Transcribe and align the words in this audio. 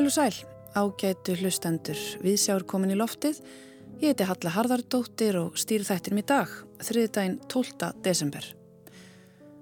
Heilu 0.00 0.08
sæl, 0.08 0.32
ágætu 0.72 1.34
hlustendur, 1.36 1.98
við 2.24 2.38
sjáum 2.40 2.62
komin 2.64 2.94
í 2.94 2.96
loftið. 2.96 3.36
Ég 4.00 4.14
heiti 4.14 4.24
Halla 4.24 4.52
Harðardóttir 4.54 5.36
og 5.36 5.58
stýr 5.60 5.82
þættinum 5.84 6.22
í 6.22 6.24
dag, 6.24 6.54
þriðdægin 6.88 7.34
12. 7.52 7.90
desember. 8.00 8.46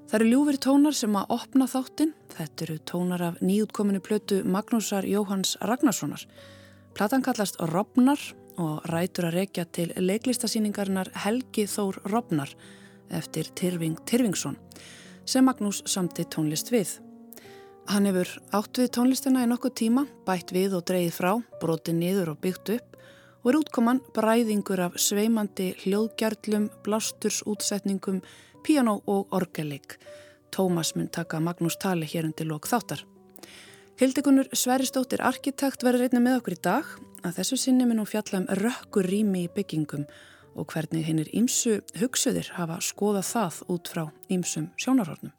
Það 0.06 0.14
eru 0.20 0.28
ljúfur 0.28 0.58
tónar 0.62 0.94
sem 0.94 1.18
að 1.18 1.34
opna 1.34 1.66
þáttin. 1.66 2.12
Þetta 2.36 2.64
eru 2.68 2.76
tónar 2.86 3.24
af 3.32 3.42
nýjútkominu 3.42 3.98
plötu 3.98 4.38
Magnúsar 4.46 5.10
Jóhanns 5.10 5.56
Ragnarssonar. 5.58 6.22
Platan 6.94 7.26
kallast 7.26 7.58
Robnar 7.58 8.22
og 8.62 8.86
rætur 8.94 9.32
að 9.32 9.40
rekja 9.40 9.66
til 9.66 9.90
leiklistasýningarinnar 9.98 11.10
Helgi 11.24 11.66
Þór 11.66 11.98
Robnar 12.14 12.54
eftir 13.10 13.50
Tyrfing 13.58 13.98
Tyrfingsson 14.06 14.54
sem 15.26 15.50
Magnús 15.50 15.82
samti 15.90 16.30
tónlist 16.30 16.70
við. 16.70 17.00
Hann 17.88 18.04
hefur 18.04 18.28
átt 18.52 18.76
við 18.76 18.90
tónlistina 18.92 19.46
í 19.46 19.48
nokkuð 19.48 19.72
tíma, 19.80 20.02
bætt 20.26 20.50
við 20.52 20.74
og 20.76 20.82
dreyið 20.90 21.14
frá, 21.16 21.30
brotið 21.56 21.94
niður 21.96 22.34
og 22.34 22.40
byggt 22.42 22.72
upp 22.74 22.98
og 23.40 23.48
er 23.48 23.56
útkoman 23.62 24.00
bræðingur 24.12 24.82
af 24.84 24.98
sveimandi 25.00 25.70
hljóðgjörlum, 25.86 26.66
blástursútsetningum, 26.84 28.18
piano 28.66 28.98
og 29.08 29.32
orgelik. 29.32 29.96
Tómas 30.52 30.92
mun 30.98 31.08
taka 31.08 31.40
Magnús 31.40 31.78
tali 31.80 32.04
hér 32.04 32.28
undir 32.28 32.50
lok 32.50 32.68
þáttar. 32.68 33.06
Hildegunur 33.96 34.52
Sveristóttir 34.52 35.24
arkitekt 35.24 35.80
verður 35.80 36.10
einnig 36.10 36.26
með 36.26 36.42
okkur 36.42 36.58
í 36.58 36.62
dag 36.68 36.92
að 37.24 37.40
þessu 37.40 37.56
sinni 37.62 37.88
mun 37.88 38.02
hún 38.02 38.10
fjalla 38.12 38.42
um 38.42 38.50
rökkur 38.60 39.08
rými 39.08 39.46
í 39.46 39.52
byggingum 39.56 40.04
og 40.60 40.68
hvernig 40.74 41.08
hinn 41.08 41.24
er 41.24 41.32
ímsu 41.32 41.80
hugsuðir 41.96 42.52
hafa 42.60 42.82
skoðað 42.84 43.30
það 43.32 43.64
út 43.72 43.94
frá 43.96 44.04
ímsum 44.28 44.68
sjónarhornum. 44.76 45.32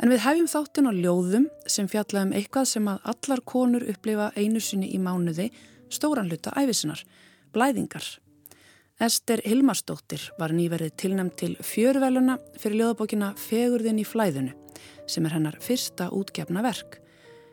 En 0.00 0.08
við 0.08 0.22
hefjum 0.24 0.48
þáttin 0.48 0.88
á 0.88 0.92
ljóðum 0.96 1.46
sem 1.68 1.88
fjalla 1.90 2.24
um 2.24 2.32
eitthvað 2.32 2.70
sem 2.70 2.86
að 2.88 3.02
allar 3.12 3.42
konur 3.44 3.84
upplifa 3.92 4.30
einu 4.32 4.62
sinni 4.64 4.88
í 4.96 5.00
mánuði 5.02 5.50
stóran 5.92 6.30
hluta 6.30 6.54
æfisunar, 6.56 7.02
blæðingar. 7.52 8.06
Ester 9.00 9.42
Hilmarsdóttir 9.44 10.26
var 10.40 10.52
nýverið 10.56 10.96
tilnæmt 11.00 11.36
til 11.40 11.54
fjörveluna 11.64 12.38
fyrir 12.60 12.80
ljóðabókina 12.80 13.30
Fegurðin 13.40 14.00
í 14.00 14.06
flæðinu 14.08 14.56
sem 15.10 15.24
er 15.26 15.36
hennar 15.36 15.56
fyrsta 15.60 16.08
útgefna 16.16 16.64
verk. 16.64 17.00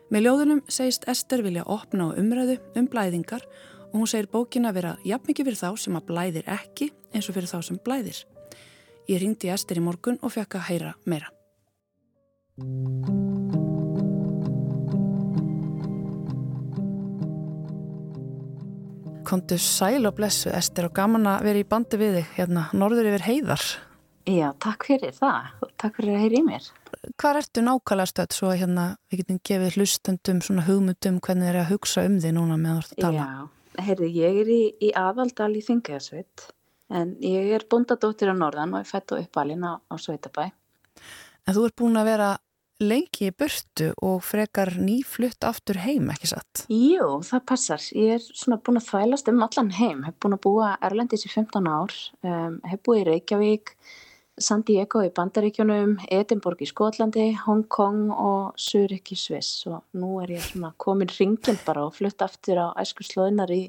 Með 0.08 0.24
ljóðunum 0.24 0.60
segist 0.72 1.04
Ester 1.08 1.42
vilja 1.44 1.66
opna 1.68 2.12
á 2.12 2.16
umræðu 2.20 2.58
um 2.80 2.88
blæðingar 2.88 3.44
og 3.90 3.96
hún 3.96 4.08
segir 4.08 4.30
bókina 4.32 4.72
vera 4.76 4.96
jafn 5.04 5.28
mikið 5.28 5.50
fyrir 5.50 5.60
þá 5.60 5.82
sem 5.84 5.96
að 6.00 6.06
blæðir 6.12 6.52
ekki 6.52 6.92
eins 7.12 7.28
og 7.28 7.36
fyrir 7.36 7.50
þá 7.52 7.58
sem 7.64 7.80
blæðir. 7.84 8.22
Ég 9.08 9.20
ringdi 9.24 9.52
Ester 9.52 9.80
í 9.80 9.84
morgun 9.84 10.20
og 10.22 10.36
fekk 10.36 10.60
að 10.60 10.70
heyra 10.70 10.94
meira. 11.04 11.32
Kontu 19.28 19.58
sæl 19.62 20.08
og 20.08 20.16
blessu, 20.16 20.48
Ester, 20.50 20.88
og 20.88 20.94
gaman 20.96 21.28
að 21.30 21.44
vera 21.46 21.60
í 21.60 21.66
bandi 21.68 22.00
við 22.00 22.16
þig, 22.16 22.32
hérna, 22.40 22.64
norður 22.74 23.12
yfir 23.12 23.24
heiðar. 23.28 23.66
Já, 24.26 24.48
takk 24.58 24.88
fyrir 24.88 25.14
það, 25.14 25.52
takk 25.78 26.00
fyrir 26.00 26.16
að 26.16 26.24
heyra 26.24 26.40
í 26.40 26.42
mér. 26.48 26.66
Hvað 27.22 27.38
ertu 27.44 27.64
nákvæmlega 27.68 28.10
stödd 28.10 28.34
svo 28.34 28.50
að 28.50 28.58
hérna, 28.64 28.88
við 29.06 29.22
getum 29.22 29.38
gefið 29.52 29.78
hlustundum 29.78 30.42
svona 30.48 30.66
hugmyndum 30.66 31.22
hvernig 31.22 31.46
þið 31.46 31.52
er 31.52 31.60
að 31.62 31.70
hugsa 31.76 32.06
um 32.10 32.18
þig 32.24 32.36
núna 32.40 32.58
með 32.64 32.80
að 32.80 32.90
tala? 33.04 33.28
Já, 33.28 33.86
heyrði, 33.86 34.10
ég 34.18 34.42
er 34.42 34.52
í, 34.56 34.60
í 34.82 34.92
aðaldal 34.98 35.52
í 35.54 35.62
Þingjæðasveit, 35.68 36.48
en 36.90 37.14
ég 37.22 37.54
er 37.54 37.68
bondadóttir 37.70 38.34
á 38.34 38.36
norðan 38.42 38.74
og 38.74 38.82
er 38.82 38.90
fætt 38.90 39.14
og 39.14 39.22
uppalinn 39.22 39.62
á, 39.62 39.78
á 39.78 39.94
Sveitabæ. 39.94 40.50
En 41.46 41.54
þú 41.54 41.68
ert 41.68 41.78
búin 41.78 42.02
að 42.02 42.10
vera 42.16 42.34
lengi 42.78 43.28
í 43.28 43.34
burtu 43.34 43.90
og 44.04 44.20
frekar 44.26 44.70
nýflutt 44.78 45.44
aftur 45.46 45.80
heim, 45.82 46.10
ekki 46.14 46.30
satt? 46.30 46.64
Jú, 46.70 47.18
það 47.26 47.44
passar. 47.50 47.86
Ég 47.98 48.18
er 48.18 48.26
svona 48.28 48.60
búin 48.62 48.80
að 48.80 48.90
þvælast 48.90 49.30
um 49.32 49.42
allan 49.46 49.72
heim. 49.78 50.04
Hef 50.06 50.18
búin 50.22 50.36
að 50.36 50.44
búa 50.46 50.74
Erlendis 50.86 51.26
í 51.26 51.32
15 51.32 51.70
ár, 51.70 51.96
um, 52.22 52.60
hef 52.70 52.84
búið 52.86 53.02
í 53.02 53.08
Reykjavík, 53.10 53.74
San 54.38 54.62
Diego 54.62 55.02
í 55.02 55.10
Bandaríkjunum, 55.14 55.96
Edinborg 56.14 56.62
í 56.62 56.68
Skotlandi, 56.70 57.32
Hong 57.42 57.64
Kong 57.66 58.12
og 58.14 58.54
Zurich 58.60 59.10
í 59.10 59.18
Sviss 59.18 59.66
og 59.66 59.82
nú 59.98 60.20
er 60.22 60.36
ég 60.36 60.44
svona 60.46 60.70
komin 60.78 61.10
ringin 61.10 61.58
bara 61.66 61.88
og 61.88 61.96
flutt 61.98 62.22
aftur 62.22 62.62
á 62.62 62.66
æskurslóðinar 62.78 63.50
í, 63.50 63.64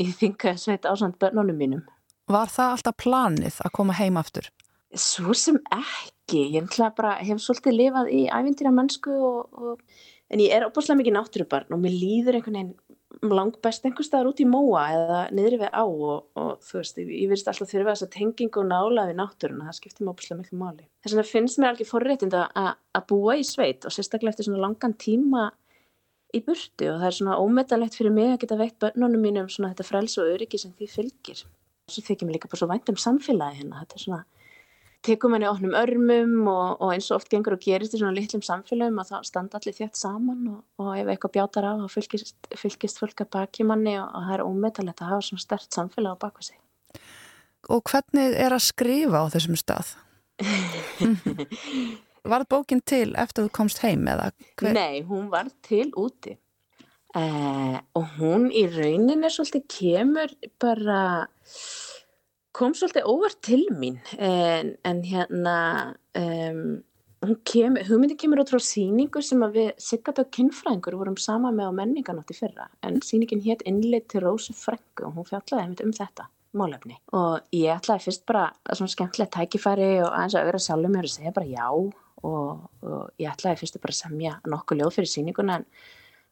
í 0.00 0.06
þingasveit 0.16 0.88
ásand 0.88 1.20
börnunum 1.20 1.60
mínum. 1.60 1.84
Var 2.32 2.48
það 2.48 2.76
alltaf 2.78 2.96
planið 3.02 3.60
að 3.60 3.74
koma 3.76 3.98
heim 3.98 4.16
aftur? 4.16 4.48
Svo 4.92 5.32
sem 5.36 5.56
ekki, 5.72 6.48
ég 6.56 6.72
bara, 6.96 7.16
hef 7.24 7.40
svolítið 7.40 7.78
lifað 7.78 8.10
í 8.12 8.24
ævindýra 8.28 8.72
mennsku 8.74 9.12
og, 9.12 9.54
og, 9.56 10.02
en 10.32 10.42
ég 10.42 10.52
er 10.52 10.66
opaslega 10.66 11.00
mikið 11.00 11.16
náttúrubarn 11.16 11.72
og 11.72 11.80
mér 11.80 11.94
líður 11.96 12.38
einhvern 12.38 12.58
veginn 12.58 12.74
langt 13.32 13.58
best 13.62 13.84
einhver 13.86 14.04
staðar 14.06 14.30
út 14.32 14.40
í 14.42 14.46
móa 14.48 14.82
eða 14.92 15.20
niður 15.36 15.58
við 15.62 15.72
á 15.72 15.84
og, 15.84 16.28
og 16.38 16.52
þú 16.64 16.78
veist, 16.80 17.00
ég, 17.00 17.10
ég 17.22 17.30
verðist 17.30 17.50
alltaf 17.52 17.70
þurfa 17.70 17.94
þess 17.94 18.06
að 18.06 18.12
tengingu 18.16 18.62
og 18.62 18.68
nála 18.68 19.06
við 19.08 19.18
náttúruna, 19.20 19.68
það 19.68 19.78
skiptir 19.78 20.04
mér 20.04 20.12
opaslega 20.14 20.40
miklu 20.40 20.60
máli. 20.60 20.86
Þess 21.04 21.14
vegna 21.14 21.26
finnst 21.28 21.60
mér 21.60 21.72
alveg 21.72 21.90
forréttind 21.90 22.36
að 22.38 23.02
búa 23.12 23.36
í 23.38 23.44
sveit 23.46 23.86
og 23.88 23.94
sérstaklega 23.94 24.34
eftir 24.34 24.48
svona 24.48 24.64
langan 24.64 24.96
tíma 24.98 25.48
í 26.32 26.40
burti 26.44 26.88
og 26.88 27.00
það 27.00 27.08
er 27.08 27.18
svona 27.18 27.40
ómetalegt 27.40 27.96
fyrir 27.98 28.14
mig 28.16 28.32
að 28.32 28.40
geta 28.44 28.60
veitt 28.60 28.78
börnunum 28.80 29.24
mínum 29.24 29.50
svona 29.52 29.72
þetta 29.72 29.88
frels 29.88 30.16
og 30.20 30.30
öryggi 30.32 30.62
sem 30.62 30.72
því 30.78 30.88
fylgir. 30.90 31.42
Svo 31.92 32.04
þykir 32.06 32.28
mér 32.28 32.38
líka 32.38 32.48
bara 32.48 32.62
svo 32.62 32.70
vænt 32.70 32.88
um 32.88 33.00
samfélagi 33.00 33.60
hérna, 33.60 33.82
þetta 33.82 33.98
er 33.98 34.04
svona 34.06 34.22
tekum 35.06 35.34
henni 35.34 35.48
ofnum 35.50 35.74
örmum 35.78 36.46
og, 36.50 36.82
og 36.82 36.92
eins 36.94 37.08
og 37.10 37.18
oft 37.18 37.30
gengur 37.32 37.56
og 37.56 37.62
gerist 37.64 37.96
í 37.96 38.00
svona 38.00 38.14
litlum 38.16 38.44
samfélagum 38.46 39.00
að 39.02 39.10
það 39.12 39.26
standa 39.28 39.58
allir 39.58 39.76
þétt 39.76 39.98
saman 39.98 40.44
og, 40.52 40.60
og 40.82 40.92
ef 40.94 41.10
eitthvað 41.10 41.34
bjátar 41.38 41.66
á 41.66 41.72
þá 41.82 41.88
fylgist, 41.96 42.36
fylgist 42.58 43.02
fólk 43.02 43.24
að 43.24 43.32
baki 43.34 43.66
manni 43.66 43.96
og, 43.98 44.06
og 44.06 44.28
það 44.28 44.36
er 44.36 44.44
ómetalegt 44.46 45.02
að 45.02 45.12
hafa 45.14 45.26
svona 45.28 45.46
stert 45.46 45.78
samfélag 45.78 46.14
á 46.14 46.22
baka 46.22 46.46
sig. 46.46 46.58
Og 47.70 47.82
hvernig 47.90 48.38
er 48.42 48.54
að 48.54 48.64
skrifa 48.66 49.22
á 49.22 49.26
þessum 49.34 49.58
stað? 49.58 49.92
var 52.32 52.46
bókin 52.50 52.82
til 52.86 53.12
eftir 53.18 53.42
að 53.42 53.50
þú 53.50 53.52
komst 53.58 53.82
heim 53.82 54.06
eða? 54.10 54.30
Hver? 54.58 54.74
Nei, 54.76 55.02
hún 55.06 55.28
var 55.32 55.50
til 55.66 55.90
úti 55.98 56.36
eh, 57.18 57.78
og 57.98 58.18
hún 58.18 58.48
í 58.50 58.66
rauninni 58.70 59.30
svolítið 59.30 59.66
kemur 59.76 60.34
bara 60.62 61.00
kom 62.56 62.74
svolítið 62.76 63.08
óvart 63.08 63.38
til 63.44 63.62
mín 63.72 63.98
en, 64.20 64.74
en 64.84 65.02
hérna 65.06 65.56
um, 66.18 66.82
kem, 67.48 67.78
hugmyndi 67.88 68.16
kemur 68.18 68.42
út 68.42 68.52
frá 68.52 68.60
síningu 68.62 69.22
sem 69.24 69.40
við 69.54 69.72
Siggat 69.80 70.20
og 70.20 70.30
Kinnfræðingur 70.34 70.98
vorum 71.00 71.16
sama 71.20 71.52
með 71.54 71.70
á 71.70 71.78
menninganótti 71.80 72.36
fyrra. 72.36 72.68
En 72.84 73.00
síningin 73.04 73.42
hétt 73.44 73.64
innleitt 73.68 74.10
til 74.12 74.24
Rósu 74.24 74.56
Frængu 74.58 75.08
og 75.08 75.16
hún 75.16 75.28
fjallaði 75.28 75.86
um 75.86 75.94
þetta 75.96 76.28
málefni. 76.58 76.98
Og 77.16 77.40
ég 77.56 77.72
ætlaði 77.72 78.08
fyrst 78.08 78.26
bara 78.28 78.50
svona 78.72 78.92
skemmtilegt 78.92 79.32
tækifæri 79.36 79.94
og 80.02 80.10
aðeins 80.10 80.36
að 80.36 80.42
auðvitað 80.42 80.66
sjálfur 80.66 80.94
mér 80.96 81.08
og 81.08 81.14
segja 81.14 81.34
bara 81.38 81.48
já. 81.48 81.66
Og, 82.22 82.68
og 82.86 83.22
ég 83.22 83.32
ætlaði 83.32 83.62
fyrst 83.62 83.80
bara 83.82 83.96
að 83.96 84.02
semja 84.02 84.36
nokkuð 84.46 84.82
ljóð 84.82 84.96
fyrir 84.98 85.10
síninguna 85.10 85.60
en 85.60 85.66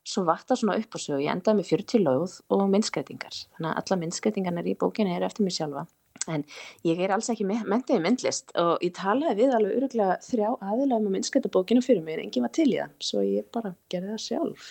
svo 0.07 0.25
vatt 0.27 0.47
það 0.49 0.61
svona 0.61 0.77
upp 0.81 0.97
og 0.97 1.03
svo 1.03 1.17
ég 1.21 1.33
endaði 1.33 1.61
með 1.61 1.71
40 1.73 2.05
ljóð 2.05 2.37
og 2.55 2.63
minnskreitingar 2.73 3.35
þannig 3.57 3.71
að 3.71 3.81
alla 3.81 3.99
minnskreitingarnir 4.01 4.71
í 4.71 4.77
bókinni 4.81 5.17
er 5.17 5.27
eftir 5.27 5.45
mig 5.45 5.57
sjálfa 5.57 5.83
En 6.29 6.45
ég 6.85 7.01
er 7.01 7.15
alls 7.15 7.31
ekki 7.33 7.47
mentið 7.49 7.97
í 7.97 8.03
myndlist 8.05 8.53
og 8.61 8.85
ég 8.85 8.93
talaði 8.99 9.39
við 9.41 9.57
alveg 9.57 9.79
öruglega 9.79 10.19
þrjá 10.27 10.51
aðilega 10.59 11.01
um 11.01 11.09
að 11.09 11.17
myndskæta 11.17 11.53
bókinu 11.53 11.83
fyrir 11.85 12.05
mig 12.05 12.19
en 12.19 12.27
enginn 12.27 12.45
var 12.45 12.53
til 12.55 12.69
í 12.69 12.77
það, 12.77 12.95
svo 13.09 13.25
ég 13.25 13.49
bara 13.55 13.73
gerði 13.93 14.13
það 14.13 14.23
sjálf. 14.27 14.71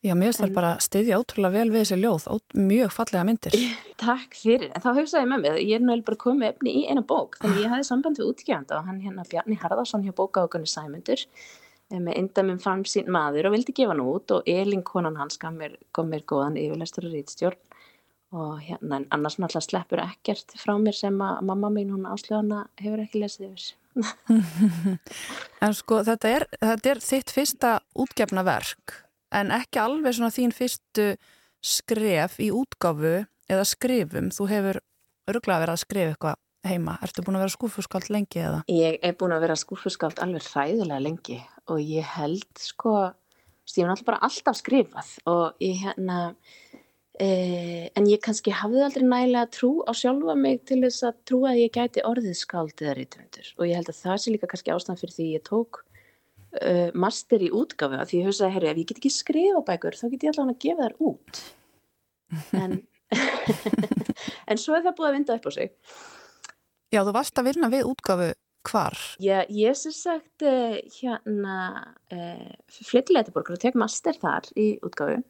Já, 0.00 0.14
mér 0.16 0.30
finnst 0.30 0.40
það 0.40 0.54
bara 0.56 0.68
stiðja 0.80 1.16
ótrúlega 1.20 1.60
vel 1.60 1.70
við 1.70 1.82
þessi 1.82 1.96
ljóð, 2.00 2.26
mjög 2.56 2.92
fallega 2.96 3.24
myndir. 3.28 3.56
Takk 4.00 4.36
fyrir, 4.42 4.70
en 4.72 4.82
þá 4.82 4.90
hugsaði 4.96 5.22
ég 5.26 5.32
með 5.32 5.42
mig, 5.44 5.58
ég 5.60 5.74
er 5.76 5.82
náttúrulega 5.84 6.06
bara 6.08 6.20
komið 6.24 6.46
efni 6.54 6.76
í 6.80 6.84
eina 6.88 7.02
bók, 7.04 7.36
þannig 7.42 7.66
ég 7.66 7.74
hafði 7.74 7.88
samband 7.90 8.20
við 8.20 8.30
útgjönda 8.32 8.78
og 8.78 8.88
hann 8.88 9.02
hérna 9.04 9.26
Bjarni 9.28 9.58
Harðarsson 9.60 10.06
hjá 10.06 10.14
bókaðugunni 10.16 10.72
Sæmundur 10.72 11.26
með 11.90 12.16
indamum 12.16 12.60
fram 12.62 12.84
sín 12.86 13.10
maður 13.10 13.48
og 13.48 13.56
vildi 13.56 13.74
gefa 13.74 13.92
hann 13.92 14.02
út 14.04 14.32
og 14.32 14.48
Elin 14.48 14.84
konan 14.86 15.18
hans 15.18 15.40
kom 15.42 15.58
mér, 15.58 15.74
mér 16.06 16.22
góðan 16.22 16.58
yfirleistur 16.60 17.08
og 17.08 17.16
rítstjórn 17.16 17.58
og 18.30 18.60
hérna 18.62 19.00
en 19.00 19.06
annars 19.10 19.38
náttúrulega 19.40 19.66
sleppur 19.66 20.02
ekkert 20.04 20.54
frá 20.60 20.76
mér 20.78 20.96
sem 20.96 21.16
að 21.24 21.42
mamma 21.50 21.70
mín 21.74 21.92
hún 21.94 22.08
áslöðana 22.08 22.64
hefur 22.80 23.04
ekki 23.04 23.24
lesið 23.24 23.50
yfir. 23.50 23.68
En 25.64 25.74
sko 25.76 25.98
þetta 26.06 26.30
er, 26.30 26.46
þetta 26.62 26.90
er 26.92 27.00
þitt 27.04 27.32
fyrsta 27.34 27.72
útgefna 27.98 28.44
verk 28.46 28.94
en 29.34 29.50
ekki 29.54 29.80
alveg 29.82 30.16
svona 30.16 30.32
þín 30.34 30.54
fyrstu 30.54 31.10
skref 31.60 32.38
í 32.40 32.50
útgáfu 32.54 33.24
eða 33.50 33.66
skrifum, 33.68 34.30
þú 34.34 34.46
hefur 34.50 34.80
öruglega 35.30 35.64
verið 35.64 35.74
að 35.74 35.82
skrifa 35.84 36.14
eitthvað 36.14 36.38
heima. 36.70 36.96
Ertu 37.04 37.24
búin 37.24 37.38
að 37.38 37.44
vera 37.46 37.54
skúfuskáld 37.54 38.10
lengi 38.12 38.42
eða? 38.42 38.60
Ég 38.70 38.98
er 39.06 39.16
búin 39.18 39.34
að 39.34 39.46
vera 39.46 39.56
skúfuskáld 39.58 40.20
alveg 40.22 40.46
hræðilega 40.50 41.02
lengi 41.02 41.38
og 41.70 41.80
ég 41.82 42.06
held 42.16 42.48
sko, 42.60 42.94
ég 43.70 43.82
hef 43.82 43.90
náttúrulega 43.90 44.08
bara 44.10 44.22
alltaf 44.28 44.58
skrifað 44.60 45.12
og 45.30 45.62
ég 45.64 45.80
hérna 45.84 46.18
Eh, 47.18 47.90
en 47.98 48.06
ég 48.06 48.20
kannski 48.22 48.52
hafði 48.54 48.84
aldrei 48.86 49.02
nægilega 49.02 49.48
trú 49.50 49.70
á 49.82 49.90
sjálfa 49.98 50.36
mig 50.38 50.62
til 50.68 50.78
þess 50.84 51.02
að 51.08 51.16
trú 51.26 51.40
að 51.48 51.58
ég 51.64 51.72
gæti 51.74 52.04
orðið 52.06 52.36
skáld 52.38 52.78
eða 52.78 52.94
rítumundur 52.96 53.48
og 53.58 53.64
ég 53.66 53.80
held 53.80 53.90
að 53.90 53.98
það 53.98 54.20
sé 54.22 54.34
líka 54.34 54.50
kannski 54.52 54.72
ástæðan 54.72 55.00
fyrir 55.00 55.16
því 55.16 55.26
ég 55.34 55.44
tók 55.48 55.80
uh, 55.82 56.88
master 56.94 57.42
í 57.42 57.50
útgáfu 57.50 57.98
af 57.98 58.08
því 58.12 58.22
ég 58.22 58.30
hugsaði, 58.30 58.54
herri, 58.54 58.70
ef 58.70 58.80
ég 58.80 58.88
get 58.92 59.02
ekki 59.02 59.12
skrifa 59.16 59.64
bækur 59.66 59.98
þá 59.98 60.06
get 60.06 60.28
ég 60.28 60.32
allavega 60.32 60.54
að 60.54 60.62
gefa 60.64 60.86
þær 60.86 60.96
út. 61.10 61.42
En 62.62 62.78
en 64.54 64.62
svo 64.62 64.78
er 64.78 64.86
það 64.86 64.96
búið 65.02 65.10
að 65.10 65.16
vinda 65.18 65.36
upp 65.40 65.50
á 65.50 65.52
sig. 65.58 65.76
Já, 66.94 67.02
þú 67.02 67.14
varst 67.18 67.42
að 67.42 67.50
vinna 67.50 67.74
við 67.74 67.88
útgáfu 67.90 68.32
hvar? 68.70 69.00
Já, 69.18 69.38
ég 69.50 69.78
sem 69.82 69.94
sagt 69.98 70.46
uh, 70.46 70.78
hérna 71.00 71.56
uh, 72.14 72.50
flyttilega 72.80 73.26
til 73.26 73.34
borgar 73.34 73.58
og 73.58 73.64
tek 73.66 73.78
master 73.78 74.14
þar 74.14 74.46
í 74.54 74.76
útgáfu 74.86 75.24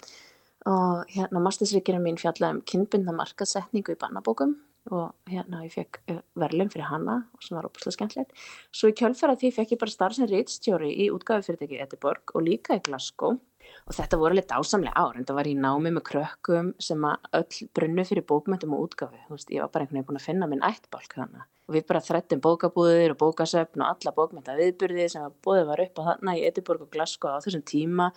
og 0.68 1.12
hérna 1.14 1.40
mastersrikirinn 1.44 2.04
mín 2.04 2.18
fjallaði 2.20 2.58
um 2.58 2.64
kynbundna 2.68 3.14
markasetningu 3.16 3.94
í 3.94 4.00
bannabókum 4.00 4.58
og 4.90 5.12
hérna 5.28 5.62
ég 5.66 5.74
fekk 5.74 6.00
eh, 6.08 6.22
verðlum 6.40 6.70
fyrir 6.72 6.88
hana 6.88 7.20
sem 7.44 7.56
var 7.56 7.68
óbúslega 7.68 7.96
skemmtilegt. 7.98 8.32
Svo 8.72 8.90
í 8.90 8.96
kjölfæra 8.96 9.36
því 9.38 9.52
fekk 9.58 9.76
ég 9.76 9.82
bara 9.82 9.94
starf 9.94 10.16
sem 10.16 10.28
reitstjóri 10.30 10.90
í 11.04 11.10
útgáðufyrirtæki 11.14 11.80
Ediborg 11.84 12.34
og 12.34 12.44
líka 12.46 12.78
í 12.78 12.84
Glasgow. 12.84 13.38
Og 13.86 13.94
þetta 13.94 14.18
voru 14.18 14.34
alveg 14.34 14.48
dásamlega 14.50 14.98
ár 14.98 15.18
en 15.18 15.26
það 15.28 15.36
var 15.36 15.48
í 15.50 15.54
námi 15.54 15.92
með 15.94 16.04
krökkum 16.08 16.72
sem 16.82 17.04
öll 17.06 17.68
brunnu 17.76 18.04
fyrir 18.08 18.26
bókmyndum 18.26 18.74
og 18.74 18.88
útgáfi 18.88 19.20
veist, 19.28 19.52
ég 19.52 19.62
var 19.62 19.70
bara 19.70 19.84
einhvern 19.84 20.00
veginn 20.00 20.08
búin 20.08 20.18
að 20.18 20.26
finna 20.26 20.48
minn 20.50 20.64
ættbálk 20.66 21.14
þannig 21.14 21.44
og 21.70 21.76
við 21.76 21.86
bara 21.86 22.02
þrettum 22.02 22.42
bókabúðir 22.42 23.14
og 23.14 23.20
bókasöfn 23.20 23.84
og 23.84 23.92
alla 23.92 24.14
bókmynda 24.16 24.56
viðburði 24.58 25.06
sem 25.12 25.22
að 25.22 25.36
bóði 25.44 25.66
var 25.68 25.84
upp 25.84 26.00
á 26.02 26.06
þarna 26.08 26.34
í 26.34 26.42
Ediborg 26.48 26.86
og 26.86 26.90
Glasgow 26.90 27.36
á 27.38 27.42
þessum 27.44 27.62
tíma 27.62 28.08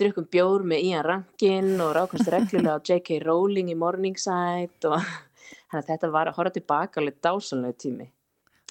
drukkum 0.00 0.28
bjór 0.32 0.64
með 0.66 0.86
Ian 0.90 1.06
Rankin 1.06 1.74
og 1.80 1.94
rákvæmst 1.96 2.32
reglulega 2.32 2.76
á 2.76 2.84
J.K. 2.84 3.20
Rowling 3.24 3.72
í 3.72 3.78
Morningside 3.78 4.90
og 4.90 5.00
Þannig 5.70 5.84
að 5.84 5.90
þetta 5.92 6.10
var 6.10 6.30
að 6.30 6.36
horfa 6.38 6.52
tilbaka 6.56 7.00
alveg 7.00 7.18
dásanlega 7.22 7.78
tími. 7.78 8.06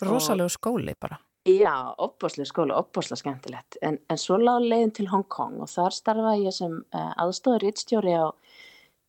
Rosalega 0.04 0.52
skóli 0.52 0.96
bara. 1.00 1.20
Já, 1.48 1.96
opbáslega 1.96 2.50
skóli, 2.50 2.76
opbáslega 2.76 3.22
skemmtilegt. 3.22 3.78
En, 3.86 3.98
en 4.12 4.20
svo 4.20 4.38
lág 4.40 4.66
leiðin 4.66 4.92
til 4.98 5.08
Hong 5.12 5.26
Kong 5.32 5.62
og 5.64 5.72
þar 5.72 5.96
starfaði 5.96 6.50
ég 6.50 6.56
sem 6.56 6.76
uh, 6.76 7.00
eh, 7.00 7.14
aðstofar 7.24 7.64
rittstjóri 7.64 8.18
á 8.20 8.28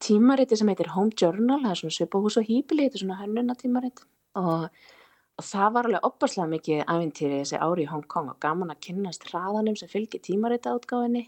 tímariti 0.00 0.56
sem 0.56 0.70
heitir 0.70 0.92
Home 0.94 1.12
Journal, 1.18 1.58
það 1.64 1.74
er 1.74 1.82
svona 1.82 1.96
svipahús 1.98 2.38
og 2.40 2.46
hýpili, 2.46 2.86
þetta 2.86 3.00
er 3.00 3.04
svona 3.04 3.18
hönnuna 3.20 3.58
tímarit. 3.58 4.04
Og, 4.38 4.70
og 4.70 5.48
það 5.50 5.74
var 5.74 5.90
alveg 5.90 6.08
opbáslega 6.08 6.48
mikið 6.54 6.84
æfintýri 6.86 7.42
þessi 7.42 7.60
ári 7.66 7.84
í 7.84 7.90
Hong 7.90 8.06
Kong 8.14 8.30
og 8.32 8.40
gaman 8.42 8.70
að 8.72 8.82
kynast 8.86 9.26
hraðanum 9.28 9.76
sem 9.78 9.90
fylgir 9.90 10.22
tímarita 10.24 10.76
átgáðinni. 10.78 11.26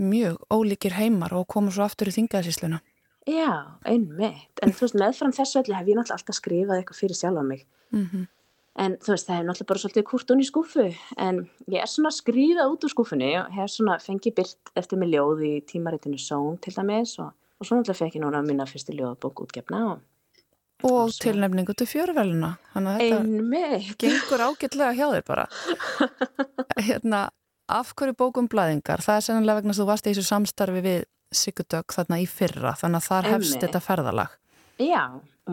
Mjög 0.00 0.38
ólíkir 0.50 0.96
heimar 0.98 1.34
og 1.38 1.46
komur 1.48 1.74
svo 1.74 1.84
aftur 1.86 2.10
í 2.10 2.14
þingaðsísluna. 2.16 2.80
Já, 3.30 3.78
einmitt. 3.88 4.60
En 4.62 4.74
þú 4.74 4.84
veist, 4.84 4.96
meðfram 5.00 5.32
þessu 5.32 5.60
öllu 5.62 5.76
hef 5.78 5.88
ég 5.88 5.96
náttúrulega 5.96 6.18
alltaf 6.18 6.36
skrifað 6.36 6.80
eitthvað 6.80 7.00
fyrir 7.00 7.18
sjálf 7.18 7.40
á 7.40 7.44
mig. 7.44 7.66
Mm 7.90 8.06
-hmm. 8.06 8.26
En 8.74 8.96
þú 8.96 9.10
veist, 9.14 9.26
það 9.28 9.36
hef 9.36 9.44
náttúrulega 9.44 9.70
bara 9.70 9.82
svolítið 9.82 10.04
kurtun 10.10 10.40
í 10.40 10.50
skúfu. 10.50 10.86
En 11.16 11.48
ég 11.68 11.82
er 11.82 11.86
svona 11.86 12.10
skriðað 12.10 12.70
út 12.72 12.84
úr 12.84 12.90
skúfunni 12.90 13.30
og 13.40 13.52
hef 13.52 13.70
svona 13.70 13.98
fengið 13.98 14.34
byrt 14.34 14.72
eftir 14.76 14.98
mig 14.98 15.08
ljóð 15.08 15.38
í 15.42 15.64
tímaritinu 15.64 16.18
Són 16.18 16.58
til 16.58 16.74
dæmis 16.74 17.18
og, 17.18 17.30
og 17.60 17.66
svo 17.66 17.76
náttúrulega 17.76 18.02
fekk 18.02 18.16
ég 18.16 18.22
núna 18.22 18.42
minna 18.42 18.66
fyrstu 18.66 18.92
ljóðbók 18.92 19.40
útgefna 19.40 19.92
og 19.92 20.00
Og, 20.84 21.10
tilnefningu 21.16 21.72
til 21.72 21.86
fjörveluna. 21.86 22.56
Einmitt. 22.74 23.94
Gengur 23.96 24.42
ágætlega 24.44 24.92
hjá 24.92 25.06
þér 25.14 25.24
bara. 25.24 25.46
hérna, 26.88 27.30
af 27.68 27.92
hverju 27.96 28.16
bókum 28.18 28.48
blæðingar? 28.50 29.02
Það 29.04 29.16
er 29.16 29.26
sennilega 29.28 29.60
vegna 29.60 29.74
að 29.74 29.80
þú 29.80 29.86
varst 29.88 30.06
í 30.06 30.12
þessu 30.12 30.26
samstarfi 30.28 30.84
við 30.84 31.04
Sigurdögg 31.34 31.94
þarna 31.94 32.20
í 32.22 32.26
fyrra 32.30 32.74
þannig 32.78 33.00
að 33.00 33.08
þar 33.08 33.30
hefst 33.32 33.62
þetta 33.62 33.80
ferðalag 33.82 34.36
Já, 34.82 35.02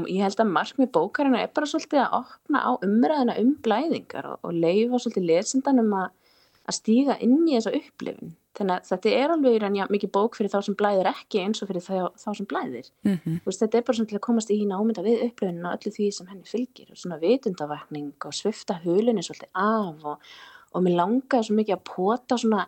ég 0.10 0.26
held 0.26 0.42
að 0.42 0.54
markmið 0.56 0.92
bókarina 0.96 1.42
er 1.44 1.54
bara 1.54 1.70
svolítið 1.70 2.04
að 2.04 2.18
opna 2.22 2.62
á 2.66 2.72
umræðina 2.86 3.38
um 3.42 3.56
blæðingar 3.66 4.30
og, 4.34 4.38
og 4.46 4.54
leifa 4.58 5.02
svolítið 5.02 5.28
lesendanum 5.30 5.92
að, 6.00 6.14
að 6.68 6.78
stíga 6.78 7.18
inn 7.22 7.42
í 7.46 7.58
þessa 7.58 7.74
upplifin 7.78 8.36
þannig 8.58 8.76
að 8.76 8.88
þetta 8.90 9.12
er 9.16 9.34
alveg 9.34 9.58
rannja 9.62 9.88
mikið 9.94 10.12
bók 10.16 10.36
fyrir 10.36 10.52
þá 10.52 10.58
sem 10.66 10.76
blæðir 10.80 11.10
ekki 11.12 11.44
eins 11.46 11.62
og 11.64 11.70
fyrir 11.70 11.86
þá, 11.86 11.94
þá 12.20 12.30
sem 12.38 12.48
blæðir 12.52 12.90
mm 13.06 13.14
-hmm. 13.14 13.38
veist, 13.46 13.62
þetta 13.62 13.78
er 13.78 13.86
bara 13.88 13.98
svolítið 14.00 14.20
að 14.20 14.26
komast 14.28 14.52
í 14.52 14.58
námynda 14.68 15.06
við 15.06 15.24
upplifinu 15.28 15.68
og 15.70 15.78
öllu 15.78 15.94
því 15.96 16.08
sem 16.18 16.32
henni 16.32 16.50
fylgir 16.50 16.92
og 16.92 17.00
svona 17.00 17.20
vitundavakning 17.22 18.28
og 18.28 18.36
svifta 18.36 18.80
hulunni 18.84 19.24
svolítið 19.24 19.52
af 19.54 20.06
og, 20.12 20.34
og 20.72 20.86
mér 20.86 20.98
langaði 21.00 21.48
svo 21.48 21.58
mikið 21.58 21.78
að 21.78 21.84
pota 21.90 22.38
svona 22.40 22.66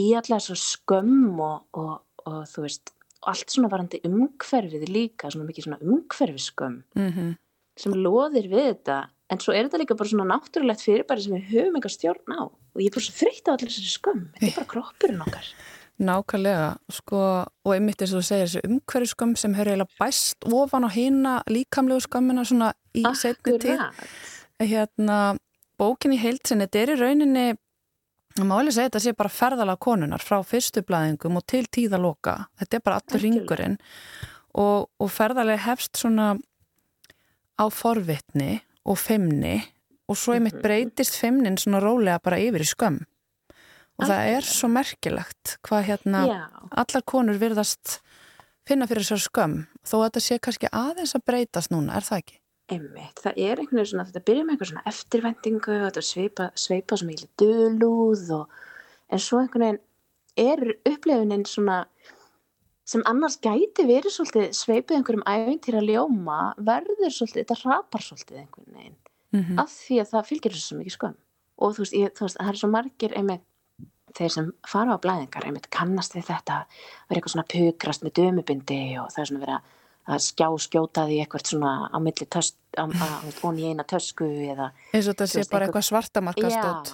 í 0.00 0.10
allar 0.18 0.42
svo 0.42 0.56
skömm 0.58 1.38
og, 1.38 1.66
og, 1.78 1.94
og 2.26 2.40
þú 2.50 2.66
veist, 2.66 2.94
allt 3.30 3.52
svona 3.52 3.70
varandi 3.72 4.00
umhverfið 4.06 4.88
líka, 4.90 5.30
svona 5.32 5.48
mikið 5.48 5.68
svona 5.68 5.80
umhverfiskömm 5.82 6.82
mm 6.96 7.10
-hmm. 7.10 7.36
sem 7.76 7.94
loðir 7.94 8.48
við 8.50 8.66
þetta, 8.72 8.98
en 9.30 9.40
svo 9.40 9.52
er 9.54 9.64
þetta 9.64 9.80
líka 9.80 9.96
bara 9.96 10.08
svona 10.08 10.30
náttúrulegt 10.32 10.84
fyrirbæri 10.84 11.22
sem 11.22 11.32
við 11.32 11.48
höfum 11.52 11.76
eitthvað 11.76 11.96
stjórn 11.96 12.36
á. 12.38 12.42
Og 12.74 12.80
ég 12.82 12.86
er 12.86 12.94
bara 12.94 13.06
svo 13.06 13.14
þreytt 13.14 13.48
á 13.48 13.52
allir 13.54 13.70
þessari 13.70 13.94
skömm, 13.98 14.28
þetta 14.34 14.46
er 14.46 14.56
bara 14.56 14.72
kroppurinn 14.72 15.24
okkar. 15.26 15.46
Nákvæmlega, 15.94 16.76
sko, 16.90 17.18
og 17.64 17.74
einmitt 17.74 18.02
eins 18.02 18.12
og 18.12 18.18
þú 18.18 18.26
segir 18.26 18.46
þessu 18.46 18.60
umhverfiskömm 18.68 19.36
sem 19.36 19.54
höfður 19.54 19.70
eiginlega 19.70 19.98
bæst 20.00 20.36
ofan 20.44 20.84
á 20.84 20.90
hýna 20.90 21.42
líkamlegu 21.46 22.00
skömmina 22.00 22.44
svona 22.44 22.72
í 22.94 23.04
setni 23.14 23.58
tíð. 23.62 23.78
Hérna, 24.58 25.36
bókin 25.84 26.16
í 26.16 26.22
heilsinni, 26.24 26.66
þetta 26.66 26.82
er 26.82 26.94
í 26.94 26.98
rauninni 27.02 27.46
Það 28.34 28.46
má 28.48 28.54
alveg 28.56 28.74
segja 28.74 28.88
að 28.88 28.90
þetta 28.90 29.00
sé 29.04 29.14
bara 29.14 29.30
ferðala 29.30 29.74
konunar 29.78 30.22
frá 30.22 30.40
fyrstu 30.42 30.82
blæðingum 30.82 31.36
og 31.38 31.44
til 31.46 31.68
tíðaloka. 31.70 32.32
Þetta 32.58 32.76
er 32.76 32.82
bara 32.82 32.96
allur 32.98 33.22
ringurinn 33.22 33.76
og, 34.58 34.88
og 34.98 35.12
ferðalega 35.14 35.62
hefst 35.68 36.00
svona 36.00 36.32
á 37.54 37.64
forvitni 37.70 38.58
og 38.82 38.98
femni 38.98 39.60
og 40.10 40.18
svo 40.18 40.34
er 40.34 40.42
mitt 40.42 40.58
mhm. 40.58 40.64
breytist 40.66 41.14
femnin 41.20 41.60
svona 41.62 41.78
rólega 41.84 42.18
bara 42.24 42.42
yfir 42.42 42.66
í 42.66 42.68
skömm. 42.72 43.04
Og 44.02 44.08
það 44.10 44.32
er 44.34 44.48
svo 44.50 44.66
merkilegt 44.74 45.54
hvað 45.62 45.86
hérna 45.92 46.24
allar 46.74 47.04
konur 47.06 47.38
virðast 47.38 48.00
finna 48.66 48.88
fyrir 48.90 49.06
þessar 49.06 49.28
skömm 49.28 49.58
þó 49.86 50.00
að 50.00 50.08
þetta 50.08 50.24
sé 50.26 50.40
kannski 50.42 50.72
aðeins 50.74 51.14
að 51.14 51.28
breytast 51.30 51.70
núna, 51.70 51.94
er 51.94 52.02
það 52.02 52.24
ekki? 52.24 52.40
Einmitt, 52.72 53.20
það 53.20 53.40
er 53.44 53.60
einhvern 53.60 53.76
veginn 53.76 53.90
svona, 53.90 54.06
þetta 54.08 54.24
byrja 54.24 54.44
með 54.44 54.54
einhver 54.54 54.68
svona 54.70 54.84
eftirvendingu 54.88 55.74
og 55.74 55.82
þetta 55.84 56.02
sveipa, 56.08 56.46
sveipa 56.56 56.96
svo 56.96 57.08
mikið 57.10 57.32
dölúð 57.42 58.30
og 58.38 58.54
en 59.12 59.20
svo 59.20 59.42
einhvern 59.42 59.66
veginn 59.66 59.82
er 60.40 60.62
upplifunin 60.88 61.44
svona 61.48 61.82
sem 62.88 63.04
annars 63.08 63.36
gæti 63.44 63.84
verið 63.88 64.12
svolítið 64.12 64.56
sveipið 64.56 64.98
einhverjum 64.98 65.26
ævintýra 65.28 65.82
ljóma 65.84 66.38
verður 66.56 67.12
svolítið, 67.12 67.44
þetta 67.44 67.60
rapar 67.64 68.04
svolítið 68.04 68.40
einhvern 68.42 68.78
veginn 68.78 68.96
mm 69.34 69.42
-hmm. 69.42 69.60
af 69.60 69.68
því 69.68 70.00
að 70.00 70.10
það 70.12 70.28
fylgir 70.30 70.52
þessu 70.52 70.68
svo 70.68 70.78
mikið 70.78 70.96
skömm 70.96 71.16
og 71.56 71.74
þú 71.74 71.84
veist, 71.84 71.94
ég, 71.94 72.12
þú 72.16 72.24
veist, 72.26 72.40
það 72.40 72.48
er 72.48 72.60
svo 72.60 72.68
margir 72.68 73.16
einmitt 73.18 73.44
þeir 74.14 74.30
sem 74.30 74.52
fara 74.68 74.94
á 74.94 75.02
blæðingar 75.04 75.46
einmitt 75.46 75.70
kannast 75.70 76.14
við 76.14 76.28
þetta 76.30 76.66
verið 77.08 77.18
eitthvað 77.18 77.34
svona 77.34 77.52
pukrast 77.54 78.04
með 78.04 78.12
dömubindi 78.18 78.82
og 79.00 79.08
það 79.12 79.22
er 79.22 79.28
svona 79.30 79.44
verið 79.44 79.54
að 79.54 79.64
að 80.04 80.20
skjá 80.20 80.48
skjótaði 80.66 81.20
eitthvað 81.22 81.46
svona 81.48 81.70
á 81.88 81.96
milli 82.02 82.26
tösk, 82.28 82.56
á, 82.76 82.84
á, 82.84 83.06
á 83.24 83.48
í 83.56 83.68
eina 83.70 83.86
tösku 83.88 84.26
eða 84.26 84.66
eins 84.92 85.06
og 85.08 85.14
þetta 85.14 85.28
sé 85.32 85.44
bara 85.48 85.68
eitthvað 85.68 85.86
svartamarkastótt 85.88 86.90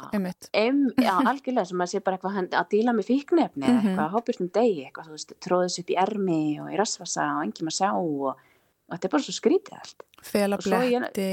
já, 1.02 1.14
algjörlega 1.18 1.66
sem 1.72 1.82
að 1.82 1.90
sé 1.90 2.02
bara 2.06 2.18
eitthvað 2.18 2.54
að 2.54 2.68
díla 2.74 2.94
með 2.94 3.10
fíknefni 3.10 3.66
mm 3.66 3.72
-hmm. 3.72 3.88
eitthvað 3.88 4.14
hópjörnum 4.14 4.52
degi 4.54 4.84
eitthvað, 4.84 5.08
þú 5.08 5.16
veist, 5.16 5.34
tróðis 5.42 5.80
upp 5.82 5.90
í 5.90 5.98
ermi 5.98 6.44
og 6.62 6.70
í 6.70 6.78
rasvasa 6.78 7.26
og 7.38 7.42
enginn 7.46 7.66
maður 7.66 7.78
sjá 7.80 7.90
og, 7.98 8.28
og 8.30 8.94
þetta 8.94 9.08
er 9.08 9.14
bara 9.16 9.26
svo 9.26 9.34
skrítið 9.34 9.74
allt. 9.80 10.06
Fela 10.20 10.56
bletti, 10.60 11.30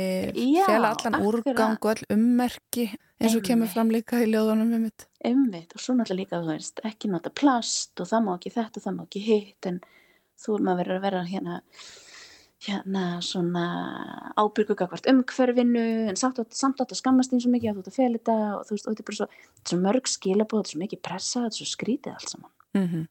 fela 0.66 0.96
allan 0.96 1.22
úrgang 1.22 1.78
og 1.78 1.90
all 1.92 2.04
ummerki 2.10 2.90
eins 3.20 3.36
og 3.36 3.44
kemur 3.44 3.68
fram 3.68 3.90
líka 3.92 4.22
í 4.24 4.30
ljóðunum 4.32 4.74
um 4.74 4.82
mitt 4.88 5.08
ummitt 5.26 5.74
og 5.76 5.82
svo 5.82 5.94
náttúrulega 5.94 6.22
líka, 6.22 6.42
þú 6.42 6.54
veist, 6.54 6.82
ekki 6.86 7.10
nota 7.12 7.30
plast 7.30 8.00
og 8.00 8.10
það 8.10 8.26
má 8.26 8.34
ekki 8.36 8.54
þetta 8.54 8.80
og 8.80 8.86
það 8.86 8.98
má 8.98 9.04
ekki 9.04 9.24
hitt 9.26 9.70
en 9.70 9.80
þú 10.42 10.58
er 10.58 10.68
maður 10.68 10.94
að 10.98 11.02
vera 11.08 11.24
hérna 11.28 11.62
hérna 12.66 13.20
svona 13.22 13.66
ábyrgugakvart 14.38 15.10
umhverfinu 15.12 15.84
en 16.10 16.18
samt 16.18 16.40
átt 16.42 16.82
að 16.82 16.98
skammast 16.98 17.34
eins 17.34 17.46
og 17.46 17.54
mikið 17.54 17.70
að 17.70 17.76
þú 17.78 17.84
ert 17.84 17.92
að 17.92 18.00
felita 18.00 18.38
og 18.56 18.64
þú 18.66 18.74
veist, 18.74 18.88
og 18.88 18.96
þetta 18.96 19.04
er 19.04 19.10
bara 19.10 19.20
svo, 19.20 19.28
svo 19.62 19.78
mörg 19.84 20.10
skilabóð, 20.10 20.64
þetta 20.64 20.70
er 20.70 20.74
svo 20.74 20.82
mikið 20.82 21.04
pressa, 21.06 21.44
þetta 21.44 21.54
er 21.54 21.60
svo 21.60 21.70
skrítið 21.74 22.16
allt 22.16 22.34
saman 22.34 22.52
mm 22.74 22.88
-hmm. 22.88 23.06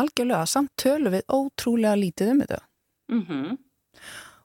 Algjörlega, 0.00 0.46
samt 0.46 0.70
tölu 0.76 1.10
við 1.10 1.22
ótrúlega 1.26 1.96
lítið 1.96 2.30
um 2.32 2.40
þetta 2.40 2.60
mm 3.08 3.24
-hmm. 3.24 3.58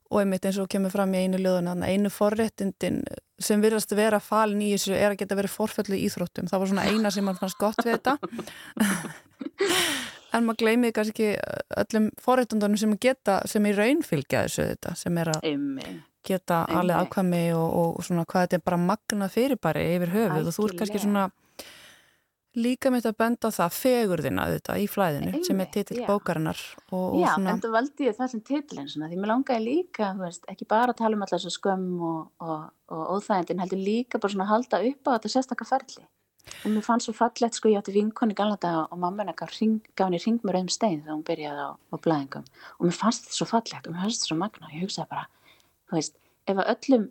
og 0.09 0.19
einmitt 0.19 0.45
eins 0.45 0.57
og 0.57 0.69
kemur 0.69 0.91
fram 0.91 1.13
í 1.13 1.17
einu 1.17 1.37
löðun 1.37 1.83
einu 1.83 2.09
forréttindin 2.09 3.03
sem 3.39 3.61
virðast 3.61 3.91
að 3.91 3.97
vera 3.97 4.19
falin 4.19 4.61
í 4.61 4.71
þessu 4.73 4.93
er 4.93 5.11
að 5.11 5.17
geta 5.17 5.35
verið 5.35 5.51
forföllu 5.51 5.95
í 5.95 6.05
Íþróttum, 6.07 6.47
það 6.47 6.59
var 6.59 6.67
svona 6.67 6.87
eina 6.87 7.11
sem 7.11 7.25
mann 7.25 7.35
fannst 7.35 7.57
gott 7.57 7.85
við 7.85 7.91
þetta 7.99 8.17
en 10.35 10.47
maður 10.47 10.61
gleymið 10.63 10.93
kannski 10.97 11.31
öllum 11.83 12.09
forrættundunum 12.21 12.79
sem 12.81 12.97
geta, 13.01 13.39
sem 13.49 13.65
í 13.65 13.73
raun 13.75 14.03
fylgja 14.05 14.45
þessu 14.45 14.67
þetta, 14.73 14.93
sem 14.99 15.21
er 15.21 15.33
að 15.35 15.47
geta 16.25 16.63
alveg 16.73 17.05
ákvæmi 17.05 17.47
og, 17.55 17.97
og 17.99 18.05
svona 18.05 18.25
hvað 18.25 18.47
þetta 18.47 18.59
er 18.59 18.65
bara 18.65 18.81
magna 18.81 19.29
fyrirbæri 19.31 19.89
yfir 19.95 20.13
höfuð 20.13 20.25
Alkjörlega. 20.25 20.51
og 20.51 20.57
þú 20.57 20.67
er 20.67 20.77
kannski 20.81 21.03
svona 21.03 21.25
líka 22.55 22.91
mitt 22.93 23.05
að 23.07 23.17
benda 23.19 23.51
það 23.51 23.75
fegurðina 23.75 24.45
þetta 24.53 24.77
í 24.79 24.85
flæðinu 24.87 25.31
Einmi. 25.33 25.43
sem 25.43 25.61
er 25.61 25.71
titill 25.73 26.01
bókarinnar 26.07 26.61
og, 26.87 27.01
og 27.01 27.17
Já, 27.19 27.29
svona... 27.33 27.51
en 27.51 27.63
það 27.65 27.75
valdi 27.75 28.11
það 28.15 28.31
sem 28.31 28.43
titillin 28.49 28.91
svona, 28.91 29.09
því 29.11 29.19
mér 29.19 29.31
langaði 29.33 29.65
líka, 29.65 30.11
þú 30.15 30.23
veist, 30.23 30.47
ekki 30.51 30.67
bara 30.71 30.95
að 30.95 31.01
tala 31.01 31.17
um 31.17 31.25
alltaf 31.25 31.41
þessu 31.43 31.55
skömm 31.57 32.05
og, 32.09 32.51
og 32.95 33.01
óþægindin 33.17 33.63
heldur 33.65 33.83
líka 33.83 34.21
bara 34.23 34.35
svona 34.35 34.47
að 34.47 34.53
halda 34.53 34.81
upp 34.91 35.11
á 35.11 35.13
þetta 35.17 35.33
sérstakka 35.35 35.67
ferli 35.67 36.07
og 36.63 36.71
mér 36.71 36.85
fannst 36.85 37.09
svo 37.09 37.15
fallegt 37.17 37.57
sko 37.57 37.71
ég 37.71 37.81
átti 37.81 37.95
vinkonni 37.95 38.37
galanda 38.37 38.85
og 38.85 38.97
mamma 38.99 39.23
hennar 39.23 39.37
gaf, 39.39 39.53
gaf 39.55 40.07
henni 40.07 40.21
ring 40.21 40.39
með 40.43 40.57
rauðum 40.57 40.73
stein 40.73 41.01
þegar 41.01 41.15
hún 41.17 41.27
byrjaði 41.27 41.67
á, 41.67 41.71
á 41.73 41.95
blæðingum 42.05 42.47
og 42.77 42.87
mér 42.87 42.97
fannst 42.97 43.25
þetta 43.25 43.39
svo 43.39 43.49
fallegt 43.49 43.87
og 43.87 43.95
mér 43.95 44.05
fannst 44.05 44.21
þetta 44.21 44.31
svo 44.31 44.39
magna 44.41 44.73
ég 44.73 44.85
hugsaði 44.85 45.11
bara, 45.11 45.27
þú 45.89 45.99
veist, 45.99 46.17
ef 46.45 46.65
öllum 46.65 47.07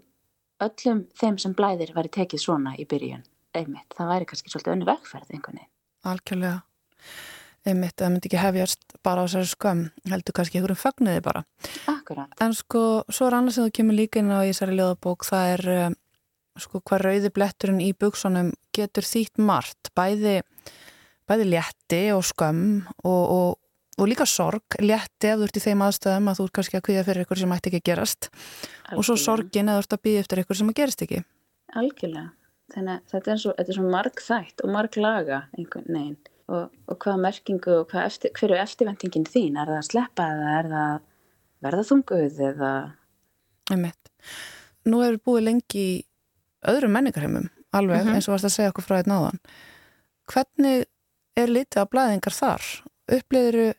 öllum 0.63 1.05
þeim 1.19 1.39
sem 1.41 1.55
blæðir 1.57 1.95
væri 1.97 2.11
tekið 2.15 2.43
svona 2.43 2.75
í 2.79 2.87
byrjun, 2.89 3.25
einmitt 3.57 3.97
það 3.97 4.13
væri 4.13 4.29
kannski 4.31 4.53
svolítið 4.53 4.75
önnu 4.75 4.89
vegferð 4.89 5.33
einhvern 5.33 5.59
veginn. 5.59 5.73
Algjörlega. 6.05 6.61
Einmitt, 7.65 7.97
það 7.97 8.11
myndi 8.13 8.29
ekki 8.29 8.41
hefjast 8.43 8.97
bara 9.07 9.25
á 9.25 9.27
þessari 9.27 9.49
skömm 9.49 9.85
heldur 10.13 10.37
kannski 10.37 10.59
einhverjum 10.61 10.81
fögnuði 10.83 11.23
bara. 11.25 11.45
Akkurat. 11.89 12.35
En 12.45 12.53
sko, 12.57 12.83
svo 13.09 13.29
er 13.31 13.39
annars 13.39 13.57
sem 13.57 13.67
þú 13.67 13.75
kemur 13.79 13.97
líka 13.97 14.21
inn 14.21 14.29
á 14.29 14.45
í 14.45 14.51
þessari 14.51 14.77
ljóðabók, 14.77 15.25
það 15.25 15.53
er 15.55 15.65
um, 15.77 15.97
sko 16.61 16.81
hvað 16.87 17.07
rauði 17.09 17.31
bletturinn 17.35 17.83
í 17.83 17.93
buksunum 17.99 18.53
getur 18.75 19.07
þýtt 19.07 19.41
margt, 19.43 19.91
bæði 19.97 20.41
bæði 21.29 21.47
létti 21.49 22.01
og 22.15 22.25
skömm 22.27 22.85
og, 23.05 23.23
og, 23.37 23.51
og 23.99 24.09
líka 24.11 24.27
sorg. 24.29 24.77
Létti 24.83 25.31
ef 25.31 25.41
þú 25.41 25.49
ert 25.49 25.59
í 25.59 25.65
þeim 25.65 25.85
aðstöðum 25.87 26.31
að 26.31 26.41
þú 26.41 26.47
ert 26.49 26.57
kannski 26.59 26.79
að 26.79 26.87
kviða 26.89 27.07
fyrir 27.09 27.25
ykkur 27.25 27.41
sem 27.41 27.57
ætti 27.57 27.71
ekki 27.71 27.81
að 27.83 27.89
gerast. 27.91 28.31
Algjörlega. 28.31 28.99
og 28.99 29.09
svo 29.09 29.17
sorgin 29.21 29.71
eða 29.71 29.81
þú 29.81 29.87
ert 29.87 29.97
að 29.97 30.05
býða 30.09 30.25
eftir 30.25 30.43
ykkur 30.45 30.61
sem 30.61 30.73
að 30.73 30.79
gerist 30.81 31.05
ekki. 31.07 31.25
Algjörlega, 31.81 32.29
þannig 32.75 32.95
að 32.95 33.11
þetta 33.15 33.35
er 33.35 33.43
svo, 33.43 33.57
svo 33.79 33.89
marg 33.97 34.25
þætt 34.29 34.65
og 34.65 34.75
marg 34.77 35.01
laga 35.01 35.43
einhvern 35.57 35.91
veginn. 35.91 36.23
Og, 36.45 36.65
og 36.93 36.99
hvaða 37.01 37.21
merkingu 37.23 37.71
og 37.79 37.87
hvað 37.89 38.11
eftir, 38.11 38.33
hver 38.37 38.53
er 38.53 38.67
eftirvendingin 38.67 39.25
þín? 39.25 39.55
Er 39.57 39.71
það 39.71 39.79
að 39.79 39.87
sleppa 39.89 40.27
eða 40.35 40.51
er 40.59 40.67
það 40.75 40.99
verða 41.65 41.85
þunguð 41.89 42.43
eða. 42.51 42.73
Nú 44.85 45.01
hefur 45.01 45.23
búið 45.25 45.47
lengi 45.47 45.81
í 45.81 45.95
öðrum 46.71 46.95
menningarheimum 46.97 47.49
alveg 47.75 48.03
mm 48.03 48.09
-hmm. 48.09 48.15
eins 48.15 48.29
og 48.29 48.35
varst 48.35 48.49
að 48.51 48.57
segja 48.57 48.73
okkur 48.73 48.85
frá 48.85 48.97
einn 48.99 49.17
áðan 49.17 49.41
hvernig 50.31 50.85
er 51.37 51.49
litið 51.51 51.83
á 51.83 51.91
blæðingar 51.91 52.33
þar? 52.33 52.63
Uppliður 53.13 53.75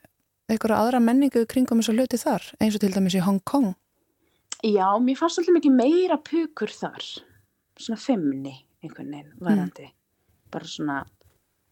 einhverja 0.52 0.78
aðra 0.78 1.00
menningu 1.00 1.46
kringum 1.50 1.82
og 1.82 1.96
hluti 1.96 2.18
þar 2.22 2.44
eins 2.60 2.76
og 2.76 2.84
til 2.84 2.94
dæmis 2.94 3.18
í 3.18 3.24
Hong 3.26 3.42
Kong? 3.44 3.74
Já, 4.64 4.98
mér 5.02 5.18
fannst 5.18 5.40
alltaf 5.40 5.54
mikið 5.54 5.78
meira 5.78 6.18
pukur 6.18 6.72
þar 6.72 7.06
svona 7.76 8.00
femni 8.00 8.56
einhvern 8.84 9.12
veginn 9.12 9.34
varandi 9.42 9.88
mm. 9.90 9.96
bara 10.54 10.70
svona, 10.70 11.00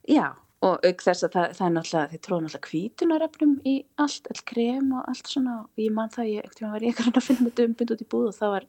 já 0.09 0.33
og 0.63 0.85
auk 0.87 1.01
þess 1.03 1.25
að 1.25 1.33
það, 1.33 1.47
það 1.57 1.65
er 1.65 1.73
náttúrulega, 1.75 2.09
þið 2.11 2.21
tróðum 2.25 2.45
náttúrulega 2.45 2.67
kvítunarefnum 2.67 3.53
í 3.67 3.75
allt, 3.99 4.27
all 4.31 4.43
krem 4.47 4.91
og 4.95 5.07
allt 5.11 5.31
svona 5.31 5.55
og 5.63 5.81
ég 5.83 5.95
man 5.95 6.11
það, 6.13 6.29
ég 6.31 6.47
ekkert 6.47 6.65
var 6.65 6.85
ég 6.85 6.93
eitthvað 6.93 7.19
að 7.19 7.27
finna 7.27 7.55
dömbind 7.57 7.95
út 7.95 8.03
í 8.03 8.09
búð 8.13 8.29
og 8.29 8.37
það 8.37 8.53
var 8.55 8.67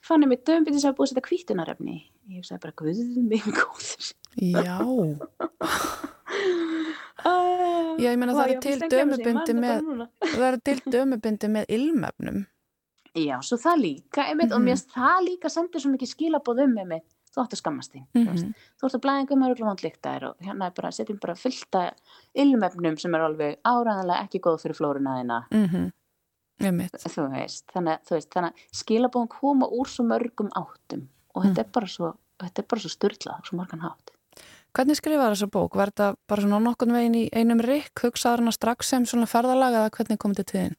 fann 0.00 0.22
ég 0.22 0.28
mig 0.28 0.44
dömbind 0.46 0.80
sem 0.80 0.92
að 0.92 0.96
búið 0.98 1.06
að 1.06 1.12
setja 1.12 1.28
kvítunarefni 1.28 1.98
ég 2.28 2.44
sagði 2.44 2.62
bara, 2.66 2.76
guð 2.76 2.98
mig 3.24 3.44
góður. 3.56 4.12
Já. 4.36 4.78
Já, 7.98 8.12
ég 8.12 8.18
menna 8.20 8.34
það 8.36 8.52
er 8.52 8.60
til 8.62 8.78
dömubindi 8.92 9.54
með 9.58 9.88
það 10.36 10.46
er 10.48 10.56
til 10.68 10.78
dömubindi 10.86 11.50
með 11.50 11.72
ilmefnum. 11.74 12.44
Já, 13.18 13.38
svo 13.42 13.58
það 13.58 13.80
líka, 13.82 14.26
einmitt, 14.28 14.52
mm 14.52 14.52
-hmm. 14.52 14.56
og 14.56 14.62
mér 14.62 14.78
það 14.92 15.24
líka 15.26 15.50
sendir 15.50 15.82
svo 15.82 15.90
mikið 15.90 16.12
skilabóð 16.12 16.62
um 16.64 16.74
með 16.76 16.86
mig 16.92 17.02
þú 17.28 17.42
ætti 17.42 17.56
að 17.56 17.60
skammast 17.62 17.92
þín 17.94 18.04
mm 18.14 18.26
-hmm. 18.26 18.52
þú 18.78 18.86
ætti 18.86 18.96
að 18.98 19.04
blæðingum 19.04 19.42
að 19.42 19.48
ruggla 19.48 19.68
vondlíktar 19.68 20.24
og 20.28 20.34
hérna 20.40 20.66
er 20.66 20.72
bara, 20.76 20.90
setjum 20.92 21.18
bara 21.20 21.34
fylta 21.34 21.82
ilmefnum 22.34 22.96
sem 22.98 23.14
er 23.14 23.20
alveg 23.20 23.58
áræðanlega 23.64 24.22
ekki 24.24 24.38
góð 24.40 24.62
fyrir 24.62 24.76
flóruna 24.76 25.18
þína. 25.18 25.38
Mm 25.50 25.66
-hmm. 25.66 25.92
Þú 26.58 27.26
veist 27.32 27.66
þannig, 27.74 28.04
þannig 28.08 28.46
að 28.48 28.68
skilabóðum 28.82 29.32
koma 29.32 29.68
úr 29.70 29.90
svo 29.90 30.06
mörgum 30.08 30.52
áttum 30.58 31.08
og 31.34 31.44
þetta 31.46 31.62
mm. 31.62 31.64
er 31.64 31.74
bara 31.78 31.90
svo, 31.92 32.14
svo 32.78 32.94
styrlað, 32.94 33.44
svo 33.48 33.60
margan 33.60 33.84
hátt 33.86 34.14
Hvernig 34.76 34.98
skrifaði 34.98 35.32
þessa 35.32 35.46
bók? 35.50 35.78
Var 35.80 35.90
þetta 35.90 36.06
bara 36.28 36.42
svona 36.44 36.58
nokkurn 36.60 36.92
veginn 36.94 37.14
í 37.16 37.22
einum 37.32 37.62
rikk, 37.64 38.02
hugsaður 38.04 38.42
hana 38.44 38.52
strax 38.52 38.90
sem 38.92 39.06
svona 39.08 39.26
ferðalaga 39.26 39.80
eða 39.80 39.94
hvernig 39.96 40.20
kom 40.20 40.34
þetta 40.36 40.52
til 40.52 40.60
þín? 40.60 40.76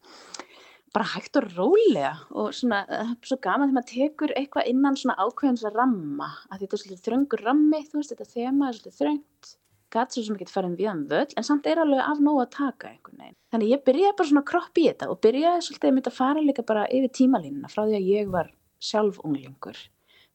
bara 0.94 1.06
hægt 1.12 1.38
og 1.38 1.46
rólega 1.54 2.12
og 2.34 2.50
svona, 2.56 2.82
það 2.88 3.12
er 3.12 3.30
svo 3.30 3.38
gaman 3.44 3.70
þegar 3.70 3.76
maður 3.76 3.90
tekur 3.92 4.32
eitthvað 4.38 4.70
innan 4.72 4.98
svona 4.98 5.22
ákveðins 5.22 5.66
að 5.68 5.78
ramma 5.78 6.30
að 6.50 6.64
þetta 6.64 6.76
er 6.76 6.82
svolítið 6.82 7.04
þröngur 7.06 7.44
rammi 7.46 7.82
þú 7.86 8.00
veist, 8.00 8.14
þetta 8.14 8.32
þema 8.34 8.68
er 8.68 8.78
svolítið 8.78 8.96
þröngt 8.98 9.52
gæt 9.94 10.14
svo 10.14 10.24
sem 10.26 10.36
ekki 10.36 10.50
farið 10.50 10.76
við 10.78 10.90
hann 10.90 11.04
völd 11.10 11.34
en 11.36 11.46
samt 11.46 11.68
er 11.70 11.82
alveg 11.82 12.02
af 12.04 12.22
nóg 12.22 12.40
að 12.44 12.50
taka 12.56 12.90
einhvern 12.90 13.22
veginn. 13.22 13.38
Þannig 13.52 13.72
ég 13.74 13.84
byrjaði 13.88 14.16
bara 14.18 14.30
svona 14.30 14.44
kropp 14.50 14.80
í 14.80 14.86
þetta 14.88 15.10
og 15.10 15.20
byrjaði 15.26 15.64
svolítið 15.66 15.96
mynda 15.96 16.12
að 16.12 16.18
fara 16.20 16.44
líka 16.44 16.66
bara 16.66 16.86
yfir 16.90 17.14
tímalínuna 17.18 17.72
frá 17.72 17.82
því 17.82 17.98
að 17.98 18.10
ég 18.10 18.30
var 18.34 18.52
sjálf 18.90 19.20
unglingur. 19.26 19.82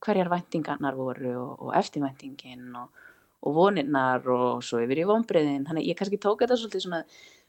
Hverjar 0.06 0.30
væntingarnar 0.34 1.00
voru 1.00 1.32
og, 1.40 1.64
og 1.66 1.72
eftirvæntingin 1.80 2.76
og, 2.78 3.08
og 3.46 3.56
voninnar 3.56 4.28
og 4.30 4.62
svo 4.66 4.84
yfir 4.84 5.02
í 5.02 5.08
vonbreiðin 5.10 5.66
þannig 5.70 5.90
ég 5.90 5.98
kannski 6.00 6.20
tók 6.22 6.44
þetta 6.44 6.60
svolítið 6.60 6.88
svona 6.88 7.04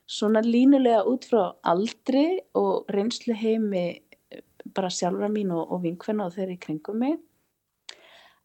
svona 0.06 0.42
línulega 0.42 1.02
út 1.10 1.26
frá 1.26 1.56
aldri 1.66 2.38
og 2.54 2.86
reynslu 2.94 3.34
heimi 3.34 3.86
bara 4.74 4.90
sjálfra 4.90 5.28
mín 5.30 5.52
og, 5.54 5.66
og 5.72 5.82
vinkvenna 5.82 6.28
og 6.28 6.34
þeirri 6.36 6.58
kringum 6.62 7.00
mig 7.02 7.18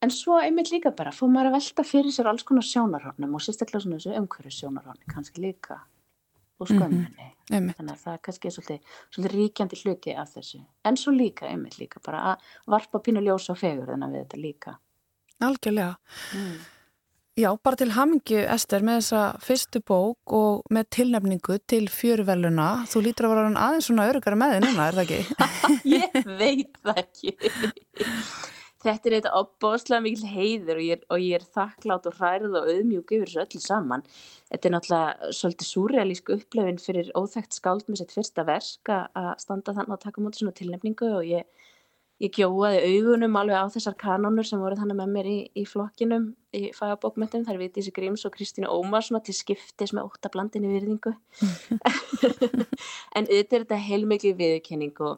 en 0.01 0.13
svo 0.13 0.39
einmitt 0.41 0.71
líka 0.73 0.91
bara 0.97 1.13
fór 1.15 1.31
maður 1.31 1.51
að 1.51 1.57
velta 1.59 1.85
fyrir 1.87 2.13
sér 2.15 2.29
alls 2.31 2.45
konar 2.47 2.65
sjónarhónum 2.65 3.37
og 3.37 3.43
sérstaklega 3.45 3.83
svona 3.85 3.99
þessu 3.99 4.17
umhverju 4.19 4.53
sjónarhóni 4.57 5.09
kannski 5.13 5.43
líka 5.43 5.81
og 6.61 6.67
skömminni 6.69 7.27
mm 7.27 7.57
-hmm. 7.57 7.73
þannig 7.77 7.93
að 7.93 8.03
það 8.05 8.21
kannski 8.21 8.47
er 8.47 8.51
svolítið, 8.51 8.79
svolítið 9.11 9.35
ríkjandi 9.37 9.81
hluti 9.83 10.15
af 10.15 10.29
þessu 10.35 10.59
en 10.83 10.97
svo 10.97 11.11
líka 11.11 11.47
einmitt 11.47 11.79
líka 11.79 11.99
bara 12.05 12.19
að 12.33 12.37
varpa 12.67 12.99
pínu 12.99 13.21
ljósa 13.21 13.51
og 13.51 13.57
fegur 13.57 13.87
þannig 13.87 14.07
að 14.07 14.13
við 14.13 14.23
þetta 14.23 14.37
líka 14.37 14.79
Algjörlega 15.39 15.95
mm. 16.35 16.57
Já, 17.39 17.55
bara 17.63 17.77
til 17.79 17.93
hamingju 17.95 18.41
Ester 18.53 18.83
með 18.83 18.97
þessa 18.99 19.21
fyrstu 19.39 19.79
bók 19.87 20.33
og 20.35 20.65
með 20.69 20.89
tilnefningu 20.97 21.59
til 21.63 21.85
fjörveluna. 21.87 22.83
Þú 22.91 23.03
lítur 23.05 23.27
að 23.29 23.31
vera 23.31 23.53
aðeins 23.55 23.87
svona 23.87 24.07
örugara 24.11 24.35
með 24.35 24.51
þið 24.51 24.65
núna, 24.65 24.87
er 24.87 24.97
það 24.97 25.05
ekki? 25.05 25.21
ég 25.95 26.27
veit 26.41 26.75
það 26.83 26.99
ekki. 27.05 27.31
Þetta 28.81 29.09
er 29.09 29.15
eitthvað 29.17 29.39
opbóðslega 29.43 30.03
mikil 30.05 30.29
heiður 30.31 30.79
og 30.79 30.85
ég, 30.85 30.97
er, 30.97 31.01
og 31.13 31.21
ég 31.21 31.37
er 31.37 31.47
þakklátt 31.57 32.07
og 32.09 32.15
hærið 32.17 32.55
og 32.57 32.69
auðmjúk 32.71 33.13
yfir 33.17 33.29
þessu 33.29 33.43
öllu 33.43 33.61
saman. 33.61 34.05
Þetta 34.49 34.67
er 34.69 34.73
náttúrulega 34.75 35.33
svolítið 35.37 35.69
súrealísku 35.69 36.37
upplefin 36.37 36.81
fyrir 36.81 37.11
óþægt 37.13 37.57
skáld 37.59 37.85
með 37.89 38.01
sitt 38.01 38.15
fyrsta 38.15 38.47
verk 38.47 38.93
að 38.95 39.33
standa 39.43 39.75
þannig 39.77 39.97
að 39.97 40.05
taka 40.07 40.25
mútið 40.25 40.43
svona 40.43 40.57
tilnefningu 40.57 41.11
og 41.19 41.29
ég 41.29 41.69
ég 42.21 42.35
gjóaði 42.37 42.81
augunum 42.85 43.37
alveg 43.39 43.57
á 43.57 43.73
þessar 43.73 43.95
kanónur 43.97 44.45
sem 44.45 44.61
voru 44.61 44.77
þannig 44.77 44.97
með 44.99 45.13
mér 45.15 45.29
í, 45.29 45.37
í 45.57 45.63
flokkinum 45.65 46.27
í 46.53 46.69
fagabókmyndum, 46.75 47.45
þær 47.47 47.59
viti 47.61 47.79
þessi 47.79 47.93
Gríms 47.95 48.25
og 48.27 48.35
Kristínu 48.35 48.69
Ómar 48.69 49.05
svona 49.05 49.23
til 49.25 49.33
skiptis 49.33 49.93
með 49.95 50.11
óttablandinni 50.11 50.69
virðingu 50.69 51.15
en 53.17 53.25
auðvitað 53.25 53.57
er 53.57 53.65
þetta 53.65 53.81
heilmikið 53.87 54.37
viðkenning 54.43 55.01
og 55.07 55.17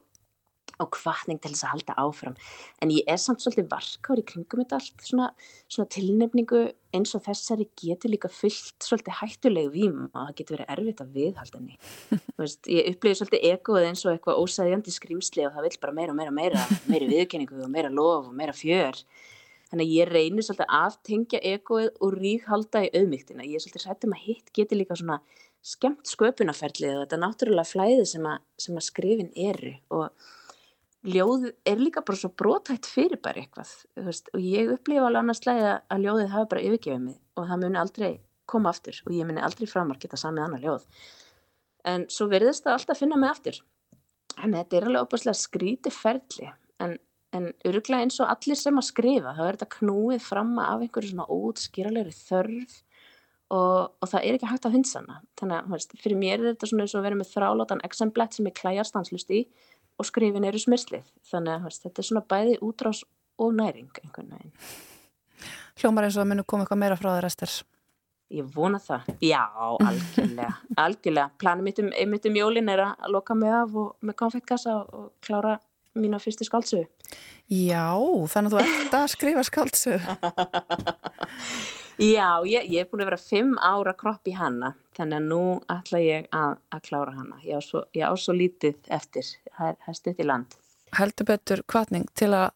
og 0.83 0.99
hvatning 0.99 1.39
til 1.41 1.53
þess 1.53 1.65
að 1.67 1.73
halda 1.73 1.95
áfram. 2.03 2.37
En 2.83 2.93
ég 2.93 3.07
er 3.09 3.19
samt 3.21 3.43
svolítið 3.43 3.69
varkár 3.71 4.21
í 4.21 4.25
kringum 4.29 4.61
þetta 4.63 4.79
allt, 4.79 5.05
svona, 5.07 5.29
svona 5.71 5.91
tilnefningu 5.95 6.63
eins 6.93 7.13
og 7.17 7.23
þessari 7.25 7.67
getur 7.79 8.13
líka 8.13 8.29
fyllt 8.31 8.85
svolítið 8.85 9.19
hættulegu 9.19 9.71
vím 9.73 9.99
og 10.11 10.17
það 10.19 10.33
getur 10.39 10.57
verið 10.57 10.73
erfitt 10.75 11.03
að 11.03 11.13
viðhalda 11.17 11.61
henni. 11.61 11.77
Ég 12.69 12.89
upplifið 12.93 13.19
svolítið 13.21 13.47
egoð 13.49 13.87
eins 13.89 14.03
og 14.05 14.13
eitthvað 14.13 14.41
ósæðjandi 14.43 14.93
skrýmsli 14.93 15.47
og 15.47 15.55
það 15.55 15.69
vil 15.69 15.79
bara 15.85 15.97
meira 15.99 16.13
og 16.13 16.19
meira 16.19 16.35
meira 16.35 16.65
meira 16.91 17.09
viðkenningu 17.09 17.63
og 17.63 17.71
meira 17.73 17.93
lof 17.93 18.29
og 18.29 18.35
meira 18.37 18.53
fjör. 18.55 18.99
Þannig 19.73 19.89
að 19.89 19.95
ég 19.95 20.11
reynir 20.11 20.45
svolítið 20.45 20.67
að 20.67 20.83
aftengja 20.85 21.39
egoið 21.49 21.89
og 21.97 22.19
ríkhalda 22.19 22.83
í 22.85 22.91
auðmygtina 22.93 23.47
ég 23.47 23.57
er 23.57 23.63
svolítið 23.63 23.85
sættum 23.87 24.13
að 24.13 24.25
hitt 24.27 24.53
getur 24.53 24.77
líka 24.77 24.97
svona 24.99 25.17
skemmt 25.63 26.09
sköpunaferlið 26.11 26.97
og 26.97 27.03
þetta 27.05 27.19
náttúrulega 27.21 27.69
flæði 27.71 28.05
sem 28.11 28.25
að, 28.27 28.43
sem 28.59 28.77
að 28.77 28.85
skrifin 28.85 29.31
eru 29.33 29.73
og 29.95 30.29
ljóð 31.03 31.49
er 31.67 31.81
líka 31.81 32.03
bara 32.05 32.19
svo 32.19 32.29
brótætt 32.39 32.87
fyrir 32.87 33.19
bara 33.23 33.41
eitthvað 33.41 33.71
veist, 34.05 34.29
og 34.33 34.39
ég 34.39 34.71
upplifa 34.71 35.07
alveg 35.07 35.19
annars 35.23 35.41
slæði 35.43 35.65
að 35.91 36.05
ljóðið 36.05 36.31
hafa 36.31 36.49
bara 36.53 36.63
yfirgefið 36.63 37.03
mig 37.03 37.17
og 37.35 37.49
það 37.49 37.63
muni 37.63 37.81
aldrei 37.81 38.11
koma 38.49 38.71
aftur 38.71 38.99
og 39.05 39.15
ég 39.15 39.27
muni 39.27 39.43
aldrei 39.43 39.67
framar 39.69 39.99
geta 39.99 40.19
samið 40.19 40.45
annar 40.45 40.63
ljóð. 40.63 40.85
En 41.87 42.05
svo 42.11 42.29
verðist 42.31 42.63
það 42.63 42.77
alltaf 42.77 43.01
finna 43.03 43.19
mig 43.19 43.33
aftur. 43.33 43.59
En 44.39 44.55
þetta 44.55 44.77
er 44.77 44.87
alveg 44.87 45.07
opaslega 45.07 45.35
skríti 45.37 45.91
ferli 45.93 46.47
en, 46.83 46.95
en 47.35 47.51
öruglega 47.67 48.05
eins 48.05 48.21
og 48.23 48.31
allir 48.31 48.59
sem 48.59 48.79
að 48.79 48.87
skrifa 48.87 49.35
þá 49.35 49.43
er 49.43 49.57
þetta 49.57 49.75
knúið 49.77 50.23
fram 50.23 50.55
af 50.63 50.85
einhverju 50.85 51.11
svona 51.11 51.27
ótskýralegri 51.27 52.15
þörf 52.15 52.79
og, 53.53 53.91
og 53.99 54.07
það 54.09 54.23
er 54.23 54.37
ekki 54.37 54.49
hægt 54.49 54.67
að 54.69 54.77
hundsana 54.77 55.19
þannig 55.39 55.75
að 55.75 55.99
fyrir 56.01 56.19
mér 56.19 56.39
er 56.39 56.53
þetta 56.53 56.71
svona 56.71 56.87
eins 56.87 56.95
og 56.97 57.05
vera 57.05 57.19
með 57.19 57.31
þrálátan 57.35 57.83
exemplet 57.85 58.37
sem 58.37 58.47
ég 58.49 58.57
klæjar 58.57 58.89
stanslust 58.89 59.33
í 59.35 59.43
og 59.99 60.07
skrifin 60.07 60.47
eru 60.47 60.61
smyrslið. 60.61 61.05
Þannig 61.29 61.67
að 61.67 61.77
þetta 61.83 62.01
er 62.01 62.07
svona 62.07 62.23
bæði 62.33 62.57
útrás 62.65 63.03
og 63.41 63.53
næring 63.57 63.91
einhvern 64.01 64.33
veginn. 64.33 64.55
Hljómar 65.81 66.07
eins 66.07 66.17
og 66.17 66.23
að 66.23 66.31
munu 66.31 66.45
koma 66.47 66.65
eitthvað 66.65 66.81
meira 66.83 66.97
frá 66.99 67.11
þér 67.15 67.29
Ester. 67.29 67.53
Ég 68.33 68.47
vona 68.55 68.79
það, 68.81 69.09
já, 69.21 69.43
algjörlega. 69.61 70.53
Algjörlega, 70.83 71.27
planum 71.37 71.67
mitt 71.67 71.81
um, 71.83 71.91
mitt 72.09 72.25
um 72.25 72.39
jólin 72.39 72.71
er 72.73 72.81
að 72.87 73.11
loka 73.13 73.35
mig 73.37 73.51
af 73.53 73.75
og, 73.77 73.91
með 74.01 74.17
konfettkassa 74.23 74.79
og 74.81 75.11
klára 75.21 75.59
mína 75.99 76.17
fyrstu 76.21 76.47
skáldsögu. 76.47 76.87
Já, 77.51 77.93
þannig 78.33 78.49
að 78.49 78.55
þú 78.55 78.63
ert 78.63 78.97
að 78.97 79.07
skrifa 79.13 79.43
skáldsögu 79.45 80.17
Já, 82.01 82.41
ég, 82.49 82.65
ég 82.73 82.81
er 82.81 82.89
búin 82.89 83.03
að 83.03 83.11
vera 83.11 83.21
fimm 83.21 83.53
ára 83.61 83.93
kropp 83.97 84.27
í 84.29 84.33
hana, 84.33 84.73
þannig 84.97 85.19
að 85.19 85.29
nú 85.29 85.43
ætla 85.69 86.01
ég 86.01 86.27
að, 86.33 86.57
að 86.73 86.83
klára 86.87 87.13
hana. 87.19 87.37
Ég 87.45 87.59
á 87.59 87.61
svo, 87.61 87.83
ég 87.93 88.09
á 88.09 88.13
svo 88.17 88.33
lítið 88.37 88.91
eftir, 88.97 89.29
það 89.57 89.75
er 89.75 89.97
stutt 89.99 90.21
í 90.21 90.27
land. 90.27 90.57
Heldur 90.93 91.29
betur 91.29 91.63
kvartning 91.69 92.09
til 92.17 92.31
að... 92.33 92.51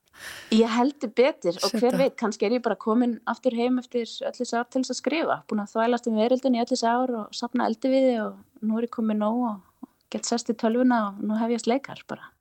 Ég 0.54 0.70
heldur 0.74 1.12
betur 1.14 1.58
og 1.62 1.78
hver 1.78 1.98
veit, 2.00 2.16
kannski 2.18 2.48
er 2.48 2.58
ég 2.58 2.66
bara 2.66 2.78
komin 2.80 3.18
aftur 3.30 3.54
heim 3.58 3.78
eftir 3.82 4.10
öllis 4.26 4.54
ár 4.58 4.66
til 4.66 4.82
þess 4.82 4.96
að 4.96 5.02
skrifa. 5.02 5.40
Búin 5.50 5.62
að 5.62 5.74
þvælast 5.76 6.10
um 6.10 6.18
verildin 6.18 6.58
í 6.58 6.64
öllis 6.64 6.86
ár 6.86 7.14
og 7.22 7.38
sapna 7.38 7.70
eldi 7.70 7.94
við 7.94 8.08
þið 8.12 8.22
og 8.26 8.66
nú 8.66 8.80
er 8.80 8.90
ég 8.90 8.96
komin 8.98 9.22
nóg 9.22 9.44
og 9.52 9.92
gett 10.14 10.30
sest 10.30 10.50
í 10.54 10.58
tölvuna 10.58 11.04
og 11.12 11.22
nú 11.22 11.38
hef 11.38 11.54
ég 11.54 11.66
sleikar 11.66 12.02
bara. 12.10 12.32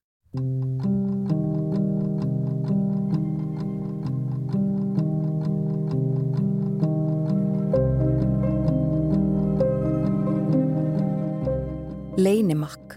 Leinimakk 12.27 12.97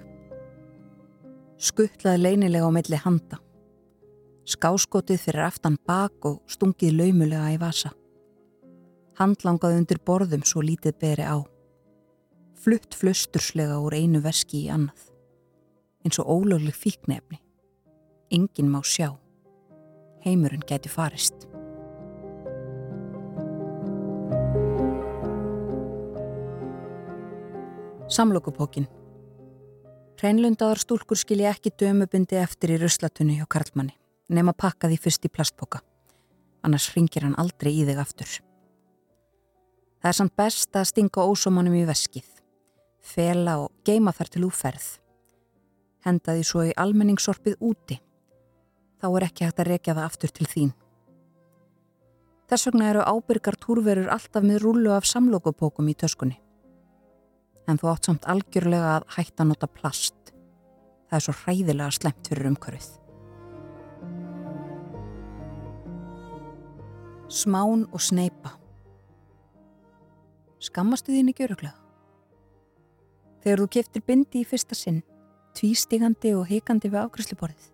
Skuttlaði 1.62 2.22
leinilega 2.24 2.66
á 2.66 2.72
milli 2.74 2.98
handa. 2.98 3.38
Skáskotið 4.50 5.20
fyrir 5.22 5.44
aftan 5.46 5.76
bak 5.86 6.26
og 6.26 6.40
stungið 6.50 6.96
laumulega 6.96 7.52
í 7.54 7.60
vasa. 7.62 7.92
Handlangaði 9.20 9.84
undir 9.84 10.00
borðum 10.08 10.42
svo 10.50 10.64
lítið 10.66 10.96
beri 11.04 11.28
á. 11.30 11.38
Flutt 12.58 12.98
flusturslega 12.98 13.78
úr 13.84 14.00
einu 14.00 14.24
veski 14.24 14.64
í 14.64 14.72
annað. 14.74 15.12
Eins 16.02 16.18
og 16.24 16.32
ólögleg 16.34 16.74
fíknefni. 16.74 17.38
Engin 18.34 18.72
má 18.74 18.80
sjá. 18.82 19.12
Heimurinn 20.26 20.66
gæti 20.66 20.90
farist. 20.90 21.46
Samlokupókin 28.10 28.90
Hreinlundaðar 30.20 30.82
stúlkur 30.82 31.16
skilja 31.16 31.54
ekki 31.54 31.72
dömubundi 31.80 32.36
eftir 32.36 32.74
í 32.76 32.78
ruslatunni 32.82 33.38
hjá 33.38 33.46
Karlmanni 33.48 33.94
nema 34.36 34.52
pakka 34.52 34.90
því 34.92 34.98
fyrst 35.00 35.24
í 35.24 35.30
plastpoka. 35.32 35.80
Annars 36.68 36.90
ringir 36.92 37.24
hann 37.24 37.38
aldrei 37.40 37.72
í 37.72 37.86
þig 37.88 38.02
aftur. 38.04 38.34
Það 40.04 40.10
er 40.10 40.18
samt 40.18 40.36
best 40.36 40.76
að 40.76 40.90
stinga 40.90 41.24
ósómanum 41.24 41.78
í 41.80 41.86
veskið, 41.88 42.28
fela 43.00 43.56
og 43.62 43.72
geima 43.88 44.12
þar 44.12 44.34
til 44.34 44.44
úferð. 44.50 44.90
Henda 46.04 46.36
því 46.36 46.44
svo 46.52 46.66
í 46.68 46.76
almenningssorpið 46.76 47.56
úti. 47.72 48.02
Þá 49.00 49.08
er 49.14 49.28
ekki 49.30 49.48
hægt 49.48 49.64
að 49.64 49.72
rekja 49.72 49.96
það 49.96 50.10
aftur 50.10 50.36
til 50.36 50.50
þín. 50.52 50.76
Þess 52.52 52.68
vegna 52.68 52.92
eru 52.92 53.08
ábyrgar 53.08 53.56
túrverur 53.56 54.12
alltaf 54.12 54.44
með 54.44 54.66
rúlu 54.68 54.92
af 54.92 55.08
samlokupókum 55.08 55.88
í 55.88 55.96
töskunni 55.96 56.42
en 57.70 57.78
þú 57.78 57.92
átt 57.92 58.10
samt 58.10 58.26
algjörlega 58.30 58.96
að 58.98 59.06
hætta 59.16 59.44
að 59.44 59.52
nota 59.52 59.70
plast. 59.70 60.34
Það 61.10 61.18
er 61.18 61.26
svo 61.26 61.36
hræðilega 61.44 61.94
slemt 61.94 62.30
fyrir 62.30 62.50
umhverfið. 62.50 62.90
Smán 67.30 67.86
og 67.94 68.02
sneipa. 68.02 68.56
Skammastu 70.60 71.14
þín 71.14 71.30
ekki 71.32 71.46
öruglega? 71.46 71.78
Þegar 73.44 73.62
þú 73.64 73.68
keftir 73.78 74.04
bindi 74.06 74.42
í 74.42 74.48
fyrsta 74.50 74.76
sinn, 74.76 75.04
tvístigandi 75.56 76.34
og 76.36 76.50
hikandi 76.50 76.90
við 76.90 77.06
ákvæsluborðið. 77.06 77.70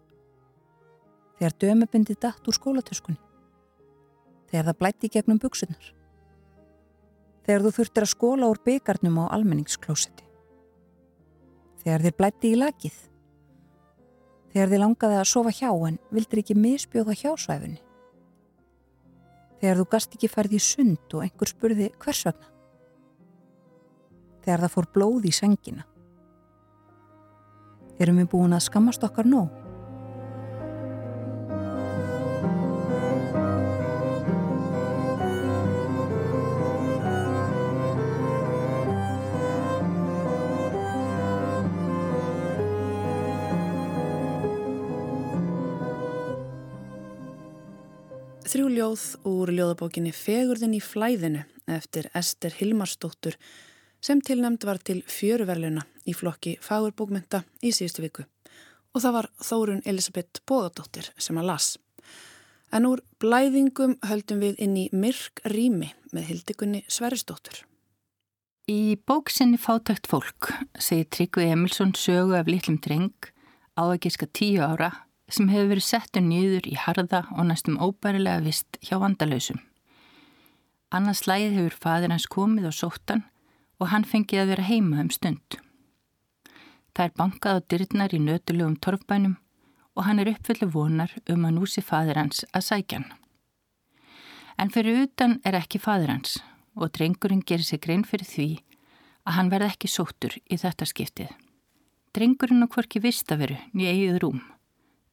Þegar 1.39 1.60
dömubindið 1.63 2.19
datt 2.27 2.47
úr 2.47 2.60
skólatöskunni. 2.60 3.19
Þegar 4.51 4.69
það 4.69 4.81
blætti 4.84 5.12
gegnum 5.15 5.41
buksunar 5.41 5.94
þegar 7.45 7.65
þú 7.65 7.71
þurftir 7.77 8.05
að 8.05 8.12
skóla 8.12 8.49
úr 8.49 8.62
byggarnum 8.65 9.19
á 9.21 9.25
almenningsklósetti. 9.38 10.25
Þegar 11.86 12.05
þér 12.05 12.15
blætti 12.19 12.51
í 12.51 12.60
lakið. 12.60 13.01
Þegar 14.53 14.71
þér 14.71 14.81
langaði 14.81 15.19
að 15.19 15.29
sofa 15.29 15.53
hjá 15.53 15.69
en 15.88 15.99
vildir 16.15 16.41
ekki 16.41 16.58
misbjóða 16.58 17.17
hjásvæfunni. 17.19 17.81
Þegar 19.62 19.81
þú 19.81 19.86
gast 19.93 20.15
ekki 20.17 20.31
færði 20.31 20.58
í 20.58 20.63
sund 20.63 21.17
og 21.17 21.25
einhver 21.25 21.51
spurði 21.51 21.91
hvers 22.01 22.23
vegna. 22.27 22.49
Þegar 24.45 24.65
það 24.65 24.73
fór 24.77 24.89
blóð 24.97 25.29
í 25.29 25.36
sengina. 25.36 25.86
Erum 28.01 28.19
við 28.19 28.31
búin 28.34 28.58
að 28.58 28.65
skammast 28.65 29.05
okkar 29.08 29.29
nóg? 29.29 29.64
Ljóð 48.95 49.27
úr 49.27 49.49
ljóðabókinni 49.51 50.12
Fegurðin 50.15 50.75
í 50.77 50.79
flæðinu 50.79 51.41
eftir 51.67 52.08
Ester 52.15 52.53
Hilmarsdóttur 52.55 53.36
sem 53.99 54.21
tilnæmt 54.23 54.63
var 54.63 54.79
til 54.79 55.01
fjöruverluna 55.03 55.84
í 56.08 56.13
flokki 56.15 56.55
fagurbókmynda 56.63 57.41
í 57.62 57.73
síðustu 57.75 58.05
viku 58.05 58.23
og 58.95 59.03
það 59.03 59.15
var 59.17 59.27
Þórun 59.43 59.81
Elisabeth 59.84 60.43
Bóðardóttir 60.47 61.10
sem 61.17 61.36
að 61.36 61.49
las. 61.49 61.67
En 62.71 62.88
úr 62.88 63.01
blæðingum 63.19 63.97
höldum 64.08 64.39
við 64.39 64.62
inn 64.63 64.77
í 64.79 64.86
myrk 64.93 65.43
rými 65.43 65.91
með 66.13 66.29
hildikunni 66.29 66.86
Sverisdóttur. 66.88 67.65
Í 68.71 68.95
bóksinni 68.95 69.60
Fátækt 69.60 70.08
fólk 70.08 70.53
segir 70.79 71.10
Tryggvi 71.12 71.49
Emilsson 71.51 71.91
sögu 71.99 72.38
af 72.39 72.47
litlum 72.47 72.79
dreng 72.79 73.34
á 73.75 73.91
að 73.91 74.05
giska 74.08 74.31
tíu 74.31 74.63
ára 74.63 74.93
sem 75.31 75.49
hefur 75.49 75.71
verið 75.73 75.88
settur 75.88 76.23
nýður 76.25 76.67
í 76.69 76.75
harða 76.77 77.23
og 77.33 77.47
næstum 77.49 77.79
óbærilega 77.81 78.43
vist 78.45 78.77
hjá 78.85 78.99
vandalösum. 79.01 79.59
Annars 80.93 81.23
slæðið 81.25 81.57
hefur 81.59 81.77
fadir 81.85 82.13
hans 82.13 82.27
komið 82.31 82.69
og 82.69 82.77
sóttan 82.77 83.25
og 83.81 83.89
hann 83.91 84.05
fengið 84.07 84.43
að 84.43 84.51
vera 84.53 84.67
heima 84.69 85.01
um 85.01 85.11
stund. 85.11 85.57
Það 86.95 87.05
er 87.07 87.15
bankað 87.19 87.59
á 87.59 87.65
dyrnar 87.73 88.15
í 88.15 88.21
nötulegum 88.21 88.77
torfbænum 88.79 89.35
og 89.95 90.05
hann 90.07 90.21
er 90.21 90.31
uppfyllu 90.35 90.69
vonar 90.71 91.11
um 91.31 91.47
að 91.47 91.57
nú 91.57 91.67
sé 91.67 91.83
fadir 91.83 92.19
hans 92.19 92.45
að 92.53 92.67
sækja 92.69 93.01
hann. 93.01 93.11
En 94.61 94.71
fyrir 94.71 95.01
utan 95.03 95.39
er 95.43 95.57
ekki 95.57 95.81
fadir 95.83 96.13
hans 96.13 96.38
og 96.75 96.93
drengurinn 96.95 97.43
gerir 97.43 97.65
sig 97.65 97.81
grein 97.83 98.05
fyrir 98.07 98.29
því 98.29 98.49
að 99.25 99.35
hann 99.39 99.51
verði 99.51 99.73
ekki 99.73 99.91
sóttur 99.91 100.38
í 100.45 100.59
þetta 100.61 100.88
skiptið. 100.88 101.31
Drengurinn 102.15 102.63
á 102.63 102.71
hvorki 102.71 103.01
vistaveru 103.03 103.57
nýja 103.73 103.91
eigið 103.91 104.21
rúm 104.23 104.43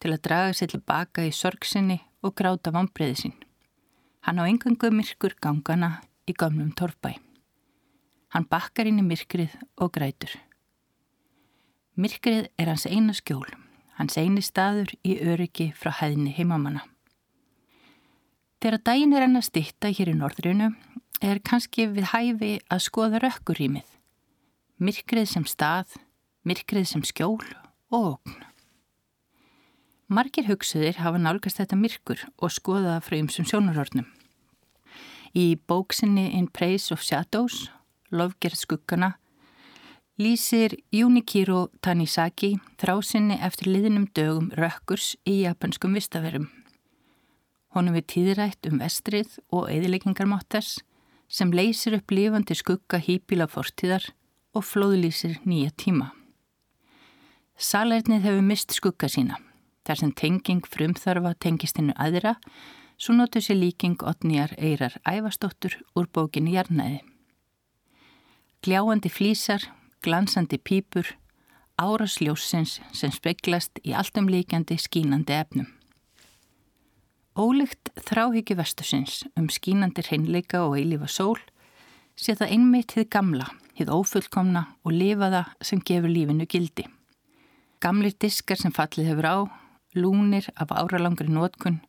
til 0.03 0.11
að 0.11 0.23
draga 0.27 0.55
sér 0.59 0.73
tilbaka 0.75 1.23
í 1.23 1.33
sorgsinni 1.35 2.01
og 2.27 2.35
gráta 2.38 2.73
vambriði 2.75 3.19
sín. 3.21 3.35
Hann 4.27 4.43
á 4.43 4.47
engangu 4.47 4.91
myrkur 4.91 5.37
gangana 5.43 6.01
í 6.27 6.35
gamlum 6.35 6.73
torfbæ. 6.79 7.15
Hann 8.35 8.49
bakkar 8.51 8.88
inn 8.91 8.99
í 9.03 9.07
myrkrið 9.07 9.55
og 9.79 9.93
grætur. 9.95 10.35
Myrkrið 11.95 12.49
er 12.59 12.71
hans 12.73 12.87
eina 12.88 13.15
skjól, 13.15 13.47
hans 13.99 14.17
eini 14.17 14.43
staður 14.43 14.95
í 15.05 15.19
öryggi 15.21 15.71
frá 15.77 15.93
hæðinni 15.99 16.33
heimamanna. 16.38 16.87
Þegar 18.62 18.83
daginn 18.87 19.12
er 19.12 19.27
hann 19.27 19.38
að 19.38 19.49
stitta 19.51 19.91
hér 19.91 20.12
í 20.15 20.17
norðrunu 20.17 20.71
er 21.23 21.43
kannski 21.45 21.88
við 21.91 22.09
hæfi 22.15 22.53
að 22.71 22.87
skoða 22.87 23.21
rökkurýmið. 23.23 23.85
Myrkrið 24.83 25.29
sem 25.31 25.45
stað, 25.47 25.99
myrkrið 26.47 26.88
sem 26.95 27.05
skjól 27.07 27.43
og 27.93 28.15
ógn. 28.15 28.41
Margir 30.12 30.44
hugsuðir 30.44 30.98
hafa 31.01 31.16
nálgast 31.16 31.57
þetta 31.57 31.77
myrkur 31.81 32.20
og 32.37 32.53
skoða 32.53 32.98
það 32.98 33.05
frá 33.07 33.14
ymsum 33.16 33.46
sjónarhornum. 33.48 34.09
Í 35.33 35.57
bóksinni 35.57 36.27
In 36.37 36.51
Praise 36.53 36.92
of 36.92 37.01
Shadows, 37.01 37.70
Lofgerð 38.12 38.59
skuggana, 38.61 39.14
lýsir 40.20 40.75
Junikiro 40.92 41.70
Tanisaki 41.81 42.59
þrásinni 42.83 43.38
eftir 43.40 43.70
liðnum 43.72 44.05
dögum 44.12 44.51
rökkurs 44.59 45.14
í 45.25 45.38
japanskum 45.46 45.96
vistaverum. 45.96 46.51
Honum 47.72 47.96
við 47.96 48.11
tíðrætt 48.12 48.68
um 48.68 48.83
vestrið 48.83 49.38
og 49.48 49.70
eðileggingarmáttars 49.72 50.83
sem 51.33 51.55
leysir 51.57 51.96
upp 51.96 52.12
lifandi 52.12 52.59
skugga 52.59 53.01
hýpila 53.01 53.46
fortíðar 53.48 54.11
og 54.53 54.68
flóðlýsir 54.68 55.40
nýja 55.48 55.72
tíma. 55.72 56.11
Salernið 57.57 58.29
hefur 58.29 58.44
mist 58.44 58.77
skugga 58.77 59.09
sína. 59.09 59.40
Þar 59.83 59.99
sem 59.99 60.12
tenging 60.14 60.62
frumþarfa 60.62 61.35
tengist 61.42 61.79
hennu 61.81 61.95
aðra, 61.99 62.37
svo 62.97 63.16
notur 63.16 63.42
sér 63.42 63.59
líking 63.59 63.99
Otnýjar 64.07 64.55
Eirar 64.59 64.95
Ævastóttur 65.09 65.81
úr 65.99 66.07
bókinni 66.07 66.55
Jarnæði. 66.55 67.01
Gljáandi 68.62 69.11
flísar, 69.11 69.64
glansandi 70.07 70.61
pípur, 70.62 71.09
árasljósins 71.83 72.79
sem 72.95 73.11
speglast 73.11 73.81
í 73.83 73.95
alltumlíkjandi 73.99 74.77
skínandi 74.79 75.35
efnum. 75.35 75.66
Ólíkt 77.33 77.90
þráhyggju 77.97 78.59
vestusins 78.59 79.23
um 79.40 79.49
skínandi 79.51 80.05
hreinleika 80.05 80.66
og 80.66 80.77
eilífa 80.79 81.09
sól 81.09 81.40
sé 82.14 82.37
það 82.37 82.55
einmitt 82.59 82.92
hið 82.95 83.09
gamla, 83.14 83.47
hið 83.75 83.90
ófullkomna 83.90 84.66
og 84.85 84.92
lifaða 84.95 85.47
sem 85.64 85.81
gefur 85.81 86.12
lífinu 86.12 86.47
gildi. 86.47 86.85
Gamlir 87.83 88.14
diskar 88.21 88.61
sem 88.61 88.71
fallið 88.71 89.09
hefur 89.11 89.27
á, 89.27 89.37
lúnir 89.95 90.49
af 90.57 90.73
áralangri 90.73 91.29
nótkun, 91.29 91.81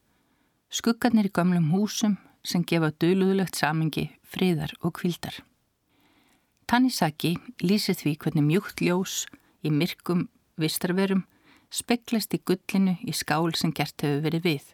skuggarnir 0.70 1.30
í 1.30 1.34
gamlum 1.34 1.72
húsum 1.74 2.18
sem 2.44 2.64
gefa 2.68 2.92
döluðlegt 3.00 3.56
samengi, 3.56 4.10
friðar 4.24 4.74
og 4.82 4.98
kvildar. 5.00 5.40
Tanisaki 6.68 7.36
lýsir 7.64 7.96
því 8.00 8.16
hvernig 8.20 8.48
mjúkt 8.48 8.82
ljós 8.84 9.24
í 9.64 9.72
myrkum 9.72 10.28
vistarverum 10.60 11.26
speklast 11.74 12.34
í 12.36 12.42
gullinu 12.46 12.98
í 13.02 13.14
skál 13.16 13.54
sem 13.58 13.74
gert 13.76 14.04
hefur 14.06 14.24
verið 14.28 14.48
við. 14.48 14.66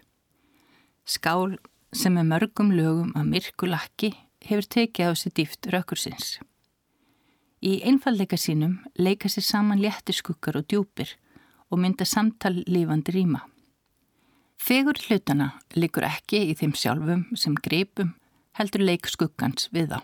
Skál 1.06 1.58
sem 1.96 2.13
með 2.13 2.30
mörgum 2.34 2.74
lögum 2.76 3.13
að 3.18 3.32
myrkulakki 3.34 4.12
hefur 4.46 4.68
tekið 4.76 5.10
á 5.10 5.13
sér 5.18 5.36
dýft 5.38 5.70
rökkursins. 5.74 6.38
Í 7.60 7.82
einfalleika 7.84 8.38
sínum 8.39 8.78
leika 8.96 9.30
sér 9.32 9.44
saman 9.44 9.82
léttir 9.84 10.15
skukkar 10.15 10.60
og 10.62 10.68
djúpir 10.70 11.15
og 11.69 11.82
mynda 11.82 12.05
samtal 12.05 12.63
lífandi 12.67 13.13
rýma. 13.15 13.43
Fegur 14.60 14.97
hlutana 15.08 15.53
likur 15.77 16.03
ekki 16.03 16.41
í 16.49 16.55
þeim 16.58 16.73
sjálfum 16.75 17.27
sem 17.39 17.55
greipum 17.55 18.15
heldur 18.60 18.84
leik 18.84 19.08
skukkans 19.08 19.69
við 19.73 19.93
þá. 19.93 19.99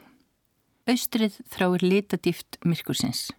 Austrið 0.85 1.39
þráir 1.51 1.83
litadýft 1.83 2.59
myrkursins. 2.63 3.31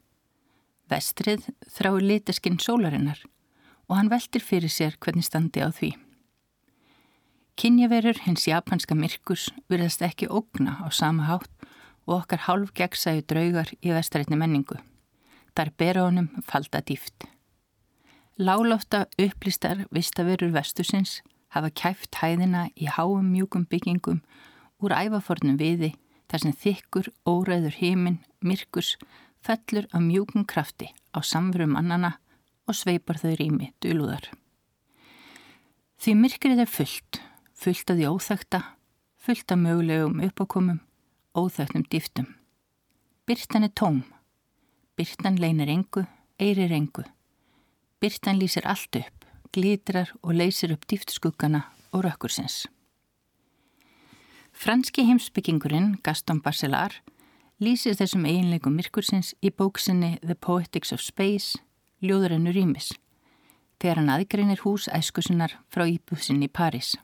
Vestrið 0.91 1.47
þráir 1.73 2.05
litaskinn 2.05 2.59
sólarinnar 2.63 3.23
og 3.87 3.97
hann 3.99 4.11
veldir 4.11 4.43
fyrir 4.43 4.73
sér 4.73 4.99
hvernig 5.01 5.27
standi 5.27 5.63
á 5.63 5.71
því. 5.71 5.95
Kynjaverur 7.57 8.19
hins 8.27 8.45
japanska 8.51 8.95
myrkurs 8.99 9.49
virðast 9.71 10.03
ekki 10.05 10.29
ógna 10.29 10.77
á 10.85 10.93
sama 10.93 11.31
hátt 11.31 11.71
og 12.05 12.21
okkar 12.21 12.45
hálf 12.45 12.75
gegnsæju 12.77 13.25
draugar 13.25 13.73
í 13.81 13.95
vestrætni 13.95 14.37
menningu. 14.37 14.77
Þar 15.57 15.73
bera 15.81 16.05
honum 16.05 16.29
falda 16.45 16.83
dýft. 16.85 17.25
Lálófta 18.37 19.07
upplýstar 19.17 19.87
vistaverur 19.91 20.53
vestusins 20.53 21.23
hafa 21.55 21.71
kæft 21.73 22.19
hæðina 22.21 22.67
í 22.77 22.89
háum 22.93 23.31
mjúkum 23.33 23.65
byggingum 23.65 24.19
úr 24.85 24.93
ævafornum 24.93 25.57
viði 25.57 25.95
þar 26.29 26.43
sem 26.43 26.53
þykkur, 26.53 27.09
óræður 27.25 27.79
heiminn, 27.81 28.19
myrkurs, 28.45 28.97
fellur 29.41 29.87
af 29.89 30.05
mjúkum 30.05 30.45
krafti 30.45 30.91
á 31.17 31.25
samverum 31.25 31.73
mannana 31.79 32.19
og 32.69 32.77
sveipar 32.77 33.17
þau 33.23 33.33
rými 33.41 33.71
dölúðar. 33.81 34.29
Því 35.97 36.19
myrkrið 36.21 36.67
er 36.67 36.69
fullt 36.69 37.23
fullt 37.57 37.91
af 37.91 37.97
því 37.97 38.09
óþægta, 38.13 38.61
fullt 39.17 39.53
af 39.53 39.59
mögulegum 39.59 40.21
uppákomum, 40.21 40.81
óþægtum 41.35 41.87
dýftum. 41.89 42.29
Byrtan 43.27 43.65
er 43.65 43.73
tóm. 43.73 44.05
Byrtan 44.97 45.41
leinir 45.41 45.73
engu, 45.73 46.05
eirir 46.39 46.73
engu. 46.73 47.03
Byrtan 48.01 48.39
lýsir 48.41 48.67
allt 48.69 48.97
upp, 49.01 49.25
glitrar 49.53 50.13
og 50.23 50.35
leysir 50.37 50.73
upp 50.75 50.85
dýftskuggana 50.91 51.63
og 51.93 52.05
rökkursins. 52.05 52.67
Franski 54.53 55.05
heimsbyggingurinn 55.09 55.97
Gaston 56.03 56.41
Barcelar 56.41 57.01
lýsir 57.61 57.97
þessum 57.97 58.29
eiginleikum 58.29 58.77
myrkursins 58.77 59.35
í 59.41 59.51
bóksinni 59.51 60.19
The 60.21 60.35
Poetics 60.35 60.93
of 60.93 61.05
Space, 61.05 61.59
Ljóðurennu 62.05 62.53
Rýmis, 62.53 62.93
þegar 63.81 64.03
hann 64.03 64.13
aðgreinir 64.13 64.65
hús 64.65 64.89
æskusinnar 64.93 65.57
frá 65.73 65.89
íbúðsinn 65.89 66.45
í 66.45 66.53
París 66.53 66.97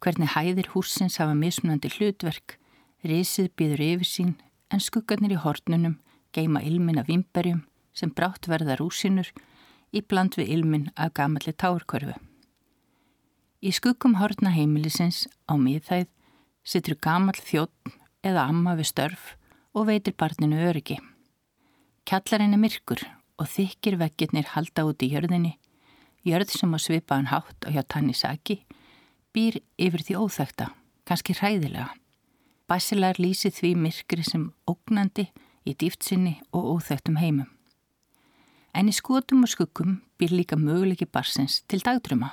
hvernig 0.00 0.32
hæðir 0.32 0.70
húsins 0.72 1.18
hafa 1.20 1.34
mismunandi 1.36 1.90
hlutverk, 1.92 2.56
risið 3.04 3.50
býður 3.56 3.82
yfir 3.84 4.08
sín 4.08 4.32
en 4.72 4.80
skuggarnir 4.80 5.34
í 5.36 5.40
hornunum 5.42 5.98
geima 6.32 6.62
ilmin 6.64 7.00
af 7.00 7.08
vimberjum 7.10 7.62
sem 7.96 8.12
brátt 8.16 8.48
verða 8.48 8.78
rúsinur 8.80 9.28
í 9.92 10.02
bland 10.02 10.36
við 10.38 10.52
ilmin 10.56 10.88
af 10.96 11.14
gamalli 11.18 11.52
tárkörfu. 11.52 12.14
Í 13.60 13.70
skuggum 13.76 14.16
horna 14.16 14.54
heimilisins 14.54 15.26
á 15.50 15.54
miðþæð 15.60 16.08
sittur 16.64 16.96
gamal 16.96 17.36
þjótt 17.36 17.96
eða 18.24 18.46
amma 18.48 18.76
við 18.78 18.90
störf 18.92 19.34
og 19.76 19.88
veitir 19.90 20.16
barninu 20.16 20.60
öryggi. 20.70 20.98
Kjallarinn 22.08 22.56
er 22.56 22.62
myrkur 22.62 23.02
og 23.40 23.48
þykir 23.48 23.98
vekkirnir 24.00 24.48
halda 24.54 24.86
út 24.88 25.04
í 25.04 25.10
jörðinni, 25.12 25.54
jörð 26.26 26.56
sem 26.56 26.72
á 26.72 26.78
svipaðan 26.80 27.30
hátt 27.32 27.68
og 27.68 27.76
hjá 27.76 27.84
Tannisaki 27.84 28.60
býr 29.36 29.60
yfir 29.78 30.04
því 30.04 30.18
óþægta, 30.24 30.72
kannski 31.06 31.36
hræðilega. 31.38 31.92
Basilar 32.68 33.18
lýsi 33.18 33.50
því 33.52 33.74
myrkri 33.84 34.24
sem 34.26 34.50
ógnandi 34.68 35.28
í 35.66 35.74
dýftsinni 35.74 36.38
og 36.52 36.76
óþægtum 36.76 37.18
heimum. 37.20 37.48
En 38.74 38.88
í 38.88 38.94
skotum 38.94 39.42
og 39.44 39.50
skuggum 39.50 39.98
býr 40.20 40.34
líka 40.36 40.56
möguleiki 40.56 41.08
barsins 41.10 41.60
til 41.68 41.82
dagdröma, 41.82 42.30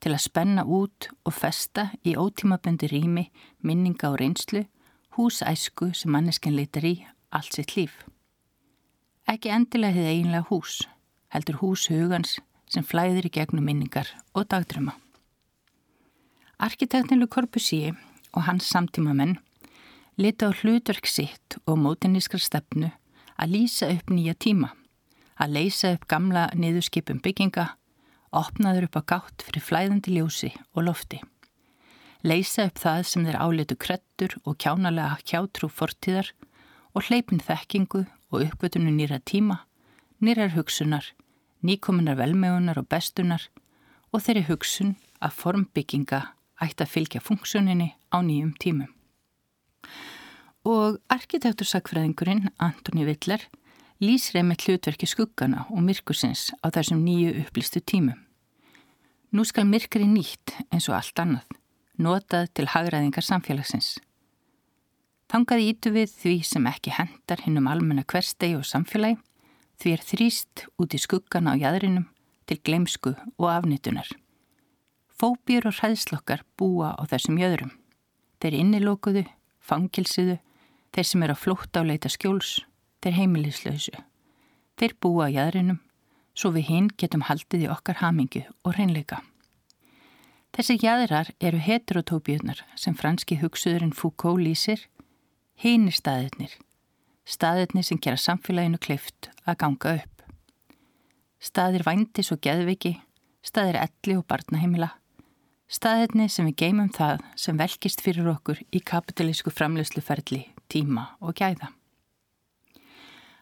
til 0.00 0.12
að 0.14 0.24
spenna 0.24 0.64
út 0.64 1.10
og 1.24 1.34
festa 1.36 1.90
í 2.02 2.16
ótímabundi 2.18 2.88
rými, 2.90 3.28
minninga 3.62 4.10
og 4.10 4.18
reynslu, 4.20 4.64
húsæsku 5.16 5.92
sem 5.94 6.10
manneskinn 6.10 6.56
leitar 6.56 6.86
í 6.86 6.94
allt 7.30 7.54
sitt 7.54 7.76
líf. 7.76 7.92
Ekki 9.30 9.52
endilega 9.54 10.00
þið 10.00 10.10
eiginlega 10.10 10.48
hús, 10.50 10.80
heldur 11.30 11.60
hús 11.60 11.86
hugans 11.92 12.38
sem 12.70 12.86
flæðir 12.86 13.28
í 13.28 13.34
gegnum 13.34 13.66
minningar 13.66 14.08
og 14.34 14.48
dagdröma. 14.50 14.96
Arkitektnilu 16.60 17.28
Corbusier 17.30 17.94
og 18.34 18.44
hans 18.48 18.66
samtímamenn 18.68 19.38
lita 20.20 20.50
á 20.50 20.52
hlutverk 20.52 21.06
sitt 21.08 21.56
og 21.64 21.78
mótinískar 21.80 22.42
stefnu 22.42 22.90
að 23.40 23.54
lýsa 23.54 23.88
upp 23.94 24.10
nýja 24.12 24.34
tíma, 24.36 24.74
að 25.40 25.56
leysa 25.56 25.94
upp 25.96 26.06
gamla 26.10 26.48
niðurskipum 26.52 27.20
bygginga, 27.24 27.66
opnaður 28.36 28.88
upp 28.88 28.98
á 29.00 29.02
gátt 29.14 29.44
fyrir 29.46 29.64
flæðandi 29.64 30.18
ljósi 30.18 30.50
og 30.76 30.84
lofti. 30.90 31.20
Leysa 32.22 32.66
upp 32.68 32.78
það 32.82 33.02
sem 33.08 33.24
þeir 33.24 33.40
áletu 33.40 33.76
krettur 33.80 34.36
og 34.44 34.58
kjánalega 34.60 35.16
hjátrú 35.24 35.70
fortíðar 35.72 36.28
og 36.92 37.08
hleypin 37.08 37.40
þekkingu 37.40 38.04
og 38.30 38.44
uppvötunu 38.44 38.92
nýra 38.92 39.18
tíma, 39.24 39.62
nýrar 40.20 40.52
hugsunar, 40.52 41.06
nýkominar 41.64 42.18
velmegunar 42.20 42.78
og 42.82 42.90
bestunar 42.92 43.48
og 44.12 44.20
þeirri 44.26 44.44
hugsun 44.50 44.94
að 45.24 45.36
formbygginga 45.40 46.20
ætti 46.60 46.84
að 46.84 46.92
fylgja 46.92 47.24
funksjóninni 47.24 47.94
á 48.12 48.20
nýjum 48.20 48.52
tímum. 48.60 48.90
Og 50.68 51.00
arkitektursakfræðingurinn 51.08 52.50
Antoni 52.60 53.06
Vittler 53.08 53.46
lýsir 54.00 54.40
með 54.44 54.64
hlutverki 54.64 55.06
skuggana 55.08 55.66
og 55.68 55.82
myrkusins 55.84 56.48
á 56.64 56.72
þessum 56.72 57.02
nýju 57.04 57.34
upplýstu 57.44 57.82
tímum. 57.84 58.16
Nú 59.30 59.44
skal 59.46 59.68
myrkri 59.68 60.06
nýtt 60.08 60.56
eins 60.72 60.88
og 60.88 60.96
allt 60.96 61.20
annað, 61.22 61.50
notað 62.00 62.48
til 62.56 62.66
hagraðingar 62.72 63.26
samfélagsins. 63.26 63.98
Þangaði 65.30 65.68
ítu 65.70 65.92
við 65.94 66.14
því 66.16 66.32
sem 66.48 66.64
ekki 66.66 66.94
hendar 66.96 67.44
hinn 67.44 67.60
um 67.60 67.68
almenna 67.70 68.02
hverstegi 68.02 68.56
og 68.58 68.66
samfélagi, 68.66 69.20
því 69.78 69.92
er 69.94 70.02
þrýst 70.08 70.64
út 70.80 70.96
í 70.96 70.98
skuggana 70.98 71.54
á 71.54 71.60
jæðrinum 71.60 72.08
til 72.50 72.58
gleimsku 72.66 73.12
og 73.38 73.46
afnitunar. 73.52 74.08
Fóbjur 75.20 75.68
og 75.68 75.76
hræðslokkar 75.76 76.42
búa 76.58 76.96
á 76.96 77.02
þessum 77.06 77.38
jöðrum. 77.38 77.76
Þeir 78.40 78.56
innilókuðu, 78.64 79.26
fangilsiðu, 79.60 80.40
þeir 80.90 81.06
sem 81.06 81.22
eru 81.22 81.36
að 81.36 81.42
flótta 81.44 81.84
á 81.84 81.86
leita 81.86 82.10
skjóls, 82.10 82.64
þeir 83.02 83.16
heimilislausu. 83.18 83.94
Þeir 84.78 84.94
búa 85.00 85.28
á 85.28 85.34
jæðrinum, 85.34 85.80
svo 86.34 86.52
við 86.54 86.70
hinn 86.70 86.88
getum 87.00 87.26
haldið 87.28 87.66
í 87.66 87.70
okkar 87.72 88.00
hamingu 88.00 88.44
og 88.64 88.76
hreinleika. 88.76 89.20
Þessi 90.56 90.78
jæðrar 90.82 91.30
eru 91.40 91.60
heterotópiunar 91.62 92.64
sem 92.76 92.96
franski 92.98 93.38
hugsuðurinn 93.40 93.94
Foucault 93.94 94.42
lýsir, 94.42 94.86
heinir 95.60 95.94
staðirnir, 95.94 96.56
staðirnir 97.24 97.86
sem 97.86 98.00
gera 98.02 98.18
samfélaginu 98.18 98.80
kleift 98.82 99.30
að 99.44 99.60
ganga 99.62 99.94
upp. 100.00 100.24
Staðir 101.40 101.86
vændis 101.86 102.32
og 102.34 102.42
geðviki, 102.44 102.96
staðir 103.46 103.78
elli 103.84 104.18
og 104.18 104.26
barnaheimila, 104.28 104.90
Staðirni 105.70 106.24
sem 106.26 106.48
við 106.48 106.56
geymum 106.64 106.88
það 106.90 107.20
sem 107.38 107.58
velkist 107.58 108.00
fyrir 108.02 108.26
okkur 108.32 108.58
í 108.74 108.80
kapitalísku 108.82 109.52
framlegsluferli, 109.54 110.48
tíma 110.66 111.12
og 111.22 111.36
gæða. 111.38 111.70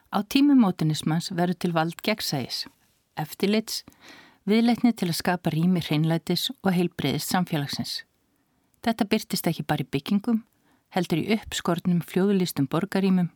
Á 0.09 0.25
tímumótinismans 0.25 1.29
verður 1.37 1.57
til 1.61 1.73
vald 1.75 1.99
gegnsægis, 2.01 2.63
eftirlits, 3.13 3.83
viðleitni 4.49 4.89
til 4.97 5.11
að 5.11 5.19
skapa 5.19 5.53
rými 5.53 5.83
hreinlætis 5.85 6.47
og 6.63 6.71
heilbreyðist 6.73 7.29
samfélagsins. 7.29 7.93
Þetta 8.81 9.05
byrtist 9.11 9.49
ekki 9.51 9.67
bara 9.69 9.85
í 9.85 9.91
byggingum, 9.93 10.41
heldur 10.95 11.21
í 11.21 11.29
uppskortnum 11.37 12.01
fljóðulistum 12.01 12.65
borgarímum, 12.71 13.29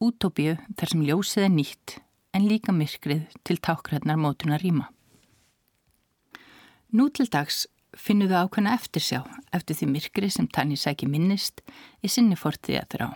útópíu 0.00 0.56
þar 0.78 0.94
sem 0.94 1.04
ljósið 1.04 1.44
er 1.44 1.52
nýtt 1.52 1.98
en 2.32 2.48
líka 2.48 2.72
myrkrið 2.72 3.26
til 3.44 3.60
tákræðnar 3.60 4.20
mótunar 4.20 4.64
rýma. 4.64 4.88
Nú 6.96 7.10
til 7.12 7.28
dags 7.28 7.66
finnum 7.92 8.30
við 8.30 8.40
ákveðna 8.46 8.76
eftir 8.78 9.04
sjá 9.04 9.20
eftir 9.52 9.76
því 9.76 9.88
myrkri 9.92 10.30
sem 10.32 10.48
tanni 10.48 10.78
sæki 10.80 11.08
minnist 11.10 11.60
í 12.00 12.08
sinni 12.08 12.38
fortiði 12.38 12.80
að 12.80 12.94
þrá. 12.94 13.08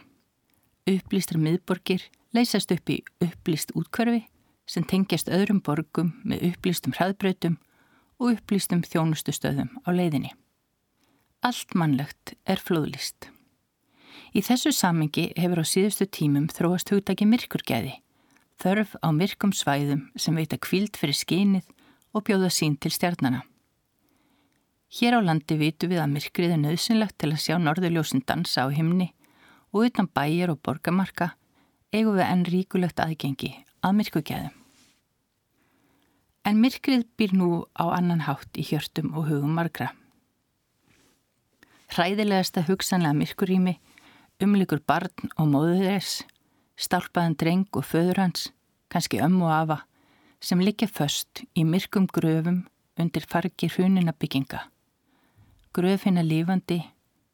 Upplýstra 0.93 1.41
miðborgir 1.41 2.11
leysast 2.37 2.73
upp 2.73 2.91
í 2.91 3.03
upplýst 3.25 3.75
útkverfi 3.79 4.25
sem 4.69 4.87
tengjast 4.89 5.29
öðrum 5.33 5.61
borgum 5.65 6.15
með 6.25 6.47
upplýstum 6.53 6.95
hraðbrautum 6.97 7.59
og 8.23 8.37
upplýstum 8.37 8.85
þjónustustöðum 8.87 9.73
á 9.85 9.89
leiðinni. 9.93 10.33
Allt 11.43 11.75
mannlegt 11.75 12.37
er 12.47 12.63
flóðlist. 12.63 13.29
Í 14.33 14.41
þessu 14.41 14.73
samengi 14.73 15.33
hefur 15.37 15.61
á 15.61 15.67
síðustu 15.67 16.07
tímum 16.07 16.47
þróast 16.49 16.93
hugdagi 16.93 17.27
myrkurgæði, 17.29 17.97
þörf 18.63 18.95
á 19.03 19.09
myrkum 19.13 19.53
svæðum 19.53 20.07
sem 20.17 20.37
veita 20.39 20.57
kvíld 20.57 20.97
fyrir 20.97 21.19
skinið 21.19 21.67
og 22.15 22.25
bjóða 22.29 22.53
sín 22.53 22.79
til 22.81 22.93
stjarnana. 22.95 23.43
Hér 24.93 25.19
á 25.19 25.21
landi 25.25 25.57
vitu 25.57 25.89
við 25.89 26.03
að 26.05 26.15
myrkrið 26.15 26.55
er 26.55 26.63
nöðsynlegt 26.63 27.17
til 27.19 27.33
að 27.33 27.43
sjá 27.45 27.57
norðurljósin 27.59 28.25
dansa 28.29 28.65
á 28.65 28.69
himni 28.73 29.11
og 29.73 29.89
utan 29.89 30.09
bæjar 30.09 30.53
og 30.53 30.61
borgamarka 30.61 31.33
eigum 31.93 32.17
við 32.17 32.27
enn 32.27 32.45
ríkulegt 32.49 33.01
aðgengi 33.03 33.53
að 33.85 33.97
myrkugæðum. 34.01 34.59
En 36.43 36.59
myrkrið 36.59 37.05
býr 37.19 37.35
nú 37.39 37.49
á 37.79 37.85
annan 37.95 38.25
hátt 38.27 38.59
í 38.59 38.65
hjörtum 38.67 39.13
og 39.15 39.29
hugum 39.29 39.55
margra. 39.55 39.93
Hræðilegasta 41.93 42.65
hugsanlega 42.67 43.15
myrkurými 43.15 43.77
umlikur 44.43 44.81
barn 44.83 45.31
og 45.39 45.49
móður 45.53 45.85
þess, 45.87 46.23
stálpaðan 46.75 47.39
dreng 47.39 47.79
og 47.79 47.87
föður 47.87 48.25
hans, 48.25 48.49
kannski 48.91 49.21
ömmu 49.23 49.47
og 49.47 49.55
afa, 49.55 49.79
sem 50.43 50.63
liggja 50.63 50.89
föst 50.91 51.45
í 51.55 51.63
myrkum 51.69 52.09
gröfum 52.11 52.65
undir 52.99 53.27
fargir 53.29 53.71
húnina 53.77 54.15
bygginga. 54.19 54.65
Gröfina 55.73 56.25
lífandi 56.27 56.83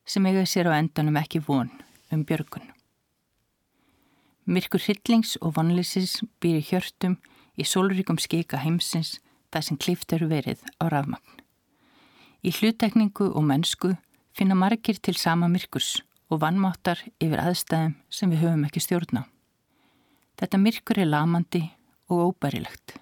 sem 0.05 0.27
eiga 0.27 0.45
sér 0.47 0.69
á 0.69 0.77
endanum 0.77 1.17
ekki 1.17 1.41
von 1.41 1.71
um 2.13 2.25
björgun. 2.25 2.78
Myrkur 4.49 4.81
hyllings 4.81 5.35
og 5.45 5.59
vonlýsis 5.59 6.23
býri 6.41 6.63
hjörtum 6.65 7.19
í 7.61 7.67
sólríkum 7.69 8.17
skika 8.17 8.57
heimsins 8.63 9.19
það 9.53 9.65
sem 9.67 9.77
klift 9.77 10.13
eru 10.17 10.31
verið 10.31 10.63
á 10.81 10.89
rafmagn. 10.89 11.43
Í 12.41 12.55
hlutekningu 12.57 13.27
og 13.29 13.45
mennsku 13.45 13.91
finna 14.33 14.57
margir 14.57 14.97
til 15.05 15.19
sama 15.21 15.51
myrkurs 15.53 15.99
og 16.33 16.41
vannmáttar 16.45 17.03
yfir 17.21 17.43
aðstæðum 17.43 17.99
sem 18.09 18.33
við 18.33 18.47
höfum 18.47 18.65
ekki 18.71 18.85
stjórna. 18.87 19.27
Þetta 20.41 20.63
myrkur 20.65 21.03
er 21.03 21.13
lamandi 21.13 21.63
og 22.09 22.31
óbærilegt. 22.31 22.97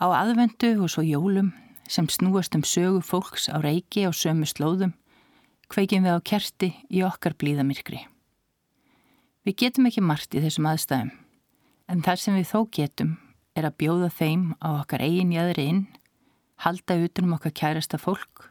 Á 0.00 0.08
aðvendu 0.08 0.72
og 0.78 0.88
svo 0.88 1.04
jólum 1.04 1.52
sem 1.84 2.08
snúast 2.08 2.56
um 2.56 2.64
sögu 2.64 3.04
fólks 3.04 3.52
á 3.52 3.60
reiki 3.60 4.08
á 4.08 4.10
sömu 4.16 4.48
slóðum 4.48 4.96
kveikjum 5.68 6.08
við 6.08 6.16
á 6.16 6.20
kerti 6.24 6.72
í 6.88 7.04
okkar 7.04 7.36
blíðamyrkri. 7.36 8.06
Við 9.44 9.58
getum 9.60 9.90
ekki 9.90 10.00
margt 10.00 10.34
í 10.34 10.40
þessum 10.40 10.70
aðstæðum 10.70 11.12
en 11.92 12.02
þar 12.02 12.20
sem 12.20 12.38
við 12.38 12.48
þó 12.48 12.60
getum 12.72 13.16
er 13.54 13.68
að 13.68 13.78
bjóða 13.82 14.08
þeim 14.16 14.46
á 14.64 14.68
okkar 14.80 15.04
eigin 15.04 15.34
jæðri 15.34 15.68
inn, 15.68 15.82
halda 16.64 16.96
utanum 17.04 17.36
okkar 17.36 17.52
kærasta 17.52 18.00
fólk 18.00 18.48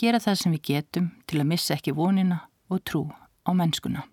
gera 0.00 0.20
það 0.22 0.38
sem 0.40 0.54
við 0.54 0.62
getum 0.70 1.10
til 1.28 1.42
að 1.42 1.50
missa 1.50 1.76
ekki 1.76 1.92
vonina 1.96 2.40
og 2.72 2.80
trú 2.88 3.02
á 3.44 3.50
mennskuna. 3.56 4.06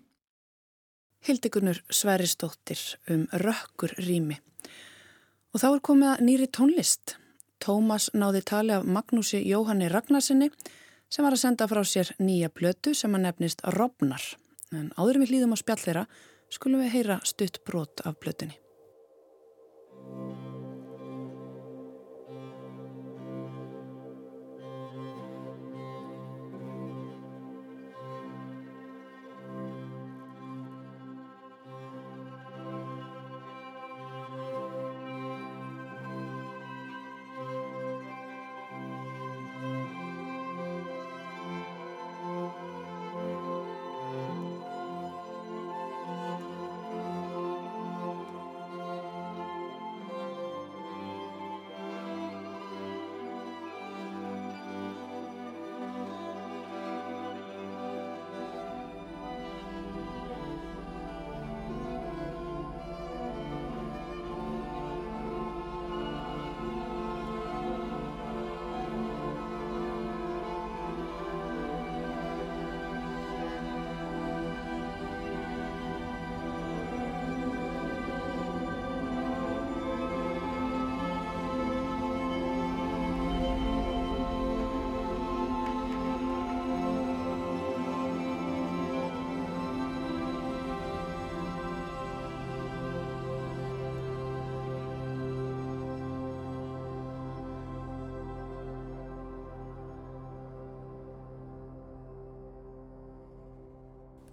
Hildegunur 1.24 1.80
Sveristóttir 1.90 2.80
um 3.10 3.24
rökkur 3.32 3.94
rými. 3.98 4.38
Og 5.52 5.62
þá 5.62 5.68
er 5.70 5.80
komið 5.88 6.10
að 6.12 6.26
nýri 6.28 6.48
tónlist. 6.52 7.16
Tómas 7.58 8.10
náði 8.14 8.44
tali 8.46 8.76
af 8.76 8.84
Magnúsi 8.86 9.40
Jóhanni 9.42 9.88
Ragnarsinni 9.90 10.50
sem 11.10 11.24
var 11.24 11.34
að 11.34 11.42
senda 11.42 11.66
frá 11.70 11.80
sér 11.82 12.12
nýja 12.20 12.52
blötu 12.54 12.94
sem 12.94 13.16
að 13.16 13.24
nefnist 13.24 13.64
Robnar. 13.74 14.22
En 14.76 14.90
áður 15.00 15.22
við 15.22 15.32
hlýðum 15.32 15.54
á 15.56 15.58
spjallera 15.58 16.06
skulum 16.52 16.82
við 16.84 16.94
heyra 16.96 17.20
stutt 17.24 17.62
brot 17.64 18.02
af 18.04 18.18
blötunni. 18.20 18.58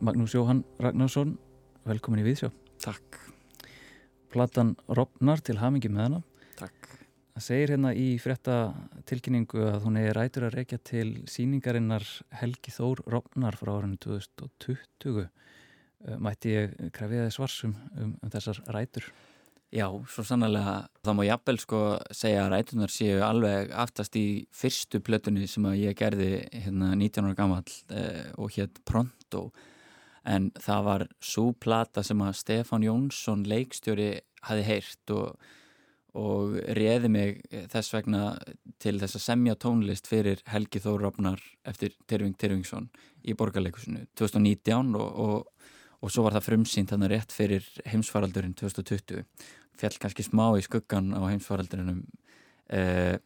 Magnús 0.04 0.34
Jóhann 0.36 0.64
Ragnarsson, 0.82 1.38
velkomin 1.88 2.20
í 2.20 2.26
Víðsjó. 2.26 2.50
Takk. 2.84 3.20
Platan 4.34 4.74
Robnar 4.92 5.40
til 5.46 5.56
hamingi 5.62 5.88
með 5.92 6.04
hana. 6.04 6.22
Takk. 6.60 6.90
Það 7.36 7.46
segir 7.46 7.72
hérna 7.74 7.92
í 7.96 8.08
frétta 8.20 8.58
tilkynningu 9.08 9.62
að 9.70 9.86
hún 9.88 10.00
er 10.02 10.16
rætur 10.18 10.48
að 10.48 10.58
reykja 10.60 10.80
til 10.84 11.08
síningarinnar 11.32 12.04
Helgi 12.42 12.74
Þór 12.76 13.06
Robnar 13.12 13.56
frá 13.60 13.72
árunni 13.78 14.00
2020. 14.04 15.24
Eh, 15.26 16.18
mætti 16.20 16.56
ég 16.58 16.76
krefið 16.96 17.26
þið 17.26 17.32
svarsum 17.38 17.78
um, 17.96 18.18
um 18.20 18.34
þessar 18.34 18.60
rætur? 18.76 19.08
Já, 19.76 19.88
svo 20.12 20.24
sannlega 20.24 20.76
þá 21.04 21.12
má 21.18 21.24
jafnvel 21.26 21.58
sko 21.60 21.80
segja 22.16 22.46
að 22.46 22.52
rætunar 22.54 22.92
séu 22.94 23.24
alveg 23.26 23.72
aftast 23.76 24.16
í 24.20 24.46
fyrstu 24.56 25.02
plötunni 25.04 25.48
sem 25.52 25.66
að 25.68 25.80
ég 25.82 25.98
gerði 26.00 26.30
hérna 26.52 26.92
19 26.96 27.32
ára 27.32 27.40
gammal 27.40 27.64
eh, 27.92 28.28
og 28.40 28.54
hétt 28.56 28.84
Pronto 28.88 29.50
en 30.26 30.50
það 30.58 30.88
var 30.88 31.06
svo 31.24 31.52
plata 31.54 32.04
sem 32.06 32.22
að 32.26 32.40
Stefán 32.40 32.86
Jónsson 32.86 33.46
leikstjóri 33.48 34.10
hafi 34.48 34.66
heyrt 34.66 35.14
og, 35.14 35.36
og 36.18 36.56
reði 36.78 37.12
mig 37.12 37.42
þess 37.72 37.94
vegna 37.94 38.24
til 38.82 38.98
þess 39.02 39.20
að 39.20 39.26
semja 39.26 39.58
tónlist 39.62 40.10
fyrir 40.10 40.42
Helgi 40.50 40.82
Þórafnar 40.84 41.44
eftir 41.68 41.94
Tyrfing 42.10 42.38
Tyrfingsson 42.42 42.90
í 43.26 43.36
borgarleikusinu 43.38 44.06
2019 44.18 44.96
og, 44.98 45.22
og, 45.26 45.70
og 46.02 46.14
svo 46.14 46.26
var 46.26 46.38
það 46.38 46.50
frumsýnt 46.50 46.94
þannig 46.94 47.14
rétt 47.14 47.36
fyrir 47.36 47.70
heimsfaraldurinn 47.90 48.58
2020 48.58 49.26
fjall 49.76 50.00
kannski 50.02 50.26
smá 50.26 50.48
í 50.58 50.66
skuggan 50.66 51.14
á 51.14 51.22
heimsfaraldurinnum 51.28 52.02
eh, 52.74 53.18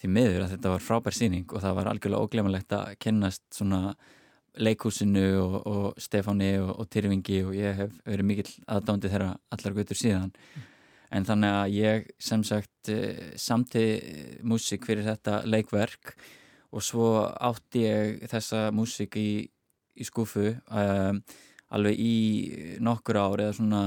því 0.00 0.14
miður 0.14 0.46
að 0.46 0.54
þetta 0.54 0.72
var 0.74 0.84
frábær 0.84 1.16
síning 1.16 1.50
og 1.50 1.62
það 1.64 1.76
var 1.78 1.90
algjörlega 1.90 2.26
óglemalegt 2.26 2.74
að 2.76 2.96
kennast 3.02 3.44
svona 3.54 3.94
leikúsinu 4.58 5.26
og, 5.40 5.54
og 5.66 6.00
Stefáni 6.00 6.56
og, 6.60 6.72
og 6.80 6.90
Tyrfingi 6.90 7.42
og 7.46 7.54
ég 7.54 7.78
hef 7.78 7.94
verið 8.06 8.28
mikill 8.30 8.50
aðdándi 8.66 9.12
þeirra 9.12 9.30
allar 9.54 9.76
gutur 9.76 9.98
síðan 9.98 10.32
mm. 10.32 10.66
en 11.18 11.28
þannig 11.28 11.56
að 11.60 11.76
ég 11.76 12.10
sem 12.18 12.44
sagt 12.46 12.90
eh, 12.92 13.32
samti 13.38 13.86
músík 14.42 14.88
fyrir 14.88 15.06
þetta 15.06 15.42
leikverk 15.46 16.16
og 16.70 16.84
svo 16.86 17.12
átti 17.26 17.84
ég 17.84 18.26
þessa 18.30 18.68
músík 18.74 19.16
í, 19.18 19.30
í 19.94 20.06
skúfu 20.06 20.52
um, 20.70 21.22
alveg 21.70 22.02
í 22.02 22.16
nokkur 22.82 23.18
ár 23.18 23.42
eða 23.46 23.56
svona 23.58 23.82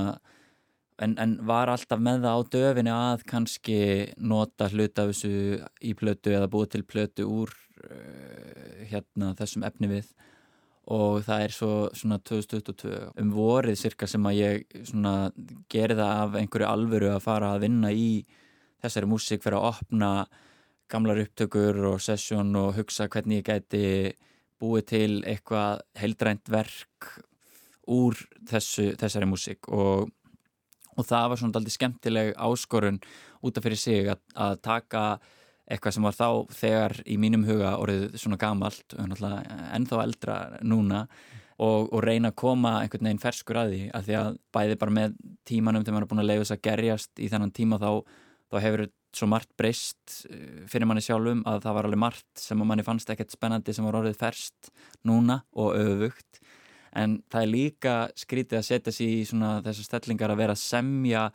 en, 1.03 1.15
en 1.19 1.37
var 1.47 1.71
alltaf 1.71 2.01
með 2.03 2.25
það 2.25 2.35
á 2.35 2.41
döfinu 2.55 2.93
að 2.95 3.25
kannski 3.29 3.79
nota 4.17 4.69
hluta 4.71 5.05
af 5.05 5.13
þessu 5.13 5.33
í 5.83 5.95
plötu 5.99 6.35
eða 6.35 6.51
búið 6.51 6.75
til 6.75 6.83
plötu 6.87 7.27
úr 7.27 7.53
uh, 7.87 8.83
hérna 8.91 9.33
þessum 9.39 9.65
efni 9.67 9.91
við 9.91 10.13
og 10.91 11.21
það 11.23 11.43
er 11.45 11.53
svo 11.55 11.73
svona 11.95 12.17
2022 12.19 12.95
um 13.21 13.29
vorið 13.31 13.77
cirka 13.79 14.07
sem 14.09 14.25
að 14.27 14.39
ég 14.39 14.79
svona 14.89 15.31
gerði 15.71 16.01
það 16.01 16.23
af 16.23 16.39
einhverju 16.41 16.67
alvöru 16.67 17.11
að 17.13 17.23
fara 17.23 17.53
að 17.53 17.63
vinna 17.67 17.91
í 17.95 18.09
þessari 18.83 19.07
músík 19.07 19.45
fyrir 19.45 19.61
að 19.61 19.69
opna 19.69 20.09
gamlar 20.91 21.21
upptökur 21.23 21.79
og 21.93 22.01
sessjón 22.03 22.51
og 22.59 22.73
hugsa 22.77 23.07
hvernig 23.07 23.41
ég 23.41 23.47
gæti 23.47 23.85
búið 24.59 24.89
til 24.91 25.13
eitthvað 25.27 25.85
heildrænt 25.99 26.51
verk 26.51 27.13
úr 27.91 28.17
þessu, 28.47 28.93
þessari 28.99 29.27
músík. 29.27 29.67
Og, 29.71 30.11
og 30.95 31.07
það 31.07 31.29
var 31.31 31.39
svona 31.39 31.59
aldrei 31.59 31.75
skemmtileg 31.75 32.33
áskorun 32.35 32.99
út 33.43 33.57
af 33.59 33.65
fyrir 33.65 33.79
sig 33.79 34.11
að, 34.11 34.21
að 34.35 34.59
taka 34.63 35.03
eitthvað 35.71 35.95
sem 35.95 36.07
var 36.07 36.17
þá 36.17 36.27
þegar 36.53 36.97
í 37.07 37.15
mínum 37.21 37.45
huga 37.47 37.77
orðið 37.79 38.17
svona 38.19 38.39
gamalt 38.41 38.95
ennþá 38.99 40.01
eldra 40.03 40.37
núna 40.61 41.05
og, 41.61 41.87
og 41.93 42.01
reyna 42.03 42.33
að 42.33 42.39
koma 42.41 42.73
einhvern 42.81 43.07
veginn 43.07 43.21
ferskur 43.23 43.61
að 43.61 43.71
því 43.75 43.83
að 43.93 44.09
því 44.09 44.17
að 44.19 44.41
bæði 44.57 44.79
bara 44.81 44.97
með 44.97 45.15
tímanum 45.47 45.85
þegar 45.85 45.95
maður 45.95 46.07
er 46.07 46.11
búin 46.11 46.23
að 46.23 46.29
leiða 46.31 46.43
þess 46.43 46.55
að 46.57 46.65
gerjast 46.67 47.23
í 47.23 47.29
þennan 47.31 47.55
tíma 47.55 47.79
þá, 47.81 47.89
þá 48.51 48.57
hefur 48.65 48.85
svo 49.13 49.29
margt 49.29 49.51
breyst 49.59 50.25
eh, 50.29 50.63
fyrir 50.69 50.89
manni 50.89 51.03
sjálfum 51.05 51.43
að 51.49 51.61
það 51.65 51.77
var 51.77 51.87
alveg 51.89 52.01
margt 52.01 52.41
sem 52.41 52.63
manni 52.65 52.85
fannst 52.85 53.11
ekkert 53.13 53.33
spennandi 53.33 53.75
sem 53.75 53.85
var 53.85 53.99
orðið 54.01 54.19
ferst 54.19 54.71
núna 55.07 55.43
og 55.53 55.77
öfugt. 55.77 56.41
En 56.97 57.21
það 57.31 57.45
er 57.45 57.51
líka 57.51 57.95
skrítið 58.17 58.59
að 58.59 58.67
setja 58.67 58.93
sér 58.93 59.13
í 59.13 59.25
svona 59.25 59.55
þessar 59.65 59.89
stellingar 59.89 60.33
að 60.33 60.41
vera 60.43 60.57
að 60.57 60.61
semja 60.61 61.27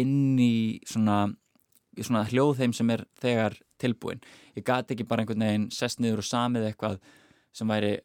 inn 0.00 0.38
í 0.40 0.80
svona, 0.88 1.26
svona 2.00 2.24
hljóðheim 2.30 2.72
sem 2.76 2.90
er 2.94 3.04
þegar 3.20 3.58
tilbúin. 3.82 4.22
Ég 4.56 4.64
gati 4.66 4.94
ekki 4.94 5.06
bara 5.08 5.24
einhvern 5.24 5.44
veginn 5.44 5.68
sest 5.74 6.00
niður 6.00 6.22
og 6.22 6.28
samið 6.28 6.70
eitthvað 6.70 6.98
sem 7.52 7.68
væri 7.68 7.98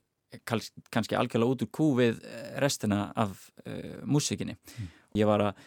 kannski 0.43 1.15
algjörlega 1.15 1.55
út 1.55 1.63
úr 1.63 1.71
kú 1.71 1.87
við 1.97 2.19
eh, 2.27 2.57
restina 2.59 3.07
af 3.15 3.45
uh, 3.63 4.01
músikinni. 4.03 4.57
Mm. 4.57 4.89
Ég 5.21 5.29
var 5.29 5.43
að 5.45 5.61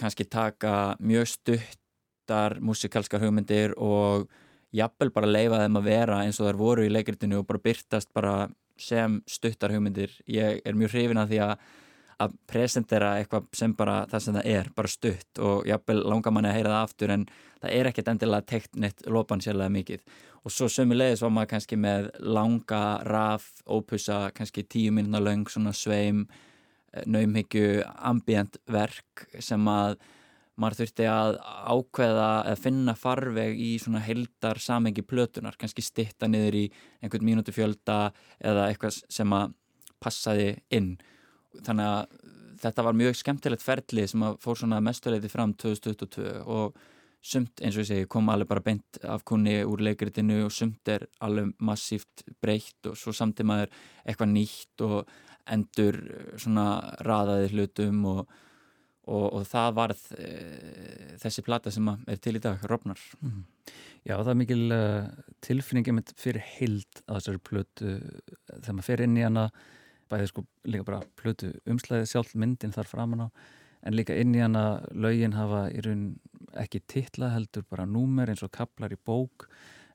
kannski 0.00 0.24
taka 0.24 0.94
mjög 1.04 1.28
stuttar 1.34 2.56
músikalskar 2.64 3.20
hugmyndir 3.20 3.74
og 3.76 4.30
jafnvel 4.72 5.12
bara 5.12 5.28
leifa 5.28 5.60
þeim 5.60 5.76
að 5.80 5.90
vera 5.90 6.22
eins 6.24 6.40
og 6.40 6.48
þær 6.48 6.60
voru 6.60 6.86
í 6.86 6.92
leikritinu 6.92 7.42
og 7.42 7.48
bara 7.50 7.62
byrtast 7.64 8.12
bara 8.16 8.34
sem 8.80 9.18
stuttar 9.28 9.74
hugmyndir. 9.74 10.14
Ég 10.30 10.62
er 10.64 10.78
mjög 10.78 10.94
hrifin 10.94 11.20
að 11.20 11.34
því 11.34 11.42
að 11.44 11.54
að 12.20 12.34
presentera 12.50 13.14
eitthvað 13.18 13.48
sem 13.56 13.72
bara 13.76 14.02
það 14.10 14.24
sem 14.24 14.36
það 14.36 14.48
er, 14.52 14.68
bara 14.76 14.90
stutt 14.92 15.40
og 15.40 15.68
jápil 15.68 16.02
langar 16.02 16.34
manni 16.34 16.50
að 16.50 16.58
heyra 16.58 16.74
það 16.74 16.84
aftur 16.88 17.14
en 17.14 17.24
það 17.62 17.74
er 17.78 17.88
ekkert 17.90 18.12
endilega 18.12 18.48
teknitt 18.52 19.02
lopan 19.08 19.42
sérlega 19.44 19.72
mikið. 19.76 20.04
Og 20.44 20.54
svo 20.54 20.68
sömulegis 20.72 21.24
var 21.24 21.32
maður 21.36 21.52
kannski 21.54 21.76
með 21.80 22.08
langa, 22.24 22.84
raf, 23.08 23.50
ópussa, 23.68 24.30
kannski 24.36 24.64
tíu 24.64 24.92
minna 24.96 25.20
löng, 25.20 25.44
svona 25.48 25.72
sveim, 25.76 26.26
eh, 26.92 27.04
naumhyggju, 27.06 27.84
ambient 27.96 28.56
verk 28.66 29.26
sem 29.38 29.68
að 29.68 29.98
maður 30.60 30.80
þurfti 30.80 31.06
að 31.08 31.38
ákveða 31.72 32.30
að 32.50 32.58
finna 32.60 32.94
farveg 32.94 33.56
í 33.56 33.78
svona 33.80 34.00
heldar 34.04 34.60
samengi 34.60 35.02
plötunar, 35.02 35.56
kannski 35.56 35.82
stitta 35.84 36.28
niður 36.28 36.54
í 36.54 36.66
einhvern 37.02 37.24
mínútu 37.24 37.54
fjölda 37.56 38.12
eða 38.40 38.68
eitthvað 38.68 39.00
sem 39.08 39.32
að 39.32 39.54
passaði 40.00 40.50
inn 40.70 40.98
þannig 41.58 41.90
að 41.90 42.20
þetta 42.60 42.84
var 42.86 42.96
mjög 42.96 43.18
skemmtilegt 43.20 43.64
ferli 43.64 44.06
sem 44.08 44.24
að 44.26 44.40
fór 44.42 44.58
svona 44.60 44.80
mestuleiti 44.84 45.30
fram 45.32 45.54
2022 45.58 46.32
og 46.44 46.80
sumt 47.20 47.60
eins 47.60 47.76
og 47.76 47.84
ég 47.84 47.88
segi 47.88 48.08
kom 48.10 48.30
alveg 48.32 48.48
bara 48.48 48.64
beint 48.64 49.00
af 49.04 49.24
kunni 49.28 49.58
úr 49.68 49.82
leikritinu 49.84 50.38
og 50.46 50.54
sumt 50.56 50.88
er 50.88 51.06
alveg 51.24 51.52
massíft 51.60 52.24
breytt 52.40 52.88
og 52.88 52.96
svo 52.96 53.12
samt 53.16 53.42
í 53.42 53.48
maður 53.48 53.72
eitthvað 54.04 54.32
nýtt 54.32 54.84
og 54.86 55.10
endur 55.50 55.98
svona 56.40 56.66
raðaði 57.04 57.50
hlutum 57.52 58.04
og, 58.08 58.22
og, 59.08 59.26
og 59.26 59.44
það 59.48 59.76
varð 59.76 60.04
e, 60.16 60.30
þessi 61.20 61.44
plata 61.44 61.72
sem 61.74 61.88
er 61.90 62.20
til 62.22 62.36
í 62.38 62.42
dag, 62.44 62.62
Robnar 62.70 63.00
mm. 63.20 63.40
Já, 64.00 64.14
það 64.14 64.30
er 64.32 64.38
mikil 64.40 64.62
uh, 64.72 65.08
tilfinningi 65.44 65.92
fyrir 66.16 66.44
heild 66.56 67.02
að 67.04 67.18
þessari 67.18 67.40
plötu 67.44 67.90
þegar 68.48 68.76
maður 68.78 68.86
fer 68.86 69.02
inn 69.04 69.18
í 69.18 69.26
hana 69.26 69.42
bæði 70.10 70.30
sko 70.30 70.44
líka 70.66 70.86
bara 70.86 71.00
plötu 71.20 71.54
umslæðið 71.70 72.12
sjálf 72.12 72.34
myndin 72.34 72.74
þar 72.74 72.90
framan 72.90 73.26
á 73.26 73.28
en 73.86 73.96
líka 73.96 74.16
inn 74.20 74.34
í 74.36 74.42
hana 74.42 74.82
lögin 74.92 75.38
hafa 75.38 75.68
í 75.72 75.82
raun 75.86 76.06
ekki 76.60 76.82
titla 76.90 77.30
heldur 77.32 77.64
bara 77.70 77.86
númer 77.88 78.28
eins 78.28 78.42
og 78.44 78.52
kaplar 78.52 78.92
í 78.92 78.98
bók 79.00 79.48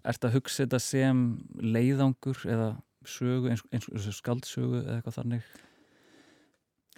Er 0.06 0.14
þetta 0.14 0.30
að 0.30 0.36
hugsa 0.38 0.64
þetta 0.64 0.80
sem 0.86 1.22
leiðangur 1.66 2.42
eða 2.46 2.68
sögu 3.10 3.50
eins, 3.50 3.64
eins 3.74 3.88
og 3.90 4.14
skaldsögu 4.14 4.82
eða 4.84 4.98
eitthvað 5.00 5.16
þannig? 5.18 5.48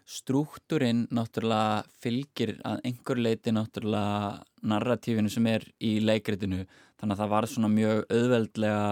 Strúkturinn 0.08 1.06
náttúrulega 1.15 1.86
fylgir 2.03 2.53
að 2.67 2.84
einhver 2.89 3.21
leiti 3.23 3.53
náttúrulega 3.56 4.43
narratífinu 4.67 5.32
sem 5.32 5.47
er 5.51 5.63
í 5.80 5.93
leikritinu 6.03 6.65
þannig 6.99 7.15
að 7.15 7.21
það 7.21 7.34
var 7.36 7.49
svona 7.53 7.71
mjög 7.71 8.03
auðveldlega 8.12 8.84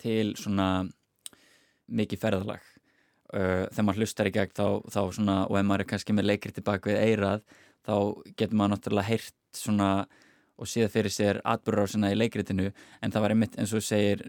til 0.00 0.26
svona 0.40 0.70
mikið 2.00 2.24
ferðalag 2.24 2.69
uh, 3.34 3.66
þegar 3.70 3.86
maður 3.86 4.02
hlustar 4.02 4.30
í 4.30 4.34
gegn 4.34 4.56
þá, 4.56 4.66
þá 4.90 5.00
svona, 5.16 5.36
og 5.48 5.58
ef 5.60 5.68
maður 5.68 5.84
er 5.84 5.90
kannski 5.92 6.16
með 6.16 6.30
leikri 6.32 6.54
tilbaka 6.56 6.90
við 6.90 7.00
eirað 7.04 7.46
þá 7.86 7.94
getur 8.36 8.58
maður 8.58 8.74
náttúrulega 8.74 9.10
heyrt 9.10 9.38
svona 9.56 9.90
og 10.60 10.68
síða 10.68 10.90
fyrir 10.92 11.12
sér 11.14 11.40
atbúrárasina 11.48 12.10
í 12.12 12.18
leikritinu 12.18 12.68
en 12.68 13.12
það 13.12 13.24
var 13.24 13.34
einmitt 13.34 13.56
eins 13.56 13.72
og 13.76 13.84
segir 13.84 14.20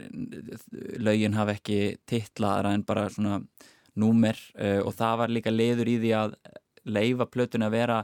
laugin 1.04 1.36
hafa 1.36 1.58
ekki 1.58 1.80
titlaðara 2.08 2.72
en 2.78 2.86
bara 2.88 3.10
svona 3.12 3.42
númer 4.00 4.40
uh, 4.56 4.80
og 4.86 4.96
það 4.96 5.22
var 5.24 5.36
líka 5.36 5.54
leiður 5.54 5.92
í 5.92 6.00
því 6.00 6.14
að 6.22 6.36
leifa 6.88 7.28
plötun 7.30 7.68
að 7.68 7.76
vera 7.76 8.02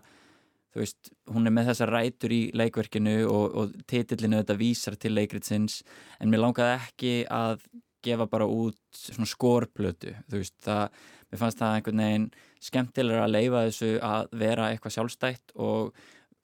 þú 0.77 0.83
veist, 0.83 1.12
hún 1.33 1.47
er 1.47 1.55
með 1.55 1.71
þessa 1.71 1.88
rætur 1.89 2.33
í 2.36 2.41
leikverkinu 2.57 3.17
og, 3.31 3.45
og 3.57 3.75
titillinu 3.89 4.41
þetta 4.41 4.57
vísar 4.60 4.97
til 4.99 5.15
leikritsins 5.15 5.81
en 6.19 6.31
mér 6.31 6.43
langaði 6.43 6.75
ekki 6.75 7.13
að 7.33 7.63
gefa 8.05 8.27
bara 8.29 8.47
út 8.49 8.77
svona 8.95 9.29
skorplötu 9.29 10.13
þú 10.29 10.41
veist, 10.41 10.55
það, 10.63 10.99
mér 11.31 11.41
fannst 11.41 11.62
það 11.62 11.77
einhvern 11.77 12.03
veginn 12.03 12.29
skemmtilega 12.67 13.25
að 13.25 13.33
leifa 13.33 13.65
þessu 13.67 13.91
að 14.05 14.38
vera 14.43 14.69
eitthvað 14.71 14.95
sjálfstætt 14.97 15.55
og 15.55 15.97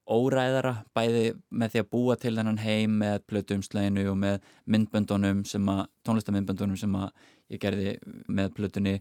óræðara 0.04 0.74
bæði 0.96 1.24
með 1.50 1.74
því 1.74 1.82
að 1.82 1.90
búa 1.96 2.16
til 2.20 2.34
þennan 2.36 2.60
heim 2.60 2.98
með 3.00 3.22
plötuumsleginu 3.30 4.06
og 4.12 4.18
með 4.20 4.50
myndböndunum 4.68 5.44
sem 5.48 5.70
að, 5.72 5.86
tónlistamyndböndunum 6.04 6.80
sem 6.80 6.98
að 7.00 7.08
ég 7.54 7.62
gerði 7.64 7.94
með 8.28 8.52
plötunni. 8.58 8.96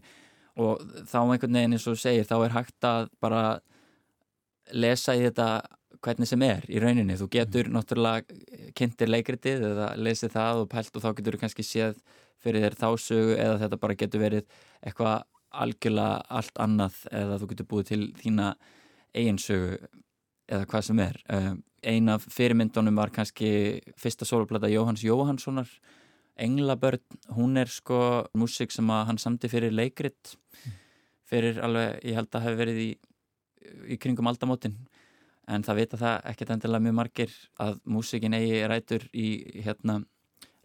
Og 0.63 0.79
þá 1.09 1.17
einhvern 1.19 1.57
veginn 1.57 1.75
eins 1.75 1.87
og 1.91 1.99
segir 1.99 2.27
þá 2.29 2.35
er 2.37 2.55
hægt 2.55 2.87
að 2.87 3.09
bara 3.23 3.43
lesa 4.71 5.15
í 5.17 5.25
þetta 5.25 5.49
hvernig 6.03 6.29
sem 6.29 6.43
er 6.45 6.65
í 6.67 6.81
rauninni, 6.83 7.15
þú 7.19 7.29
getur 7.31 7.69
náttúrulega 7.71 8.71
kynntir 8.77 9.11
leikritið 9.11 9.65
eða 9.69 9.89
lesið 9.99 10.33
það 10.35 10.63
og 10.63 10.69
pælt 10.71 10.97
og 10.97 11.05
þá 11.05 11.09
getur 11.17 11.37
þú 11.37 11.41
kannski 11.43 11.65
séð 11.67 11.99
fyrir 12.43 12.65
þér 12.65 12.77
þásögu 12.81 13.35
eða 13.39 13.59
þetta 13.63 13.79
bara 13.83 13.97
getur 13.99 14.23
verið 14.23 14.57
eitthvað 14.83 15.25
algjörlega 15.63 16.21
allt 16.39 16.61
annað 16.63 17.01
eða 17.11 17.39
þú 17.41 17.49
getur 17.51 17.69
búið 17.69 17.89
til 17.91 18.01
þína 18.19 18.53
eiginsögu 19.13 19.77
eða 20.53 20.67
hvað 20.69 20.87
sem 20.89 21.01
er. 21.03 21.19
Um, 21.31 21.59
ein 21.83 22.09
af 22.11 22.25
fyrirmyndunum 22.31 22.97
var 22.99 23.11
kannski 23.13 23.81
fyrsta 23.99 24.27
soloplata 24.27 24.71
Jóhanns 24.71 25.03
Jóhannssonar 25.05 25.69
Englabörn, 26.33 27.01
hún 27.37 27.59
er 27.61 27.69
sko 27.69 28.25
músik 28.33 28.71
sem 28.73 28.87
að 28.89 29.03
hann 29.11 29.19
samti 29.21 29.49
fyrir 29.51 29.73
leikrit 29.75 30.33
fyrir 31.29 31.59
alveg, 31.61 31.99
ég 32.01 32.17
held 32.17 32.33
að 32.33 32.47
hafi 32.47 32.57
verið 32.57 32.79
í, 32.81 32.87
í 33.93 33.97
kringum 34.01 34.29
aldamótin 34.31 34.79
en 35.47 35.65
það 35.65 35.79
vita 35.81 35.99
það 35.99 36.17
ekkert 36.31 36.55
endilega 36.55 36.85
mjög 36.87 36.97
margir 36.99 37.37
að 37.63 37.79
músikin 37.85 38.37
eigi 38.37 38.63
rætur 38.69 39.07
í 39.11 39.27
hérna 39.65 39.99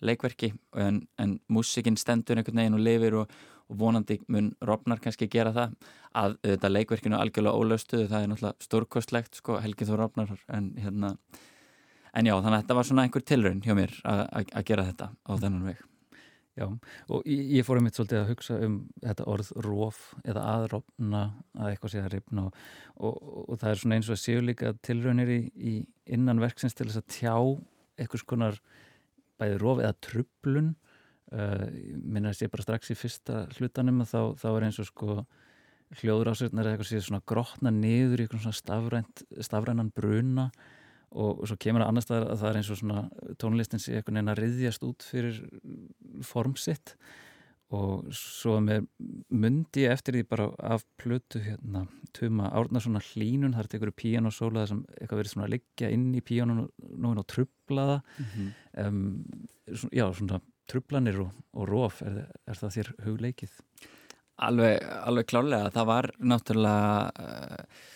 leikverki. 0.04 0.52
En, 0.78 1.02
en 1.18 1.38
músikinn 1.50 1.98
stendur 1.98 2.38
einhvern 2.38 2.62
veginn 2.62 2.78
og 2.78 2.84
lifir 2.84 3.18
og, 3.22 3.36
og 3.68 3.80
vonandi 3.80 4.20
mun 4.28 4.52
Robnar 4.62 5.02
kannski 5.02 5.28
gera 5.30 5.52
það. 5.56 5.76
Að 6.18 6.38
þetta 6.46 6.72
leikverkinu 6.72 7.18
algjörlega 7.18 7.58
ólaustuðu 7.58 8.08
það 8.10 8.24
er 8.24 8.32
náttúrulega 8.32 8.68
stórkostlegt 8.68 9.42
sko 9.42 9.58
Helgi 9.62 9.88
Þór 9.88 10.04
Robnar 10.04 10.34
en 10.54 10.72
hérna 10.78 11.16
en 12.14 12.26
já 12.28 12.34
þannig 12.34 12.56
að 12.56 12.62
þetta 12.62 12.78
var 12.78 12.88
svona 12.88 13.04
einhver 13.06 13.24
tilraun 13.26 13.62
hjá 13.64 13.74
mér 13.76 13.94
að 14.08 14.64
gera 14.66 14.86
þetta 14.88 15.10
á 15.12 15.32
þennan 15.36 15.70
veg 15.70 15.82
Já 16.58 16.66
og 16.66 17.28
ég 17.28 17.66
fór 17.66 17.78
um 17.78 17.86
mitt 17.86 17.98
svolítið 17.98 18.20
að 18.20 18.30
hugsa 18.32 18.58
um 18.66 18.76
þetta 19.04 19.26
orð 19.30 19.50
róf 19.64 20.00
eða 20.24 20.44
aðrófna 20.54 21.22
að 21.54 21.70
eitthvað 21.70 21.92
sé 21.92 22.02
að 22.02 22.12
ripna 22.16 22.46
og, 22.48 22.58
og, 22.98 23.16
og 23.44 23.60
það 23.60 23.70
er 23.70 23.82
svona 23.82 23.98
eins 23.98 24.10
og 24.10 24.16
að 24.16 24.22
séu 24.24 24.44
líka 24.44 24.74
tilraunir 24.86 25.32
í, 25.34 25.40
í 25.54 25.74
innan 26.16 26.42
verksins 26.42 26.74
til 26.74 26.88
þess 26.88 27.02
að 27.02 27.10
tjá 27.14 27.34
eitthvað 27.98 28.24
skonar 28.24 28.60
bæði 29.38 29.60
rof 29.62 29.82
eða 29.84 29.98
trublun 30.08 30.72
uh, 31.32 31.68
minna 32.02 32.32
að 32.32 32.40
sé 32.40 32.50
bara 32.50 32.66
strax 32.66 32.90
í 32.90 32.98
fyrsta 32.98 33.44
hlutanum 33.58 34.02
þá, 34.02 34.34
þá 34.40 34.48
er 34.50 34.68
eins 34.68 34.80
og 34.82 34.90
sko 34.90 35.20
hljóður 36.00 36.32
ásirnar 36.34 36.66
eða 36.66 36.74
eitthvað 36.74 36.90
séð 36.90 37.06
svona 37.06 37.24
grotna 37.30 37.72
niður 37.72 38.20
í 38.20 38.26
eitthvað 38.26 38.48
svona 38.48 38.98
stafrænan 39.46 39.94
bruna. 39.94 40.50
og 40.50 40.77
svo 41.08 41.56
kemur 41.60 41.84
það 41.84 41.88
annars 41.88 42.10
að 42.10 42.26
það 42.34 42.50
er 42.50 42.58
eins 42.60 42.70
og 42.72 42.80
svona 42.82 43.04
tónlistin 43.40 43.82
sé 43.82 43.96
eitthvað 43.96 44.18
neina 44.18 44.34
að 44.34 44.42
riðjast 44.42 44.84
út 44.84 45.06
fyrir 45.08 45.40
formsitt 46.26 46.96
og 47.76 48.06
svo 48.16 48.56
með 48.64 48.86
myndi 49.28 49.84
eftir 49.90 50.16
því 50.16 50.22
bara 50.30 50.46
af 50.64 50.86
plötu 51.00 51.40
hérna, 51.44 51.84
tuma 52.16 52.48
árna 52.56 52.80
svona 52.80 53.02
hlínun 53.10 53.52
þar 53.52 53.60
er 53.60 53.68
þetta 53.68 53.78
einhverju 53.78 53.96
píjánosóla 54.02 54.64
sem 54.70 54.80
eitthvað 54.96 55.20
verið 55.20 55.34
svona 55.34 55.48
að 55.48 55.54
liggja 55.56 55.90
inn 55.92 56.06
í 56.16 56.22
píjánóin 56.24 57.20
og 57.20 57.26
trubla 57.28 57.84
það 57.90 58.00
mm 58.00 58.30
-hmm. 58.32 58.48
um, 58.86 59.90
já 59.92 60.06
svona 60.14 60.40
trublanir 60.68 61.20
og, 61.20 61.30
og 61.52 61.68
róf 61.68 62.02
er, 62.02 62.26
er 62.46 62.56
það 62.56 62.74
þér 62.76 62.90
hugleikið? 63.04 63.60
Alveg, 64.38 64.82
alveg 65.04 65.26
klálega, 65.26 65.70
það 65.74 65.86
var 65.86 66.10
náttúrulega 66.20 67.10
uh, 67.20 67.86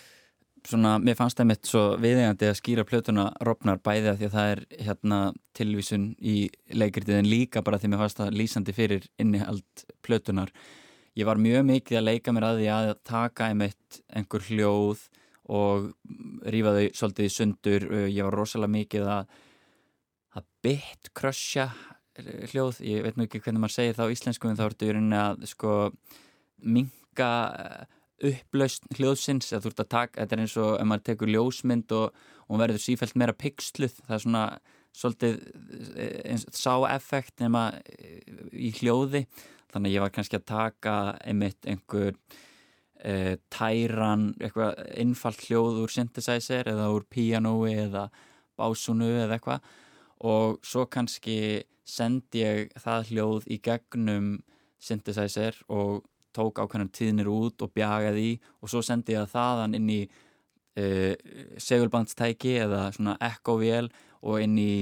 svona, 0.68 0.96
mér 1.02 1.16
fannst 1.18 1.38
það 1.40 1.48
mitt 1.50 1.68
svo 1.68 1.82
viðegandi 2.02 2.48
að 2.48 2.58
skýra 2.58 2.84
plötuna 2.88 3.28
Robnar 3.46 3.80
bæði 3.82 4.12
að 4.12 4.20
því 4.20 4.28
að 4.28 4.36
það 4.36 4.50
er 4.52 4.62
hérna 4.86 5.18
tilvísun 5.58 6.06
í 6.18 6.36
leikritið 6.72 7.18
en 7.18 7.30
líka 7.30 7.62
bara 7.64 7.80
því 7.82 7.92
mér 7.92 8.02
fannst 8.02 8.20
það 8.20 8.36
lýsandi 8.40 8.74
fyrir 8.76 9.08
innihald 9.22 9.84
plötunar. 10.06 10.52
Ég 11.18 11.28
var 11.28 11.40
mjög 11.40 11.66
mikið 11.68 11.98
að 11.98 12.06
leika 12.08 12.32
mér 12.32 12.48
að 12.48 12.60
því 12.62 12.68
að 12.72 12.92
taka 13.08 13.48
einmitt 13.50 14.02
einhver 14.16 14.46
hljóð 14.48 15.06
og 15.52 15.88
rýfa 16.54 16.76
þau 16.76 16.84
svolítið 17.00 17.28
í 17.28 17.32
sundur. 17.36 17.88
Ég 18.08 18.28
var 18.28 18.38
rosalega 18.38 18.76
mikið 18.76 19.08
að, 19.16 19.32
að 20.38 20.46
bytt 20.64 21.10
krössja 21.18 21.68
hljóð. 22.52 22.80
Ég 22.86 23.04
veit 23.04 23.18
nú 23.18 23.26
ekki 23.26 23.42
hvernig 23.42 23.64
maður 23.64 23.76
segir 23.76 23.98
það 23.98 24.08
á 24.08 24.14
íslensku 24.14 24.48
en 24.48 24.60
þá 24.60 24.64
ertu 24.68 24.88
í 24.88 24.94
rauninni 24.94 25.20
að 25.20 25.44
sko 25.52 25.74
minga 26.62 27.32
upplaust 28.28 28.86
hljóðsins 28.96 29.50
að 29.52 29.64
þú 29.64 29.72
ert 29.72 29.82
að 29.82 29.90
taka, 29.94 30.20
þetta 30.20 30.36
er 30.36 30.44
eins 30.44 30.54
og 30.62 30.70
ef 30.76 30.88
maður 30.88 31.06
tekur 31.08 31.32
ljósmynd 31.32 31.94
og, 31.96 32.22
hún 32.52 32.60
verður 32.60 32.82
sífælt 32.84 33.16
meira 33.16 33.34
pixluð, 33.36 33.94
það 34.04 34.16
er 34.16 34.22
svona 34.26 34.44
svolítið 34.92 35.36
eins 36.28 36.46
sá-effekt 36.52 37.40
nema 37.40 37.68
eh, 37.96 38.20
í 38.52 38.72
hljóði. 38.76 39.24
Þannig 39.72 39.88
að 39.88 39.94
ég 39.94 40.04
var 40.04 40.12
kannski 40.12 40.36
að 40.36 40.48
taka 40.50 40.94
einmitt 41.24 41.64
einhver 41.64 42.18
e, 43.00 43.38
tæran, 43.48 44.26
eitthvað 44.36 44.82
innfallt 45.00 45.46
hljóð 45.46 45.78
úr 45.86 45.94
synthesizer 45.94 46.68
eða 46.68 46.90
úr 46.92 47.06
pianoi 47.08 47.72
eða 47.86 48.10
básunu 48.60 49.08
eða 49.22 49.38
eitthvað. 49.38 49.70
Og 50.28 50.60
svo 50.60 50.84
kannski 50.92 51.38
sendi 51.88 52.44
ég 52.44 52.76
það 52.84 53.14
hljóð 53.14 53.48
í 53.48 53.58
gegnum 53.64 54.28
synthesizer 54.82 55.56
og 55.72 56.02
tók 56.34 56.60
ákveðnar 56.62 56.92
tíðnir 56.94 57.30
út 57.32 57.64
og 57.64 57.72
bjagaði 57.76 58.26
í 58.32 58.34
og 58.60 58.72
svo 58.72 58.82
sendi 58.84 59.16
ég 59.16 59.24
það 59.24 59.34
þaðan 59.36 59.78
inn 59.78 59.92
í 59.92 60.00
uh, 60.06 61.14
segulbandstæki 61.60 62.56
eða 62.64 62.86
svona 62.96 63.16
echo-vél 63.20 63.90
og 64.22 64.42
inn 64.42 64.58
í 64.60 64.74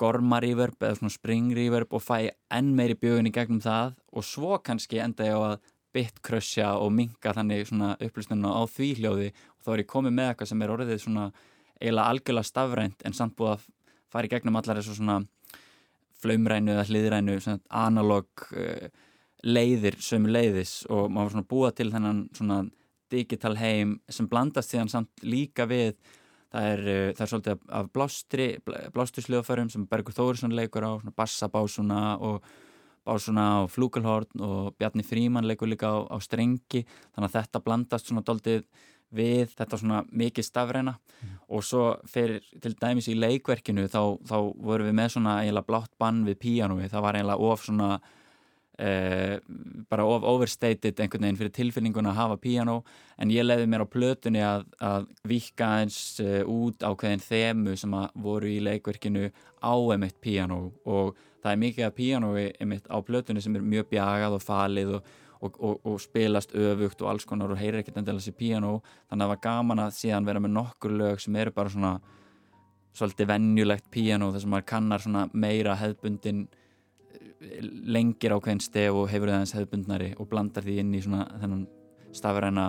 gorma-reverb 0.00 0.80
eða 0.80 0.96
svona 0.98 1.12
spring-reverb 1.12 1.92
og 1.92 2.02
fæ 2.02 2.30
enn 2.56 2.72
meiri 2.76 2.96
bjögun 2.98 3.28
í 3.28 3.34
gegnum 3.34 3.60
það 3.64 3.94
og 4.16 4.26
svo 4.26 4.56
kannski 4.64 5.02
enda 5.02 5.26
ég 5.28 5.36
á 5.36 5.40
að 5.52 5.60
bitkrössja 5.94 6.70
og 6.78 6.92
minga 6.94 7.34
þannig 7.34 7.66
svona 7.68 7.96
upplýstununa 7.98 8.54
á 8.54 8.62
því 8.70 8.90
hljóði. 9.00 9.28
Og 9.58 9.66
þá 9.66 9.72
er 9.72 9.82
ég 9.82 9.90
komið 9.90 10.16
með 10.16 10.30
eitthvað 10.30 10.50
sem 10.52 10.62
er 10.62 10.72
orðið 10.74 11.02
svona 11.02 11.26
eiginlega 11.80 12.12
algjörlega 12.12 12.50
stafrænt 12.50 13.04
en 13.04 13.16
samt 13.16 13.36
búið 13.38 13.56
að 13.56 13.66
fara 14.12 14.28
í 14.28 14.32
gegnum 14.32 14.58
allar 14.60 14.80
þessu 14.80 14.96
svona 14.98 15.18
flaumrænu 16.20 16.74
eða 16.74 16.86
hliðrænu 16.88 17.38
analog 17.82 18.46
uh, 18.52 18.86
leiðir 19.44 19.96
sömu 20.02 20.30
leiðis 20.32 20.84
og 20.90 21.08
maður 21.08 21.26
var 21.26 21.34
svona 21.34 21.50
búa 21.50 21.72
til 21.72 21.90
þennan 21.92 22.22
svona 22.36 22.62
digital 23.10 23.56
heim 23.58 23.98
sem 24.08 24.28
blandast 24.30 24.72
síðan 24.72 24.90
samt 24.92 25.24
líka 25.26 25.66
við 25.70 25.94
það 26.50 26.66
er, 26.72 26.82
uh, 26.84 27.04
það 27.14 27.24
er 27.24 27.32
svolítið 27.32 27.64
af 27.78 27.92
blástri 27.94 28.48
blástursljóðfærum 28.96 29.70
sem 29.72 29.86
Bergur 29.90 30.16
Þórisson 30.16 30.56
leikur 30.56 30.86
á 30.86 30.92
bassabásuna 31.16 32.18
og 32.18 32.44
básuna 33.06 33.64
og 33.64 33.70
flúkelhorn 33.72 34.44
og 34.44 34.74
Bjarni 34.78 35.02
Fríman 35.06 35.48
leikur 35.48 35.70
líka 35.70 35.88
á, 35.88 35.98
á 36.04 36.16
strengi. 36.20 36.84
Þannig 37.14 37.30
að 37.30 37.36
þetta 37.38 37.62
blandast 37.64 38.10
svona 38.10 38.24
doldið 38.26 38.66
við 39.10 39.54
þetta 39.56 39.78
svona 39.80 40.02
mikið 40.12 40.46
stafræna. 40.46 40.98
Mm. 41.20 41.32
og 41.52 41.64
svo 41.66 41.82
fyrir 42.08 42.40
til 42.62 42.72
dæmis 42.80 43.08
í 43.12 43.14
leikverkinu 43.18 43.82
þá, 43.92 44.16
þá 44.24 44.36
vorum 44.56 44.86
við 44.88 44.94
með 44.96 45.10
svona 45.12 45.34
eiginlega 45.42 45.68
blátt 45.68 45.90
bann 46.00 46.22
við 46.24 46.38
píanói, 46.40 46.86
það 46.88 47.04
var 47.04 47.18
eiginlega 47.18 47.50
of 47.50 47.64
svona 47.66 47.88
Uh, 48.80 49.36
bara 49.92 50.06
of 50.08 50.22
overstated 50.24 50.96
einhvern 51.02 51.26
veginn 51.26 51.36
fyrir 51.36 51.52
tilfinninguna 51.52 52.14
að 52.14 52.16
hafa 52.16 52.36
piano 52.40 52.76
en 53.20 53.28
ég 53.28 53.44
leiði 53.44 53.66
mér 53.68 53.82
á 53.84 53.92
plötunni 53.92 54.40
að, 54.40 54.62
að 54.80 55.08
vika 55.28 55.66
eins 55.82 55.98
uh, 56.24 56.38
út 56.48 56.80
á 56.80 56.88
hverjum 56.88 57.20
þemu 57.20 57.74
sem 57.76 57.96
voru 58.24 58.48
í 58.48 58.54
leikverkinu 58.64 59.26
á 59.60 59.74
emitt 59.92 60.16
piano 60.24 60.70
og 60.88 61.18
það 61.42 61.50
er 61.52 61.60
mikið 61.64 61.86
að 61.90 61.98
pianoi 61.98 62.44
emitt 62.64 62.88
á 62.88 62.96
plötunni 63.04 63.42
sem 63.44 63.58
er 63.58 63.66
mjög 63.74 63.90
bjagað 63.90 64.36
og 64.38 64.46
falið 64.46 64.94
og, 64.96 65.10
og, 65.40 65.58
og, 65.58 65.74
og 65.84 65.98
spilast 66.00 66.56
öfugt 66.56 67.04
og 67.04 67.12
alls 67.12 67.28
konar 67.28 67.52
og 67.52 67.60
heyrir 67.60 67.82
ekkert 67.82 68.00
endilega 68.00 68.30
sér 68.30 68.38
piano 68.38 68.78
þannig 69.10 69.18
að 69.18 69.26
það 69.26 69.34
var 69.34 69.42
gaman 69.50 69.84
að 69.84 69.98
síðan 69.98 70.30
vera 70.30 70.40
með 70.46 70.54
nokkur 70.56 70.96
lög 71.02 71.20
sem 71.20 71.36
eru 71.42 71.52
bara 71.58 71.74
svona 71.74 71.92
svolítið 72.96 73.28
vennjulegt 73.34 73.92
piano 73.92 74.30
þar 74.32 74.46
sem 74.46 74.56
maður 74.56 74.68
kannar 74.72 75.04
svona 75.04 75.26
meira 75.32 75.76
hefðbundin 75.82 76.46
lengir 77.96 78.34
ákveðin 78.36 78.62
stef 78.64 78.96
og 78.96 79.10
hefur 79.12 79.32
það 79.32 79.42
eins 79.42 79.56
hefðbundnari 79.56 80.12
og 80.18 80.30
blandar 80.30 80.66
því 80.66 80.78
inn 80.82 80.94
í 80.94 81.02
svona 81.04 81.26
þennan 81.40 81.66
stafræna 82.16 82.68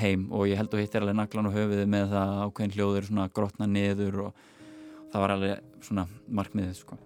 heim. 0.00 0.26
Og 0.30 0.48
ég 0.50 0.60
held 0.60 0.74
að 0.74 0.84
hittir 0.84 1.04
alveg 1.04 1.18
naklan 1.18 1.50
og 1.50 1.56
höfuði 1.56 1.86
með 1.90 2.10
það 2.14 2.34
ákveðin 2.46 2.74
hljóður 2.78 3.10
svona 3.10 3.28
grotna 3.34 3.70
niður 3.70 4.24
og 4.26 4.42
það 5.12 5.22
var 5.24 5.36
alveg 5.36 5.86
svona 5.86 6.08
markmiðið 6.40 6.82
sko 6.82 7.00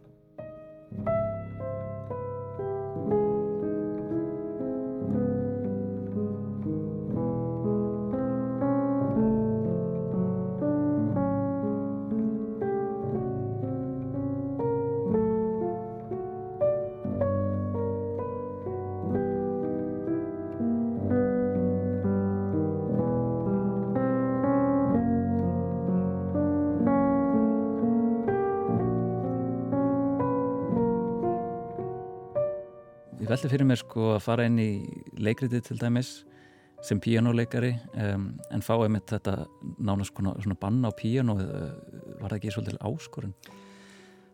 veldi 33.35 33.51
fyrir 33.51 33.67
mér 33.67 33.81
sko 33.81 34.13
að 34.15 34.23
fara 34.23 34.45
inn 34.47 34.61
í 34.63 34.71
leikritið 35.19 35.65
til 35.67 35.77
dæmis 35.81 36.11
sem 36.85 37.01
píjánuleikari 37.03 37.73
um, 37.99 38.29
en 38.53 38.63
fá 38.63 38.75
einmitt 38.77 39.11
þetta 39.11 39.49
nánast 39.83 40.13
svona, 40.13 40.35
svona 40.45 40.59
banna 40.61 40.93
á 40.93 40.95
píjánu 40.95 41.35
var 42.21 42.29
það 42.29 42.37
ekki 42.37 42.53
svolítið 42.55 42.79
áskorun? 42.87 43.33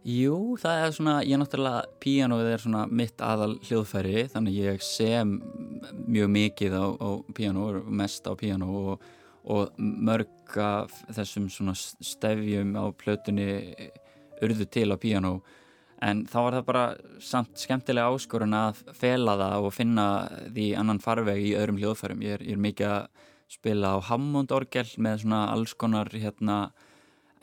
Jú, 0.05 0.37
það 0.61 0.83
er 0.83 0.93
svona, 0.97 1.15
ég 1.25 1.41
náttúrulega 1.41 2.01
píjánuð 2.03 2.51
er 2.51 2.65
svona 2.65 2.83
mitt 3.01 3.25
aðal 3.25 3.55
hljóðfæri 3.69 4.27
þannig 4.35 4.59
ég 4.59 4.85
sem 4.85 5.33
mjög 6.05 6.35
mikið 6.37 6.77
á, 6.77 6.87
á 6.93 7.09
píjánu 7.37 7.65
og 7.71 7.89
mest 8.03 8.29
á 8.29 8.37
píjánu 8.37 8.69
og, 8.83 9.09
og 9.49 9.81
mörg 9.81 10.61
af 10.61 10.93
þessum 11.09 11.49
svona 11.53 11.77
stefjum 11.79 12.77
á 12.77 12.85
plötunni 13.01 13.49
urðu 14.45 14.69
til 14.69 14.91
á 14.93 14.97
píjánu 15.01 15.39
en 16.01 16.23
þá 16.29 16.37
var 16.41 16.57
það 16.57 16.69
bara 16.69 16.85
samt 17.23 17.61
skemmtilega 17.61 18.13
áskorun 18.15 18.57
að 18.57 18.83
fela 18.97 19.37
það 19.41 19.67
og 19.67 19.75
finna 19.77 20.07
því 20.49 20.69
annan 20.81 21.03
farveg 21.03 21.43
í 21.45 21.57
öðrum 21.61 21.81
hljóðfærum. 21.81 22.23
Ég 22.25 22.39
er, 22.39 22.45
ég 22.49 22.57
er 22.57 22.63
mikið 22.65 22.93
að 22.95 23.27
spila 23.51 23.97
á 23.99 24.07
Hammond-orgel 24.09 24.87
með 25.03 25.25
svona 25.25 25.43
alls 25.53 25.75
konar 25.75 26.11
hérna, 26.15 26.71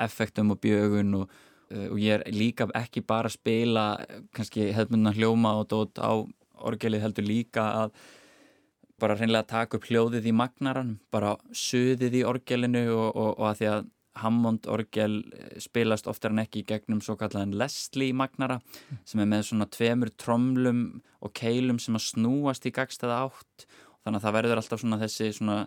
effektum 0.02 0.54
og 0.56 0.62
bjögun 0.64 1.20
og, 1.22 1.34
uh, 1.74 1.88
og 1.92 1.98
ég 2.02 2.18
er 2.18 2.26
líka 2.34 2.70
ekki 2.78 3.04
bara 3.06 3.30
að 3.30 3.38
spila 3.38 3.86
kannski 4.36 4.72
hefðmyndan 4.78 5.18
hljóma 5.18 5.58
og 5.62 5.70
dót 5.74 6.02
á 6.02 6.14
orgelið 6.58 7.04
heldur 7.06 7.28
líka 7.28 7.66
að 7.84 7.98
bara 8.98 9.18
reynilega 9.18 9.46
taka 9.52 9.78
upp 9.78 9.86
hljóðið 9.86 10.32
í 10.32 10.34
magnaran 10.34 10.96
bara 11.14 11.36
söðið 11.54 12.22
í 12.22 12.26
orgelinu 12.26 12.88
og, 12.96 13.10
og, 13.14 13.32
og 13.38 13.46
að 13.52 13.60
því 13.60 13.70
að 13.74 13.92
Hammond 14.22 14.68
orgel 14.72 15.20
eh, 15.34 15.58
spilast 15.64 16.08
oftar 16.10 16.34
en 16.34 16.44
ekki 16.44 16.64
í 16.64 16.68
gegnum 16.68 17.02
svo 17.04 17.18
kallan 17.20 17.56
Leslie 17.58 18.16
magnara 18.16 18.60
sem 19.08 19.22
er 19.24 19.30
með 19.30 19.50
svona 19.50 19.70
tveimur 19.72 20.14
tromlum 20.20 20.86
og 21.24 21.34
keilum 21.38 21.82
sem 21.82 21.98
að 21.98 22.08
snúast 22.12 22.68
í 22.68 22.74
gagstaða 22.76 23.26
átt. 23.28 23.68
Þannig 24.04 24.22
að 24.22 24.26
það 24.26 24.38
verður 24.40 24.62
alltaf 24.62 24.84
svona 24.84 25.02
þessi 25.02 25.32
svona 25.36 25.60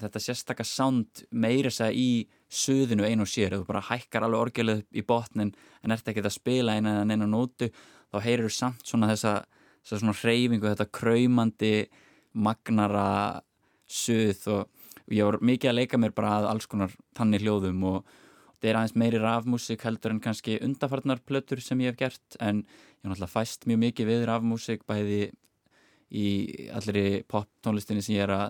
þetta 0.00 0.20
sérstakka 0.20 0.64
sound 0.66 1.24
meira 1.32 1.70
segja 1.72 1.94
í 1.96 2.26
suðinu 2.52 3.06
einu 3.06 3.24
og 3.24 3.30
sér, 3.30 3.56
þú 3.56 3.68
bara 3.68 3.84
hækkar 3.88 4.26
alveg 4.26 4.44
orgelið 4.44 4.82
í 4.92 5.04
botnin 5.06 5.54
en 5.82 5.94
ert 5.94 6.08
ekki 6.08 6.22
að 6.22 6.34
spila 6.36 6.76
eina 6.76 6.98
eða 6.98 7.06
neina 7.08 7.28
nótu, 7.30 7.70
þá 8.12 8.18
heyrir 8.26 8.46
þú 8.46 8.52
samt 8.54 8.84
svona 8.86 9.08
þessa, 9.12 9.34
þessa 9.82 10.00
svona 10.02 10.16
hreyfingu, 10.20 10.68
þetta 10.68 10.88
kræmandi 10.98 11.72
magnara 12.36 13.08
suð 13.88 14.48
og, 14.52 14.75
og 15.06 15.14
ég 15.14 15.28
var 15.28 15.38
mikið 15.40 15.70
að 15.70 15.78
leika 15.80 16.00
mér 16.00 16.14
bara 16.16 16.36
að 16.40 16.48
alls 16.52 16.68
konar 16.70 16.94
tanni 17.16 17.40
hljóðum 17.42 17.82
og 17.90 17.98
þetta 18.56 18.70
er 18.70 18.78
aðeins 18.80 18.96
meiri 18.98 19.22
rafmúsik 19.22 19.84
heldur 19.86 20.14
en 20.14 20.22
kannski 20.22 20.58
undafarnar 20.64 21.22
plötur 21.26 21.60
sem 21.62 21.80
ég 21.84 21.94
hef 21.94 22.00
gert 22.00 22.38
en 22.40 22.62
ég 22.64 23.02
hef 23.02 23.10
náttúrulega 23.10 23.32
fæst 23.32 23.66
mjög 23.68 23.82
mikið 23.84 24.10
við 24.10 24.26
rafmúsik 24.30 24.86
bæði 24.88 25.20
í 26.10 26.28
allri 26.74 27.22
pop 27.28 27.48
tónlistinni 27.62 28.04
sem 28.04 28.16
ég 28.16 28.26
er 28.26 28.34
að 28.34 28.46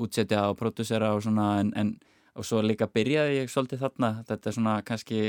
útsetja 0.00 0.46
og 0.50 0.58
pródúsera 0.60 1.14
og 1.14 1.24
svona 1.24 1.52
en, 1.60 1.72
en 1.76 1.96
og 2.38 2.46
svo 2.46 2.60
líka 2.62 2.88
byrjaði 2.90 3.40
ég 3.40 3.50
svolítið 3.50 3.82
þarna. 3.84 4.10
Þetta 4.28 4.48
er 4.48 4.56
svona 4.56 4.74
kannski 4.86 5.20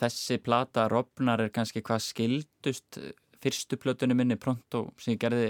þessi 0.00 0.38
plata 0.42 0.88
Robnar 0.90 1.44
er 1.44 1.52
kannski 1.54 1.82
hvað 1.84 2.02
skildust 2.08 2.98
fyrstu 3.44 3.78
plötunum 3.80 4.18
minni 4.18 4.38
Pronto 4.40 4.88
sem 4.98 5.14
ég 5.14 5.20
gerði 5.22 5.48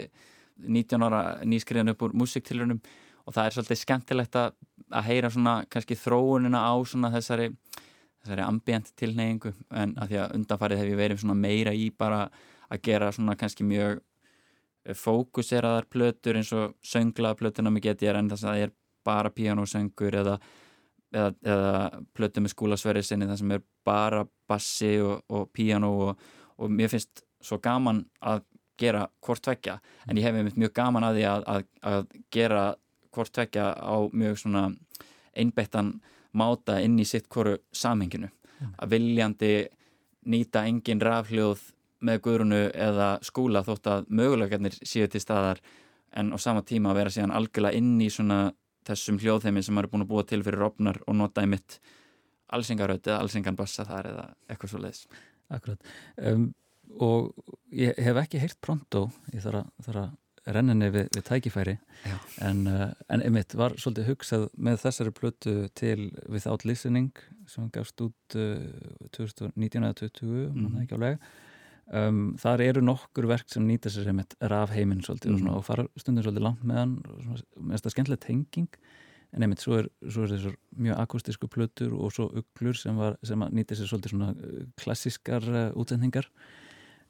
19 0.64 1.06
ára 1.06 1.22
nýskriðan 1.46 1.94
upp 1.94 2.04
úr 2.06 2.16
músiktilrunum 2.18 2.82
og 3.24 3.34
það 3.34 3.46
er 3.46 3.56
svolítið 3.56 3.80
skemmtilegt 3.80 4.38
að, 4.38 4.56
að 4.92 5.06
heyra 5.08 5.30
svona 5.32 5.54
kannski 5.72 5.96
þróunina 5.98 6.60
á 6.60 6.74
svona 6.86 7.10
þessari, 7.14 7.50
þessari 8.22 8.44
ambient 8.44 8.90
tilneyingu 9.00 9.54
en 9.72 9.94
að 10.00 10.12
því 10.12 10.20
að 10.22 10.34
undanfarið 10.38 10.82
hef 10.82 10.90
ég 10.92 11.00
verið 11.00 11.22
svona 11.22 11.38
meira 11.38 11.74
í 11.76 11.88
bara 11.90 12.26
að 12.68 12.82
gera 12.84 13.12
svona 13.14 13.36
kannski 13.40 13.66
mjög 13.66 14.02
fókuseraðar 14.92 15.88
plötur 15.88 16.36
eins 16.36 16.52
og 16.52 16.74
sönglaða 16.84 17.38
plötuna 17.40 17.72
mig 17.72 17.86
get 17.86 18.02
ég 18.04 18.12
er 18.12 18.20
en 18.20 18.28
þess 18.28 18.44
að 18.44 18.50
það 18.50 18.64
er 18.66 18.74
bara 19.04 19.32
pianosöngur 19.32 20.16
eða, 20.20 20.38
eða, 21.12 21.30
eða 21.44 22.02
plötu 22.16 22.42
með 22.44 22.52
skúlasverið 22.52 23.06
sinni 23.08 23.28
það 23.28 23.40
sem 23.40 23.54
er 23.56 23.62
bara 23.86 24.24
bassi 24.48 24.96
og, 25.00 25.22
og 25.32 25.48
piano 25.56 25.92
og, 26.08 26.26
og 26.60 26.72
mér 26.72 26.92
finnst 26.92 27.24
svo 27.44 27.60
gaman 27.64 28.04
að 28.20 28.44
gera 28.80 29.06
hvort 29.24 29.44
tvekja 29.44 29.78
en 30.08 30.18
ég 30.18 30.26
hef 30.26 30.36
einmitt 30.36 30.60
mjög 30.60 30.74
gaman 30.76 31.06
að 31.06 31.20
því 31.20 31.26
að, 31.30 31.44
að, 31.52 31.66
að 31.92 32.16
gera 32.34 32.64
hvort 33.14 33.32
tvekja 33.34 33.70
á 33.78 33.96
mjög 34.12 34.40
svona 34.42 34.68
einbettan 35.34 35.96
máta 36.34 36.80
inn 36.82 36.98
í 36.98 37.06
sitt 37.06 37.28
hverju 37.30 37.60
samhenginu. 37.72 38.30
Mm. 38.64 38.74
að 38.78 38.90
viljandi 38.94 39.54
nýta 40.30 40.64
engin 40.68 41.02
rafhljóð 41.02 41.62
með 42.04 42.20
guðrunu 42.24 42.60
eða 42.70 43.08
skúla 43.24 43.64
þótt 43.66 43.88
að 43.90 44.06
mögulegarnir 44.08 44.76
séu 44.86 45.08
til 45.10 45.22
staðar 45.22 45.60
en 46.14 46.30
á 46.30 46.38
sama 46.38 46.62
tíma 46.62 46.92
að 46.92 47.00
vera 47.00 47.14
síðan 47.16 47.34
algjörlega 47.34 47.80
inn 47.80 47.96
í 48.00 48.10
svona 48.12 48.52
þessum 48.86 49.18
hljóðheimi 49.18 49.62
sem 49.64 49.74
maður 49.74 49.88
er 49.88 49.92
búin 49.94 50.04
að 50.04 50.10
búa 50.12 50.26
til 50.28 50.42
fyrir 50.46 50.66
opnar 50.68 51.00
og 51.06 51.16
nota 51.18 51.44
í 51.44 51.50
mitt 51.50 51.78
allsengaröð 52.54 53.08
eða 53.08 53.22
allsenganbassa 53.24 53.86
þar 53.88 54.10
eða 54.12 54.26
eitthvað 54.48 54.74
svo 54.74 54.82
leiðis 54.84 55.06
Akkurat. 55.54 55.90
Um, 56.16 56.52
og 57.04 57.34
ég 57.74 57.98
hef 58.00 58.16
ekki 58.22 58.40
heyrt 58.40 58.56
pronto. 58.64 59.08
Ég 59.34 59.42
þarf 59.44 59.60
að, 59.60 59.72
þarf 59.86 60.00
að 60.00 60.12
renninni 60.46 60.90
við, 60.92 61.08
við 61.14 61.24
tækifæri. 61.28 61.76
En, 62.44 62.66
uh, 62.68 62.90
en 63.08 63.24
einmitt 63.24 63.56
var 63.56 63.76
svolítið 63.80 64.10
hugsað 64.10 64.46
með 64.56 64.82
þessari 64.84 65.14
plötu 65.16 65.54
til 65.78 66.10
Without 66.28 66.66
Listening 66.68 67.12
sem 67.48 67.70
gafst 67.72 68.00
út 68.04 68.38
uh, 68.38 68.60
2019 69.16 69.88
eða 69.88 69.98
20 70.02 70.52
mm. 70.52 70.86
álega 70.92 71.18
um, 71.92 72.34
þar 72.40 72.64
eru 72.64 72.82
nokkur 72.84 73.28
verk 73.28 73.50
sem 73.52 73.64
nýta 73.66 73.92
sér 73.92 74.08
sem 74.08 74.20
raf 74.50 74.74
heiminn 74.74 75.02
svolítið 75.04 75.30
mm. 75.30 75.36
og, 75.36 75.40
svona, 75.42 75.56
og 75.58 75.66
fara 75.66 75.86
stundin 76.00 76.26
svolítið 76.26 76.46
langt 76.46 76.66
með 76.66 76.80
hann. 76.80 76.94
Með 77.58 77.78
þetta 77.78 77.94
skemmtilega 77.94 78.26
tenging. 78.26 78.68
En 79.34 79.42
einmitt 79.42 79.64
svo 79.64 79.80
er, 79.80 79.88
svo 80.06 80.24
er 80.24 80.36
þessar 80.36 80.58
mjög 80.84 81.00
akustísku 81.02 81.48
plötur 81.50 81.94
og 81.98 82.12
svo 82.14 82.28
uglur 82.38 82.78
sem, 82.78 82.98
var, 82.98 83.16
sem 83.26 83.40
nýta 83.50 83.78
sér 83.78 83.90
svolítið 83.90 84.14
svona 84.14 84.30
uh, 84.34 84.60
klassískar 84.80 85.48
uh, 85.50 85.64
útsendingar 85.80 86.30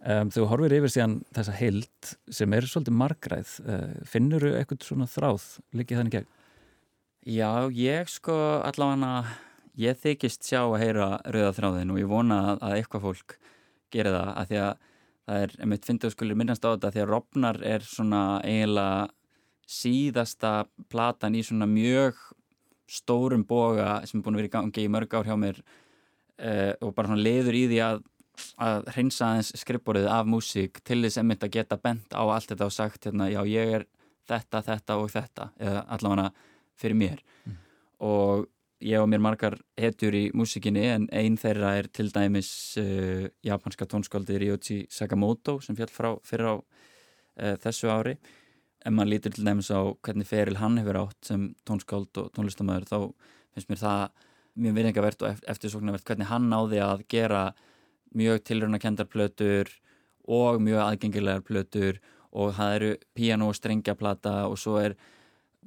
Um, 0.04 0.28
þegar 0.28 0.50
horfir 0.50 0.74
yfir 0.76 0.92
síðan 0.92 1.14
þessa 1.32 1.52
heild 1.56 2.08
sem 2.36 2.52
er 2.52 2.66
svolítið 2.68 2.96
margræð 3.00 3.52
uh, 3.64 3.92
finnur 4.04 4.44
þú 4.44 4.50
eitthvað 4.58 4.84
svona 4.84 5.06
þráð 5.08 5.46
líkið 5.80 6.00
þannig 6.00 6.16
gegn? 6.18 6.26
Já, 7.24 7.50
ég 7.72 8.10
sko 8.12 8.36
allavega 8.60 9.22
ég 9.80 9.96
þykist 10.02 10.44
sjá 10.44 10.60
að 10.60 10.82
heyra 10.82 11.08
rauða 11.24 11.54
þráðin 11.56 11.94
og 11.94 12.02
ég 12.02 12.10
vona 12.10 12.40
að, 12.50 12.60
að 12.68 12.76
eitthvað 12.76 13.06
fólk 13.06 13.36
gerir 13.94 14.12
það 14.18 14.30
að 14.34 14.50
því 14.50 14.60
að 14.66 14.72
það 15.24 15.40
er, 15.46 15.56
ef 15.56 15.70
mitt 15.72 15.88
finnst 15.88 16.04
þú 16.04 16.12
skulir 16.12 16.40
minnast 16.42 16.68
á 16.68 16.72
þetta 16.74 16.92
því 16.92 17.04
að 17.06 17.10
Robnar 17.14 17.60
er 17.72 17.88
svona 17.88 18.22
eiginlega 18.44 19.08
síðasta 19.74 20.54
platan 20.92 21.38
í 21.38 21.44
svona 21.48 21.68
mjög 21.70 22.20
stórum 22.92 23.48
boga 23.48 24.02
sem 24.04 24.20
er 24.20 24.26
búin 24.26 24.36
að 24.36 24.44
vera 24.44 24.50
í 24.50 24.56
gangi 24.58 24.84
í 24.84 24.92
mörg 24.92 25.16
ár 25.16 25.30
hjá 25.30 25.38
mér 25.40 25.62
uh, 25.64 26.72
og 26.84 26.92
bara 26.92 27.08
svona 27.08 27.24
leður 27.24 27.56
í 27.56 27.70
því 27.72 27.80
að 27.88 28.04
að 28.62 28.88
hreinsa 28.94 29.28
aðeins 29.28 29.52
skrippborðið 29.60 30.08
af 30.14 30.30
músík 30.30 30.80
til 30.86 31.02
þess 31.04 31.20
að 31.20 31.28
mynda 31.30 31.48
að 31.48 31.56
geta 31.58 31.78
bent 31.80 32.16
á 32.16 32.22
allt 32.22 32.50
þetta 32.50 32.68
og 32.68 32.74
sagt 32.74 33.06
hérna 33.08 33.28
já 33.32 33.40
ég 33.48 33.76
er 33.78 33.86
þetta, 34.28 34.62
þetta 34.64 34.98
og 35.00 35.12
þetta 35.12 35.48
eða 35.60 35.84
allavega 35.96 36.30
fyrir 36.80 36.98
mér 36.98 37.22
mm. 37.44 37.56
og 38.08 38.46
ég 38.84 39.00
og 39.00 39.08
mér 39.10 39.22
margar 39.22 39.56
hetjur 39.80 40.16
í 40.18 40.24
músíkinni 40.36 40.84
en 40.92 41.06
einn 41.14 41.38
þeirra 41.40 41.74
er 41.80 41.88
til 41.94 42.10
dæmis 42.12 42.50
uh, 42.80 43.26
japanska 43.46 43.86
tónskáldi 43.90 44.38
Ryoji 44.40 44.80
Sakamoto 44.92 45.60
sem 45.64 45.76
fjall 45.78 45.92
frá 45.92 46.10
fyrir 46.26 46.50
á 46.50 46.54
uh, 46.58 47.54
þessu 47.62 47.92
ári 47.92 48.16
en 48.84 48.96
maður 48.96 49.14
lítur 49.14 49.34
til 49.36 49.46
dæmis 49.46 49.70
á 49.72 49.80
hvernig 50.04 50.28
feril 50.28 50.58
hann 50.60 50.76
hefur 50.80 51.00
átt 51.06 51.30
sem 51.30 51.48
tónskáld 51.68 52.20
og 52.20 52.32
tónlistamöður 52.36 52.88
þá 52.90 52.98
finnst 53.54 53.70
mér 53.70 53.80
það 53.80 54.02
mjög 54.54 54.76
virðingavert 54.78 55.24
og 55.24 55.46
eftirsóknarvert 55.54 56.06
hvernig 56.08 56.30
hann 56.30 56.50
náði 56.50 56.82
að 56.84 57.06
gera 57.10 57.44
mjög 58.14 58.44
tilröndakendar 58.48 59.08
plötur 59.10 59.70
og 60.24 60.62
mjög 60.62 60.82
aðgengilegar 60.84 61.44
plötur 61.44 62.00
og 62.34 62.54
það 62.56 62.76
eru 62.78 62.92
piano 63.14 63.50
og 63.50 63.58
strengjaplata 63.58 64.44
og 64.48 64.58
svo 64.58 64.78
er 64.82 64.96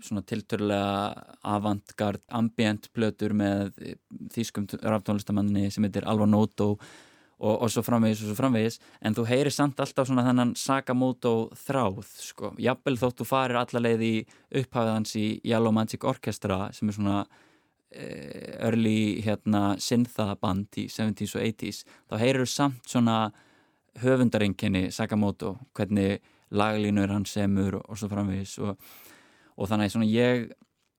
svona 0.03 0.21
tilturlega 0.27 1.37
avantgard 1.47 2.21
ambient 2.29 2.89
plötur 2.93 3.33
með 3.37 3.71
þýskum 4.33 4.67
ráftónlistamanni 4.77 5.71
sem 5.73 5.87
heitir 5.87 6.05
Alva 6.05 6.27
Noto 6.29 6.75
og, 7.37 7.53
og 7.53 7.71
svo 7.71 7.83
framvegis 7.85 8.21
og 8.23 8.31
svo 8.31 8.37
framvegis. 8.37 8.79
En 9.01 9.15
þú 9.17 9.25
heyrir 9.29 9.53
samt 9.53 9.79
alltaf 9.81 10.09
svona 10.09 10.25
þennan 10.27 10.53
Sakamoto 10.57 11.49
þráð 11.65 12.03
sko, 12.21 12.53
jafnvel 12.61 12.97
þótt 13.01 13.21
þú 13.21 13.29
farir 13.29 13.61
allarleið 13.61 14.05
í 14.05 14.13
upphafðans 14.61 15.15
í 15.19 15.27
Yellow 15.45 15.73
Magic 15.75 16.05
Orchestra 16.07 16.67
sem 16.75 16.89
er 16.89 16.97
svona 16.97 17.19
early 17.97 19.21
hérna 19.25 19.75
synthaband 19.81 20.77
í 20.77 20.87
70's 20.91 21.35
og 21.37 21.43
80's 21.43 21.83
þá 22.09 22.15
heyrur 22.21 22.49
samt 22.49 22.85
svona 22.89 23.17
höfundarenginni 24.01 24.91
Sakamoto 24.93 25.55
hvernig 25.77 26.21
laglínur 26.53 27.11
hann 27.11 27.25
semur 27.25 27.79
og, 27.79 27.89
og 27.89 27.99
svo 27.99 28.09
framvegis 28.11 28.57
og, 28.63 28.77
og 29.57 29.69
þannig 29.71 29.91
svona 29.93 30.09
ég 30.11 30.47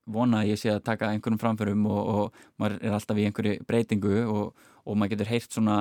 vona 0.09 0.43
að 0.43 0.53
ég 0.53 0.59
sé 0.61 0.73
að 0.73 0.83
taka 0.89 1.11
einhverjum 1.13 1.41
framförum 1.41 1.87
og, 1.89 2.01
og 2.09 2.61
maður 2.61 2.79
er 2.81 2.97
alltaf 2.97 3.17
í 3.17 3.25
einhverju 3.29 3.65
breytingu 3.69 4.21
og 4.29 4.97
maður 4.97 5.15
getur 5.15 5.31
heyrt 5.33 5.53
svona 5.53 5.79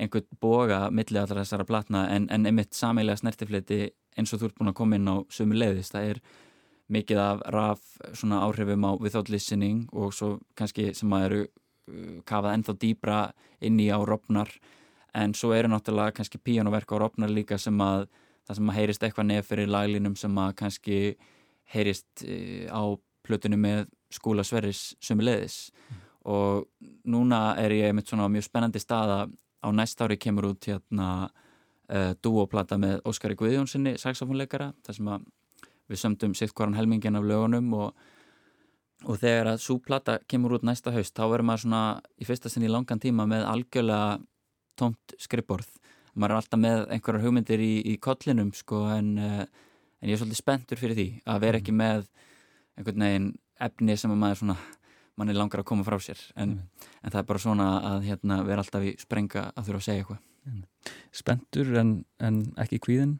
einhvern 0.00 0.26
boga 0.42 0.84
millið 0.90 1.22
allar 1.24 1.42
þessara 1.42 1.66
platna 1.68 2.04
en, 2.14 2.28
en 2.32 2.46
einmitt 2.48 2.76
sameilega 2.76 3.20
snertifliti 3.20 3.82
eins 4.18 4.32
og 4.34 4.40
þú 4.40 4.48
ert 4.48 4.58
búin 4.58 4.72
að 4.72 4.78
koma 4.80 4.98
inn 4.98 5.10
á 5.10 5.16
sömu 5.32 5.58
leiðist 5.58 5.94
það 5.94 6.14
er 6.14 6.22
mikið 6.92 7.20
af 7.22 7.42
raf 7.54 7.82
svona 8.12 8.42
áhrifum 8.46 8.86
á 8.86 8.92
without 9.00 9.30
listening 9.32 9.86
og 9.92 10.14
svo 10.14 10.38
kannski 10.58 10.90
sem 10.96 11.12
að 11.14 11.26
eru 11.28 11.40
uh, 11.44 12.18
kafað 12.28 12.56
ennþá 12.56 12.76
dýbra 12.82 13.20
inn 13.60 13.80
í 13.80 13.88
á 13.90 13.98
Robnar 13.98 14.50
en 15.14 15.34
svo 15.34 15.52
eru 15.56 15.70
náttúrulega 15.70 16.16
kannski 16.18 16.38
píjónuverk 16.38 16.92
á 16.94 16.96
Robnar 17.02 17.32
líka 17.32 17.58
sem 17.58 17.78
að 17.82 18.08
það 18.46 18.58
sem 18.58 18.70
að 18.70 18.78
heyrist 18.78 19.04
eitthvað 19.06 19.28
nefn 19.30 19.48
fyrir 19.48 19.70
laglínum 19.70 20.16
sem 20.18 20.38
að 20.42 20.54
kannski 20.62 21.00
heyrist 21.74 22.24
uh, 22.26 22.66
á 22.70 22.82
plötunum 23.26 23.62
með 23.62 23.84
skúla 24.10 24.44
Sverris 24.46 24.94
sömu 25.02 25.22
leiðis 25.26 25.70
mm. 25.70 26.00
og 26.32 26.66
núna 27.06 27.54
er 27.60 27.74
ég 27.76 27.94
með 27.94 28.10
svona 28.10 28.30
mjög 28.32 28.48
spennandi 28.48 28.82
staða 28.82 29.26
á 29.60 29.68
næst 29.70 30.00
ári 30.02 30.16
kemur 30.18 30.50
út 30.50 30.66
hérna 30.66 31.28
uh, 31.90 32.12
dúoplata 32.22 32.78
með 32.80 33.00
Óskari 33.06 33.36
Guðjónssoni 33.38 33.96
saxofónleikara 34.00 34.72
þar 34.86 34.98
sem 34.98 35.12
að 35.14 35.28
við 35.90 36.02
sömdum 36.02 36.36
sitt 36.38 36.54
hverjan 36.54 36.78
helmingin 36.78 37.18
af 37.18 37.26
lögunum 37.26 37.72
og, 37.74 38.06
og 39.06 39.20
þegar 39.20 39.54
að 39.54 39.62
súplata 39.64 40.18
kemur 40.30 40.58
út 40.58 40.66
næsta 40.66 40.94
haust 40.94 41.16
þá 41.16 41.24
verður 41.26 41.48
maður 41.50 41.64
svona 41.66 41.82
í 42.20 42.28
fyrsta 42.28 42.52
sinni 42.52 42.70
í 42.70 42.72
langan 42.72 43.02
tíma 43.02 43.26
með 43.30 43.46
algjörlega 43.50 44.18
tómt 44.80 45.16
skrippborð 45.20 45.68
maður 46.14 46.34
er 46.34 46.40
alltaf 46.40 46.60
með 46.60 46.82
einhverjar 46.94 47.24
hugmyndir 47.26 47.62
í, 47.62 47.74
í 47.92 47.94
kollinum 48.02 48.50
sko 48.56 48.84
en, 48.94 49.14
eh, 49.18 49.44
en 50.00 50.10
ég 50.10 50.16
er 50.16 50.22
svolítið 50.22 50.42
spenntur 50.42 50.80
fyrir 50.80 50.98
því 50.98 51.08
að 51.26 51.46
vera 51.46 51.60
ekki 51.60 51.74
með 51.76 52.04
einhvern 52.78 53.06
veginn 53.06 53.32
efni 53.60 53.96
sem 54.00 54.12
maður 54.14 54.42
svona 54.42 54.58
mann 55.20 55.30
er 55.30 55.36
langar 55.36 55.60
að 55.60 55.68
koma 55.68 55.84
frá 55.84 55.98
sér. 56.00 56.20
En, 56.40 56.56
mm. 56.56 56.86
en 57.04 57.12
það 57.12 57.20
er 57.20 57.28
bara 57.28 57.42
svona 57.42 57.68
að 57.92 58.06
hérna, 58.08 58.40
vera 58.48 58.64
alltaf 58.64 58.86
í 58.88 58.94
sprenga 59.00 59.50
að 59.52 59.68
þurfa 59.68 59.82
að 59.82 59.86
segja 59.86 60.04
eitthvað. 60.04 60.22
Spentur 61.20 61.74
en, 61.76 61.90
en 62.24 62.38
ekki 62.62 62.80
kvíðin? 62.86 63.18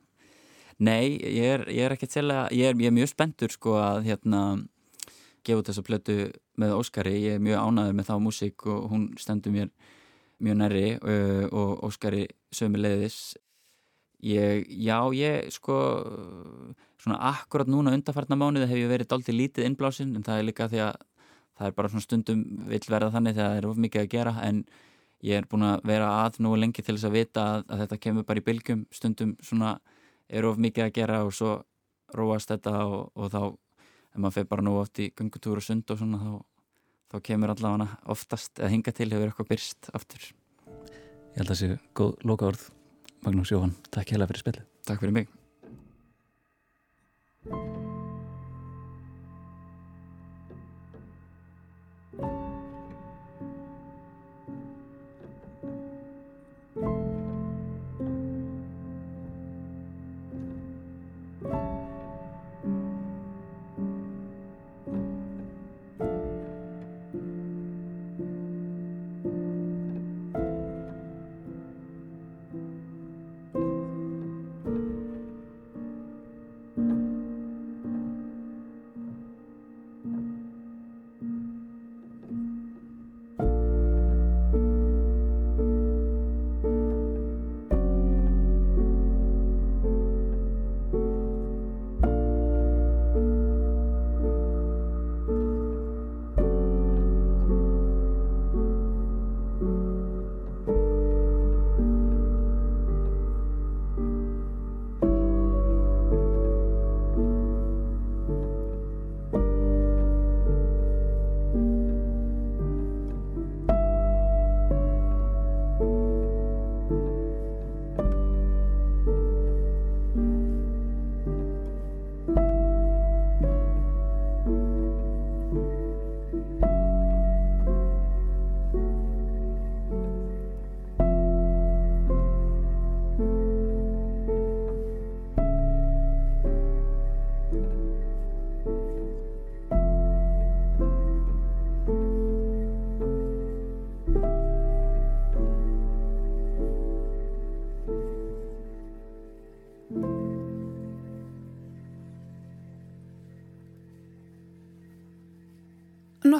Nei, 0.80 1.18
ég 1.20 1.44
er, 1.44 1.66
ég 1.68 1.84
er 1.84 1.92
ekkert 1.92 2.14
sérlega, 2.14 2.46
ég 2.56 2.70
er, 2.70 2.78
ég 2.80 2.88
er 2.88 2.94
mjög 2.96 3.10
spenntur 3.12 3.52
sko 3.52 3.74
að 3.76 4.06
hérna 4.06 4.40
gefa 5.44 5.60
út 5.60 5.68
þessa 5.68 5.84
plötu 5.84 6.16
með 6.60 6.72
Óskari, 6.78 7.18
ég 7.20 7.36
er 7.36 7.42
mjög 7.44 7.66
ánaður 7.66 7.98
með 7.98 8.08
þá 8.08 8.14
músík 8.24 8.64
og 8.68 8.86
hún 8.92 9.04
stendur 9.20 9.52
mér 9.52 9.68
mjög 10.40 10.56
næri 10.56 10.86
uh, 10.96 11.44
og 11.52 11.84
Óskari 11.84 12.24
sömu 12.56 12.80
leiðis. 12.80 13.36
ég, 14.24 14.64
já, 14.68 14.96
ég 15.16 15.52
sko 15.52 15.76
svona 17.00 17.20
akkurat 17.28 17.68
núna 17.68 17.92
undarfarna 17.96 18.36
mánuði 18.36 18.68
hef 18.68 18.80
ég 18.80 18.90
verið 18.90 19.12
doldið 19.12 19.36
lítið 19.36 19.68
innblásin 19.68 20.16
en 20.16 20.24
það 20.24 20.38
er 20.38 20.48
líka 20.48 20.68
því 20.68 20.82
að 20.88 20.98
það 21.60 21.68
er 21.68 21.76
bara 21.76 21.92
svona 21.92 22.04
stundum 22.04 22.42
vill 22.68 22.84
verða 22.88 23.12
þannig 23.14 23.36
þegar 23.36 23.48
það 23.52 23.60
er 23.60 23.68
of 23.68 23.80
mikið 23.84 24.02
að 24.02 24.12
gera 24.16 24.34
en 24.48 24.64
ég 25.24 25.40
er 25.40 25.48
búin 25.48 25.68
að 25.68 25.80
vera 25.88 26.10
að 26.24 26.40
nú 26.44 26.56
lengi 26.56 26.82
til 26.84 26.96
þess 26.96 27.08
að 27.08 27.16
vita 27.16 27.46
að, 27.54 27.64
að 27.68 27.82
þetta 27.84 28.04
kemur 28.04 28.28
bara 28.28 28.40
í 28.40 28.46
bylgjum 28.48 28.84
stundum 28.92 29.34
svona 29.44 29.78
er 30.30 30.46
of 30.48 30.60
mikið 30.62 30.86
að 30.86 30.94
gera 30.96 31.22
og 31.26 31.34
svo 31.34 31.56
róast 32.16 32.50
þetta 32.50 32.74
og, 32.86 33.10
og 33.14 33.32
þá 33.32 33.42
ef 33.50 34.18
maður 34.18 34.36
fyrir 34.38 34.50
bara 34.50 34.66
nú 34.66 34.76
oft 34.80 35.02
í 35.02 35.10
gungutúru 35.16 35.62
og 35.62 35.66
sund 35.66 35.90
og 35.90 36.00
svona 36.00 36.22
þá, 36.22 36.32
þá 37.14 37.16
kemur 37.30 37.54
allavega 37.54 37.88
oftast 38.10 38.62
að 38.62 38.76
hinga 38.76 38.94
til 38.94 39.10
hefur 39.12 39.30
eitthvað 39.30 39.50
byrst 39.54 39.90
aftur. 39.94 40.30
Ég 41.30 41.42
held 41.42 41.50
að 41.50 41.54
það 41.54 41.60
sé 41.62 41.68
góð 41.94 42.16
loka 42.26 42.50
orð 42.50 42.64
Magnús 43.26 43.52
Jóhann, 43.52 43.76
takk 43.92 44.14
hella 44.14 44.30
fyrir 44.30 44.44
spilið 44.44 44.66
Takk 44.88 45.04
fyrir 45.04 45.16
mig 45.20 47.79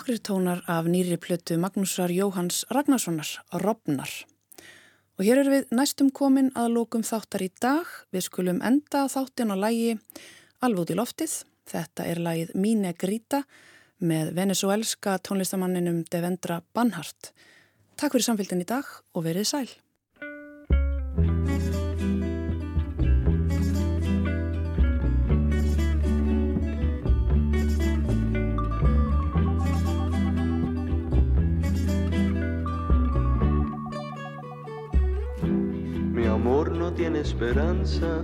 Nokkri 0.01 0.16
tónar 0.16 0.62
af 0.64 0.86
nýri 0.88 1.18
plötu 1.20 1.59
Magnúsar 1.61 2.09
Jóhanns 2.09 2.64
Ragnarssonar, 2.70 3.28
Robnar. 3.53 4.09
Og 5.18 5.26
hér 5.26 5.42
erum 5.42 5.53
við 5.53 5.74
næstum 5.76 6.09
komin 6.09 6.48
að 6.57 6.70
lókum 6.72 7.05
þáttar 7.05 7.44
í 7.44 7.51
dag. 7.61 7.84
Við 8.09 8.24
skulum 8.24 8.62
enda 8.64 9.03
þáttin 9.12 9.53
á 9.53 9.61
lægi 9.61 9.98
Alvóti 10.64 10.96
loftið. 10.96 11.34
Þetta 11.68 12.07
er 12.09 12.22
lægið 12.24 12.57
Míne 12.57 12.94
Gríta 12.96 13.42
með 14.01 14.32
venezuelska 14.40 15.18
tónlistamanninum 15.20 16.01
Devendra 16.09 16.62
Banhart. 16.72 17.34
Takk 18.01 18.16
fyrir 18.16 18.30
samfélgin 18.30 18.64
í 18.64 18.70
dag 18.72 18.88
og 19.12 19.28
verið 19.28 19.51
sæl. 19.53 19.68
Tiene 37.01 37.20
esperanza, 37.20 38.22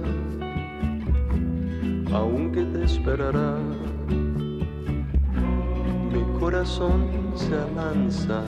aunque 2.12 2.62
te 2.62 2.84
esperará. 2.84 3.56
Mi 6.12 6.38
corazón 6.38 7.08
se 7.34 7.54
avanza, 7.54 8.42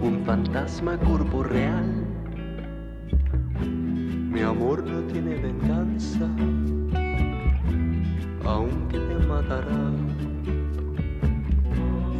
un 0.00 0.22
fantasma 0.24 0.96
corporeal. 0.98 2.06
Mi 4.30 4.42
amor 4.42 4.84
no 4.84 5.00
tiene 5.12 5.34
venganza, 5.34 6.28
aunque 8.44 9.00
te 9.00 9.26
matará. 9.26 9.90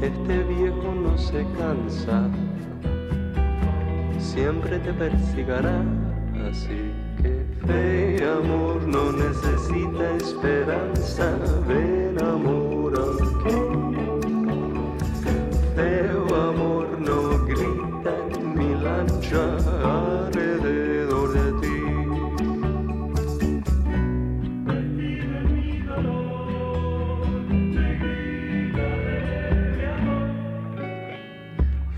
Este 0.03 0.43
viejo 0.43 0.93
no 1.01 1.17
se 1.17 1.47
cansa 1.57 2.29
siempre 4.19 4.81
te 4.81 4.93
persigará. 4.93 6.06
Así 6.49 6.93
que 7.21 7.45
fe, 7.67 8.25
amor, 8.25 8.81
no 8.87 9.11
necesita 9.11 10.17
esperanza. 10.17 11.37
Ven, 11.67 12.17
amor, 12.23 12.95
aunque 12.97 13.51
feo 15.75 16.25
amor 16.49 16.87
no 17.01 17.45
grita 17.47 18.13
en 18.39 18.55
mi 18.57 18.75
lancha 18.81 19.57
alrededor 19.83 21.33
de 21.33 21.47
ti. 21.61 21.79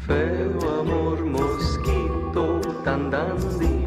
Feo 0.06 0.80
amor, 0.80 1.22
mosquito 1.26 2.60
tan 2.82 3.10
dandy, 3.10 3.77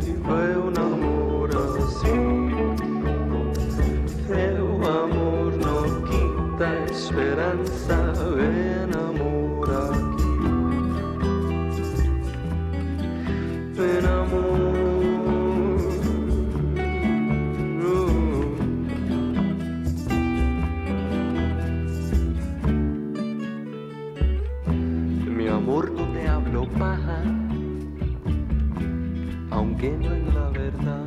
aunque 29.61 29.91
no 29.91 30.11
es 30.15 30.33
la 30.33 30.49
verdad. 30.49 31.05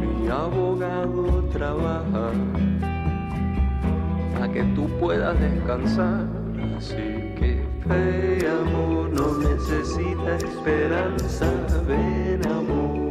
Mi 0.00 0.28
abogado 0.28 1.42
trabaja 1.52 2.30
para 4.32 4.52
que 4.52 4.62
tú 4.76 4.88
puedas 5.00 5.38
descansar. 5.40 6.26
Así 6.78 6.94
que 7.38 7.66
fe, 7.88 8.46
amor, 8.48 9.10
no 9.10 9.38
necesita 9.38 10.36
esperanza. 10.36 11.50
Ven, 11.88 12.46
amor. 12.46 13.03